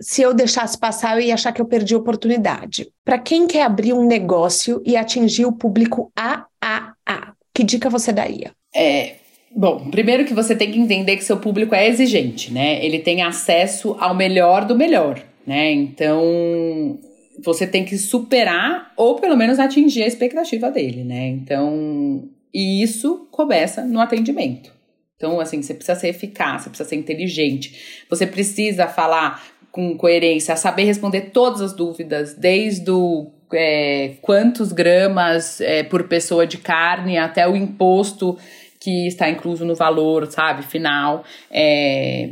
se 0.00 0.22
eu 0.22 0.32
deixasse 0.32 0.78
passar, 0.78 1.16
eu 1.16 1.26
ia 1.26 1.34
achar 1.34 1.52
que 1.52 1.60
eu 1.60 1.66
perdi 1.66 1.94
oportunidade. 1.94 2.88
Para 3.04 3.18
quem 3.18 3.46
quer 3.46 3.62
abrir 3.62 3.92
um 3.92 4.06
negócio 4.06 4.82
e 4.84 4.96
atingir 4.96 5.44
o 5.44 5.52
público 5.52 6.10
AAA, 6.16 7.34
que 7.54 7.62
dica 7.62 7.90
você 7.90 8.12
daria? 8.12 8.52
É, 8.74 9.16
Bom, 9.52 9.90
primeiro 9.90 10.24
que 10.24 10.32
você 10.32 10.54
tem 10.54 10.70
que 10.70 10.78
entender 10.78 11.16
que 11.16 11.24
seu 11.24 11.36
público 11.36 11.74
é 11.74 11.88
exigente, 11.88 12.52
né? 12.52 12.84
Ele 12.84 13.00
tem 13.00 13.20
acesso 13.20 13.96
ao 13.98 14.14
melhor 14.14 14.64
do 14.64 14.76
melhor, 14.76 15.20
né? 15.44 15.72
Então, 15.72 17.00
você 17.42 17.66
tem 17.66 17.84
que 17.84 17.98
superar 17.98 18.92
ou 18.96 19.16
pelo 19.16 19.36
menos 19.36 19.58
atingir 19.58 20.04
a 20.04 20.06
expectativa 20.06 20.70
dele, 20.70 21.02
né? 21.02 21.26
Então, 21.26 22.28
e 22.54 22.80
isso 22.80 23.26
começa 23.32 23.84
no 23.84 24.00
atendimento. 24.00 24.72
Então, 25.16 25.40
assim, 25.40 25.60
você 25.60 25.74
precisa 25.74 25.98
ser 25.98 26.08
eficaz, 26.08 26.62
você 26.62 26.70
precisa 26.70 26.88
ser 26.88 26.96
inteligente, 26.96 28.04
você 28.08 28.26
precisa 28.26 28.86
falar 28.86 29.42
com 29.70 29.96
coerência, 29.96 30.56
saber 30.56 30.84
responder 30.84 31.30
todas 31.32 31.60
as 31.60 31.72
dúvidas, 31.72 32.34
desde 32.34 32.90
o 32.90 33.30
é, 33.52 34.14
quantos 34.22 34.72
gramas 34.72 35.60
é, 35.60 35.82
por 35.82 36.04
pessoa 36.04 36.46
de 36.46 36.58
carne 36.58 37.18
até 37.18 37.48
o 37.48 37.56
imposto 37.56 38.38
que 38.78 39.06
está 39.06 39.28
incluso 39.28 39.64
no 39.64 39.74
valor, 39.74 40.26
sabe, 40.30 40.62
final. 40.62 41.24
É, 41.50 42.30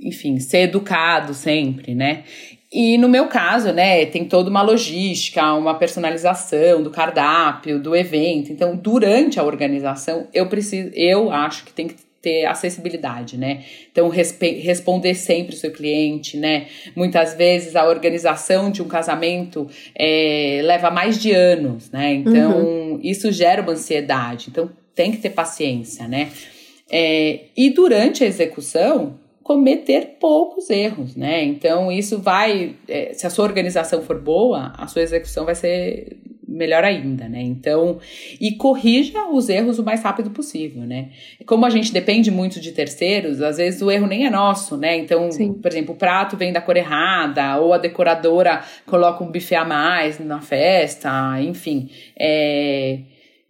enfim, 0.00 0.38
ser 0.38 0.60
educado 0.60 1.34
sempre, 1.34 1.94
né? 1.94 2.22
E 2.70 2.98
no 2.98 3.08
meu 3.08 3.28
caso, 3.28 3.72
né, 3.72 4.04
tem 4.06 4.26
toda 4.26 4.50
uma 4.50 4.60
logística, 4.60 5.54
uma 5.54 5.74
personalização 5.74 6.82
do 6.82 6.90
cardápio, 6.90 7.80
do 7.80 7.96
evento. 7.96 8.52
Então, 8.52 8.76
durante 8.76 9.40
a 9.40 9.42
organização, 9.42 10.28
eu 10.34 10.46
preciso, 10.48 10.90
eu 10.94 11.32
acho 11.32 11.64
que 11.64 11.72
tem 11.72 11.88
que 11.88 11.96
ter 12.20 12.46
acessibilidade, 12.46 13.36
né? 13.36 13.64
Então, 13.90 14.08
responder 14.08 15.14
sempre 15.14 15.54
o 15.54 15.58
seu 15.58 15.70
cliente, 15.70 16.36
né? 16.36 16.66
Muitas 16.96 17.34
vezes 17.34 17.76
a 17.76 17.86
organização 17.86 18.70
de 18.70 18.82
um 18.82 18.88
casamento 18.88 19.68
é, 19.94 20.60
leva 20.64 20.90
mais 20.90 21.20
de 21.20 21.32
anos, 21.32 21.90
né? 21.90 22.14
Então, 22.14 22.58
uhum. 22.58 23.00
isso 23.02 23.30
gera 23.30 23.62
uma 23.62 23.72
ansiedade. 23.72 24.46
Então, 24.50 24.70
tem 24.94 25.12
que 25.12 25.18
ter 25.18 25.30
paciência, 25.30 26.08
né? 26.08 26.30
É, 26.90 27.40
e 27.56 27.70
durante 27.70 28.24
a 28.24 28.26
execução, 28.26 29.18
cometer 29.42 30.16
poucos 30.20 30.68
erros, 30.68 31.14
né? 31.14 31.44
Então, 31.44 31.90
isso 31.90 32.18
vai, 32.18 32.74
é, 32.88 33.14
se 33.14 33.26
a 33.26 33.30
sua 33.30 33.44
organização 33.44 34.02
for 34.02 34.20
boa, 34.20 34.72
a 34.76 34.86
sua 34.86 35.02
execução 35.02 35.44
vai 35.44 35.54
ser 35.54 36.18
melhor 36.58 36.84
ainda, 36.84 37.28
né? 37.28 37.40
Então, 37.40 37.98
e 38.40 38.52
corrija 38.52 39.26
os 39.30 39.48
erros 39.48 39.78
o 39.78 39.84
mais 39.84 40.02
rápido 40.02 40.30
possível, 40.30 40.82
né? 40.82 41.08
Como 41.46 41.64
a 41.64 41.70
gente 41.70 41.92
depende 41.92 42.30
muito 42.30 42.60
de 42.60 42.72
terceiros, 42.72 43.40
às 43.40 43.56
vezes 43.56 43.80
o 43.80 43.90
erro 43.90 44.06
nem 44.06 44.26
é 44.26 44.30
nosso, 44.30 44.76
né? 44.76 44.96
Então, 44.96 45.30
Sim. 45.30 45.54
por 45.54 45.70
exemplo, 45.70 45.94
o 45.94 45.96
prato 45.96 46.36
vem 46.36 46.52
da 46.52 46.60
cor 46.60 46.76
errada, 46.76 47.56
ou 47.58 47.72
a 47.72 47.78
decoradora 47.78 48.62
coloca 48.84 49.22
um 49.24 49.30
buffet 49.30 49.54
a 49.54 49.64
mais 49.64 50.18
na 50.18 50.40
festa, 50.40 51.40
enfim. 51.40 51.88
É... 52.18 52.98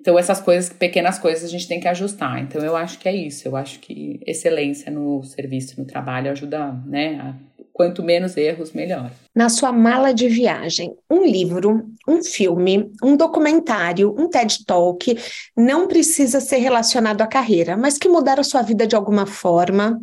Então, 0.08 0.18
essas 0.18 0.40
coisas, 0.40 0.70
pequenas 0.70 1.18
coisas, 1.18 1.44
a 1.44 1.48
gente 1.48 1.68
tem 1.68 1.78
que 1.78 1.86
ajustar. 1.86 2.40
Então, 2.40 2.64
eu 2.64 2.74
acho 2.74 2.98
que 2.98 3.06
é 3.06 3.14
isso. 3.14 3.46
Eu 3.46 3.54
acho 3.54 3.78
que 3.78 4.18
excelência 4.26 4.90
no 4.90 5.22
serviço, 5.22 5.78
no 5.78 5.84
trabalho, 5.84 6.30
ajuda, 6.30 6.74
né? 6.86 7.20
A, 7.20 7.34
quanto 7.74 8.02
menos 8.02 8.34
erros, 8.34 8.72
melhor. 8.72 9.10
Na 9.36 9.50
sua 9.50 9.70
mala 9.70 10.14
de 10.14 10.26
viagem, 10.26 10.94
um 11.10 11.26
livro, 11.26 11.90
um 12.08 12.24
filme, 12.24 12.90
um 13.04 13.18
documentário, 13.18 14.16
um 14.18 14.30
TED 14.30 14.64
Talk, 14.64 15.14
não 15.54 15.86
precisa 15.86 16.40
ser 16.40 16.56
relacionado 16.56 17.20
à 17.20 17.26
carreira, 17.26 17.76
mas 17.76 17.98
que 17.98 18.08
mudaram 18.08 18.40
a 18.40 18.44
sua 18.44 18.62
vida 18.62 18.86
de 18.86 18.96
alguma 18.96 19.26
forma 19.26 20.00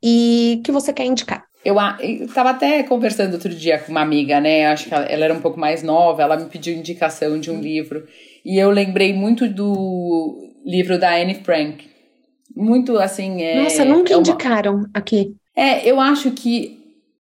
e 0.00 0.62
que 0.64 0.70
você 0.70 0.92
quer 0.92 1.06
indicar. 1.06 1.42
Eu 1.64 1.76
estava 2.24 2.50
até 2.50 2.84
conversando 2.84 3.34
outro 3.34 3.50
dia 3.50 3.80
com 3.80 3.90
uma 3.90 4.00
amiga, 4.00 4.40
né? 4.40 4.66
Acho 4.66 4.88
que 4.88 4.94
ela, 4.94 5.04
ela, 5.06 5.24
era 5.24 5.34
um 5.34 5.40
pouco 5.40 5.58
mais 5.58 5.82
nova, 5.82 6.22
ela 6.22 6.36
me 6.36 6.48
pediu 6.48 6.72
indicação 6.72 7.38
de 7.40 7.50
um 7.50 7.60
livro. 7.60 8.06
E 8.44 8.58
eu 8.58 8.70
lembrei 8.70 9.12
muito 9.12 9.48
do 9.48 10.36
livro 10.64 10.98
da 10.98 11.14
Anne 11.14 11.34
Frank. 11.34 11.88
Muito 12.54 12.98
assim. 12.98 13.42
É, 13.42 13.62
Nossa, 13.62 13.84
nunca 13.84 14.12
é 14.12 14.16
uma... 14.16 14.20
indicaram 14.20 14.84
aqui. 14.92 15.34
É, 15.56 15.88
eu 15.88 16.00
acho 16.00 16.30
que 16.32 16.78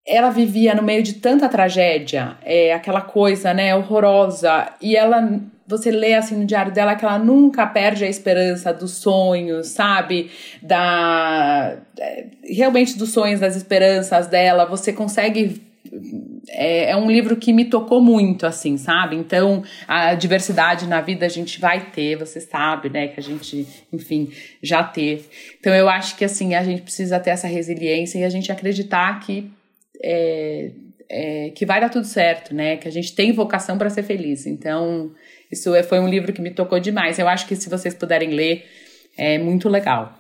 ela 0.05 0.29
vivia 0.29 0.73
no 0.73 0.81
meio 0.81 1.03
de 1.03 1.13
tanta 1.13 1.47
tragédia, 1.47 2.37
é, 2.43 2.73
aquela 2.73 3.01
coisa, 3.01 3.53
né, 3.53 3.75
horrorosa. 3.75 4.73
E 4.81 4.95
ela, 4.95 5.39
você 5.67 5.91
lê 5.91 6.15
assim 6.15 6.35
no 6.35 6.45
diário 6.45 6.73
dela 6.73 6.95
que 6.95 7.05
ela 7.05 7.19
nunca 7.19 7.67
perde 7.67 8.03
a 8.03 8.09
esperança 8.09 8.73
dos 8.73 8.91
sonhos, 8.91 9.67
sabe? 9.67 10.31
Da. 10.61 11.77
É, 11.99 12.25
realmente 12.43 12.97
dos 12.97 13.11
sonhos, 13.11 13.39
das 13.39 13.55
esperanças 13.55 14.27
dela. 14.27 14.65
Você 14.65 14.91
consegue 14.91 15.61
é, 16.53 16.91
é, 16.91 16.95
um 16.97 17.09
livro 17.09 17.37
que 17.37 17.53
me 17.53 17.65
tocou 17.65 18.01
muito, 18.01 18.45
assim, 18.45 18.77
sabe? 18.77 19.15
Então, 19.15 19.63
a 19.87 20.13
diversidade 20.13 20.85
na 20.85 20.99
vida 20.99 21.25
a 21.25 21.29
gente 21.29 21.59
vai 21.59 21.91
ter, 21.91 22.17
você 22.17 22.41
sabe, 22.41 22.89
né? 22.89 23.07
Que 23.07 23.19
a 23.19 23.23
gente, 23.23 23.65
enfim, 23.91 24.31
já 24.61 24.83
teve. 24.83 25.25
Então, 25.59 25.73
eu 25.73 25.87
acho 25.87 26.17
que, 26.17 26.25
assim, 26.25 26.53
a 26.53 26.63
gente 26.63 26.81
precisa 26.81 27.19
ter 27.19 27.29
essa 27.29 27.47
resiliência 27.47 28.19
e 28.19 28.23
a 28.23 28.29
gente 28.29 28.51
acreditar 28.51 29.19
que. 29.21 29.49
É, 30.03 30.71
é, 31.13 31.49
que 31.49 31.65
vai 31.65 31.81
dar 31.81 31.89
tudo 31.89 32.05
certo, 32.05 32.55
né? 32.55 32.77
Que 32.77 32.87
a 32.87 32.91
gente 32.91 33.13
tem 33.13 33.33
vocação 33.33 33.77
para 33.77 33.89
ser 33.89 34.03
feliz. 34.03 34.45
Então, 34.45 35.11
isso 35.51 35.75
é, 35.75 35.83
foi 35.83 35.99
um 35.99 36.07
livro 36.07 36.31
que 36.31 36.41
me 36.41 36.51
tocou 36.51 36.79
demais. 36.79 37.19
Eu 37.19 37.27
acho 37.27 37.45
que 37.47 37.55
se 37.55 37.69
vocês 37.69 37.93
puderem 37.93 38.29
ler, 38.29 38.65
é 39.17 39.37
muito 39.37 39.67
legal. 39.67 40.17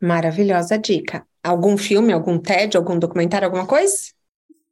Maravilhosa 0.00 0.78
dica. 0.78 1.26
Algum 1.44 1.76
filme, 1.76 2.12
algum 2.12 2.38
TED, 2.38 2.76
algum 2.76 2.98
documentário, 2.98 3.44
alguma 3.44 3.66
coisa? 3.66 3.94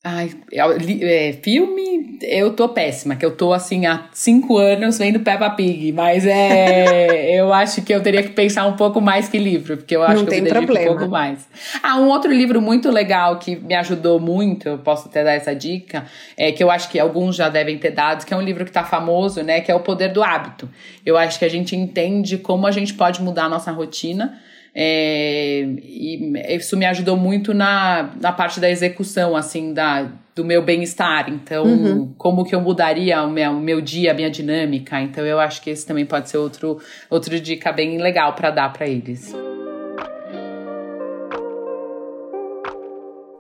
Ai, 0.05 0.31
é, 0.53 1.33
filme, 1.43 2.21
eu 2.23 2.55
tô 2.55 2.69
péssima, 2.69 3.17
que 3.17 3.27
eu 3.27 3.37
tô 3.37 3.53
assim 3.53 3.85
há 3.85 4.09
cinco 4.13 4.57
anos 4.57 4.97
vendo 4.97 5.19
Peppa 5.19 5.51
Pig, 5.51 5.91
mas 5.91 6.25
é, 6.25 7.35
eu 7.37 7.53
acho 7.53 7.83
que 7.83 7.93
eu 7.93 8.01
teria 8.01 8.23
que 8.23 8.29
pensar 8.29 8.65
um 8.67 8.77
pouco 8.77 9.01
mais 9.01 9.29
que 9.29 9.39
livro, 9.39 9.77
porque 9.77 9.97
eu 9.97 10.05
acho 10.05 10.19
Não 10.23 10.27
que 10.27 10.37
eu 10.37 10.43
me 10.45 10.49
problema. 10.49 10.93
um 10.93 10.97
pouco 10.99 11.11
mais. 11.11 11.49
Ah, 11.83 11.97
um 11.97 12.07
outro 12.07 12.33
livro 12.33 12.63
muito 12.63 12.93
legal 12.93 13.41
que 13.41 13.57
me 13.57 13.75
ajudou 13.75 14.21
muito, 14.21 14.69
eu 14.69 14.79
posso 14.79 15.09
até 15.09 15.25
dar 15.25 15.33
essa 15.33 15.53
dica, 15.53 16.07
é 16.37 16.53
que 16.53 16.63
eu 16.63 16.71
acho 16.71 16.89
que 16.89 17.01
alguns 17.01 17.35
já 17.35 17.49
devem 17.49 17.77
ter 17.77 17.91
dado, 17.91 18.25
que 18.25 18.33
é 18.33 18.37
um 18.37 18.43
livro 18.43 18.65
que 18.65 18.71
tá 18.71 18.85
famoso, 18.85 19.43
né, 19.43 19.61
que 19.61 19.71
é 19.71 19.75
O 19.75 19.81
Poder 19.81 20.13
do 20.13 20.23
Hábito. 20.23 20.71
Eu 21.05 21.17
acho 21.17 21.41
que 21.41 21.45
a 21.45 21.51
gente 21.51 21.75
entende 21.75 22.39
como 22.39 22.69
a 22.69 22.71
gente 22.71 22.95
pode 22.95 23.21
mudar 23.21 23.47
a 23.47 23.49
nossa 23.49 23.73
rotina 23.73 24.39
é, 24.81 25.63
e 25.83 26.55
isso 26.55 26.77
me 26.77 26.87
ajudou 26.87 27.17
muito 27.17 27.53
na, 27.53 28.13
na 28.21 28.31
parte 28.31 28.61
da 28.61 28.71
execução, 28.71 29.35
assim, 29.35 29.75
da, 29.75 30.09
do 30.37 30.45
meu 30.45 30.63
bem-estar. 30.63 31.29
Então, 31.29 31.65
uhum. 31.65 32.15
como 32.17 32.45
que 32.45 32.55
eu 32.55 32.61
mudaria 32.61 33.21
o 33.25 33.29
meu, 33.29 33.51
o 33.51 33.61
meu 33.61 33.81
dia, 33.81 34.13
a 34.13 34.15
minha 34.15 34.31
dinâmica. 34.31 35.01
Então, 35.01 35.27
eu 35.27 35.41
acho 35.41 35.61
que 35.63 35.71
esse 35.71 35.85
também 35.85 36.07
pode 36.07 36.31
ser 36.31 36.37
outro, 36.37 36.79
outro 37.11 37.41
dica 37.41 37.73
bem 37.73 37.99
legal 37.99 38.35
para 38.35 38.53
dar 38.53 38.73
para 38.73 38.87
eles. 38.87 39.35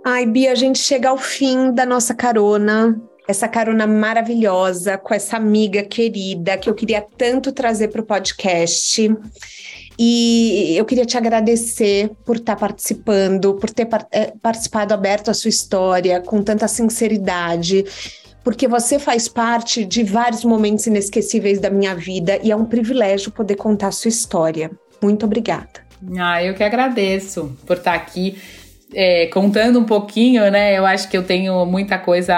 Ai, 0.04 0.26
Bia, 0.26 0.50
a 0.50 0.56
gente 0.56 0.80
chega 0.80 1.08
ao 1.08 1.18
fim 1.18 1.72
da 1.72 1.86
nossa 1.86 2.16
carona 2.16 3.00
essa 3.28 3.46
carona 3.46 3.86
maravilhosa 3.86 4.96
com 4.96 5.12
essa 5.12 5.36
amiga 5.36 5.82
querida 5.82 6.56
que 6.56 6.68
eu 6.68 6.74
queria 6.74 7.06
tanto 7.16 7.52
trazer 7.52 7.88
para 7.88 8.00
o 8.00 8.04
podcast. 8.04 9.14
E 9.98 10.76
eu 10.76 10.84
queria 10.84 11.04
te 11.04 11.18
agradecer 11.18 12.10
por 12.24 12.36
estar 12.36 12.54
tá 12.54 12.60
participando, 12.60 13.54
por 13.54 13.68
ter 13.70 13.88
eh, 14.12 14.32
participado 14.40 14.94
aberto 14.94 15.28
a 15.28 15.34
sua 15.34 15.48
história 15.48 16.20
com 16.20 16.40
tanta 16.40 16.68
sinceridade, 16.68 17.84
porque 18.44 18.68
você 18.68 18.98
faz 18.98 19.26
parte 19.26 19.84
de 19.84 20.04
vários 20.04 20.44
momentos 20.44 20.86
inesquecíveis 20.86 21.58
da 21.58 21.68
minha 21.68 21.96
vida 21.96 22.38
e 22.42 22.52
é 22.52 22.56
um 22.56 22.64
privilégio 22.64 23.32
poder 23.32 23.56
contar 23.56 23.90
sua 23.90 24.08
história. 24.08 24.70
Muito 25.02 25.26
obrigada. 25.26 25.88
Ah, 26.16 26.42
eu 26.44 26.54
que 26.54 26.62
agradeço 26.62 27.56
por 27.66 27.78
estar 27.78 27.94
aqui 27.94 28.38
é, 28.94 29.26
contando 29.26 29.78
um 29.78 29.84
pouquinho, 29.84 30.50
né? 30.50 30.76
Eu 30.76 30.86
acho 30.86 31.08
que 31.08 31.16
eu 31.16 31.22
tenho 31.22 31.64
muita 31.66 31.98
coisa, 31.98 32.34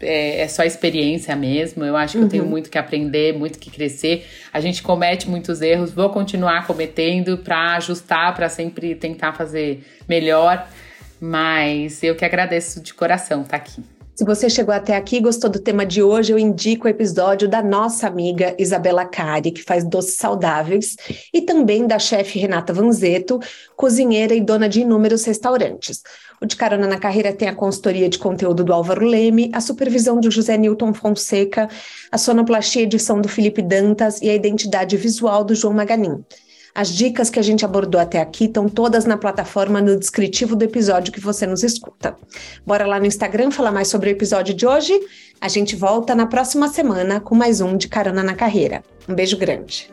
é, 0.00 0.40
é 0.40 0.48
só 0.48 0.62
experiência 0.62 1.34
mesmo. 1.34 1.84
Eu 1.84 1.96
acho 1.96 2.12
que 2.12 2.18
uhum. 2.18 2.24
eu 2.24 2.28
tenho 2.30 2.44
uhum. 2.44 2.50
muito 2.50 2.70
que 2.70 2.78
aprender, 2.78 3.36
muito 3.36 3.58
que 3.58 3.70
crescer. 3.70 4.26
A 4.52 4.60
gente 4.60 4.82
comete 4.82 5.28
muitos 5.28 5.60
erros, 5.60 5.92
vou 5.92 6.10
continuar 6.10 6.66
cometendo 6.66 7.38
para 7.38 7.76
ajustar, 7.76 8.34
para 8.34 8.48
sempre 8.48 8.94
tentar 8.94 9.32
fazer 9.32 9.84
melhor. 10.08 10.68
Mas 11.20 12.02
eu 12.02 12.14
que 12.14 12.24
agradeço 12.24 12.80
de 12.80 12.94
coração 12.94 13.42
estar 13.42 13.58
tá 13.58 13.64
aqui. 13.64 13.97
Se 14.18 14.24
você 14.24 14.50
chegou 14.50 14.74
até 14.74 14.96
aqui 14.96 15.18
e 15.18 15.20
gostou 15.20 15.48
do 15.48 15.60
tema 15.60 15.86
de 15.86 16.02
hoje, 16.02 16.32
eu 16.32 16.38
indico 16.40 16.88
o 16.88 16.90
episódio 16.90 17.48
da 17.48 17.62
nossa 17.62 18.08
amiga 18.08 18.52
Isabela 18.58 19.04
Cari, 19.04 19.52
que 19.52 19.62
faz 19.62 19.84
doces 19.84 20.16
saudáveis, 20.16 20.96
e 21.32 21.40
também 21.40 21.86
da 21.86 22.00
chefe 22.00 22.36
Renata 22.36 22.72
Vanzeto, 22.72 23.38
cozinheira 23.76 24.34
e 24.34 24.40
dona 24.40 24.68
de 24.68 24.80
inúmeros 24.80 25.24
restaurantes. 25.24 26.02
O 26.40 26.46
De 26.46 26.56
Carona 26.56 26.88
na 26.88 26.98
Carreira 26.98 27.32
tem 27.32 27.46
a 27.46 27.54
consultoria 27.54 28.08
de 28.08 28.18
conteúdo 28.18 28.64
do 28.64 28.72
Álvaro 28.72 29.06
Leme, 29.06 29.52
a 29.54 29.60
supervisão 29.60 30.18
do 30.18 30.32
José 30.32 30.56
Newton 30.56 30.92
Fonseca, 30.92 31.68
a 32.10 32.18
sonoplastia 32.18 32.82
edição 32.82 33.20
do 33.20 33.28
Felipe 33.28 33.62
Dantas 33.62 34.20
e 34.20 34.28
a 34.28 34.34
identidade 34.34 34.96
visual 34.96 35.44
do 35.44 35.54
João 35.54 35.74
Maganin. 35.74 36.24
As 36.78 36.90
dicas 36.90 37.28
que 37.28 37.40
a 37.40 37.42
gente 37.42 37.64
abordou 37.64 38.00
até 38.00 38.20
aqui 38.20 38.44
estão 38.44 38.68
todas 38.68 39.04
na 39.04 39.16
plataforma 39.16 39.82
no 39.82 39.98
descritivo 39.98 40.54
do 40.54 40.62
episódio 40.62 41.12
que 41.12 41.18
você 41.18 41.44
nos 41.44 41.64
escuta. 41.64 42.16
Bora 42.64 42.86
lá 42.86 43.00
no 43.00 43.06
Instagram 43.06 43.50
falar 43.50 43.72
mais 43.72 43.88
sobre 43.88 44.10
o 44.10 44.12
episódio 44.12 44.54
de 44.54 44.64
hoje? 44.64 44.96
A 45.40 45.48
gente 45.48 45.74
volta 45.74 46.14
na 46.14 46.26
próxima 46.26 46.68
semana 46.68 47.18
com 47.18 47.34
mais 47.34 47.60
um 47.60 47.76
de 47.76 47.88
Carona 47.88 48.22
na 48.22 48.36
Carreira. 48.36 48.84
Um 49.08 49.14
beijo 49.16 49.36
grande. 49.36 49.90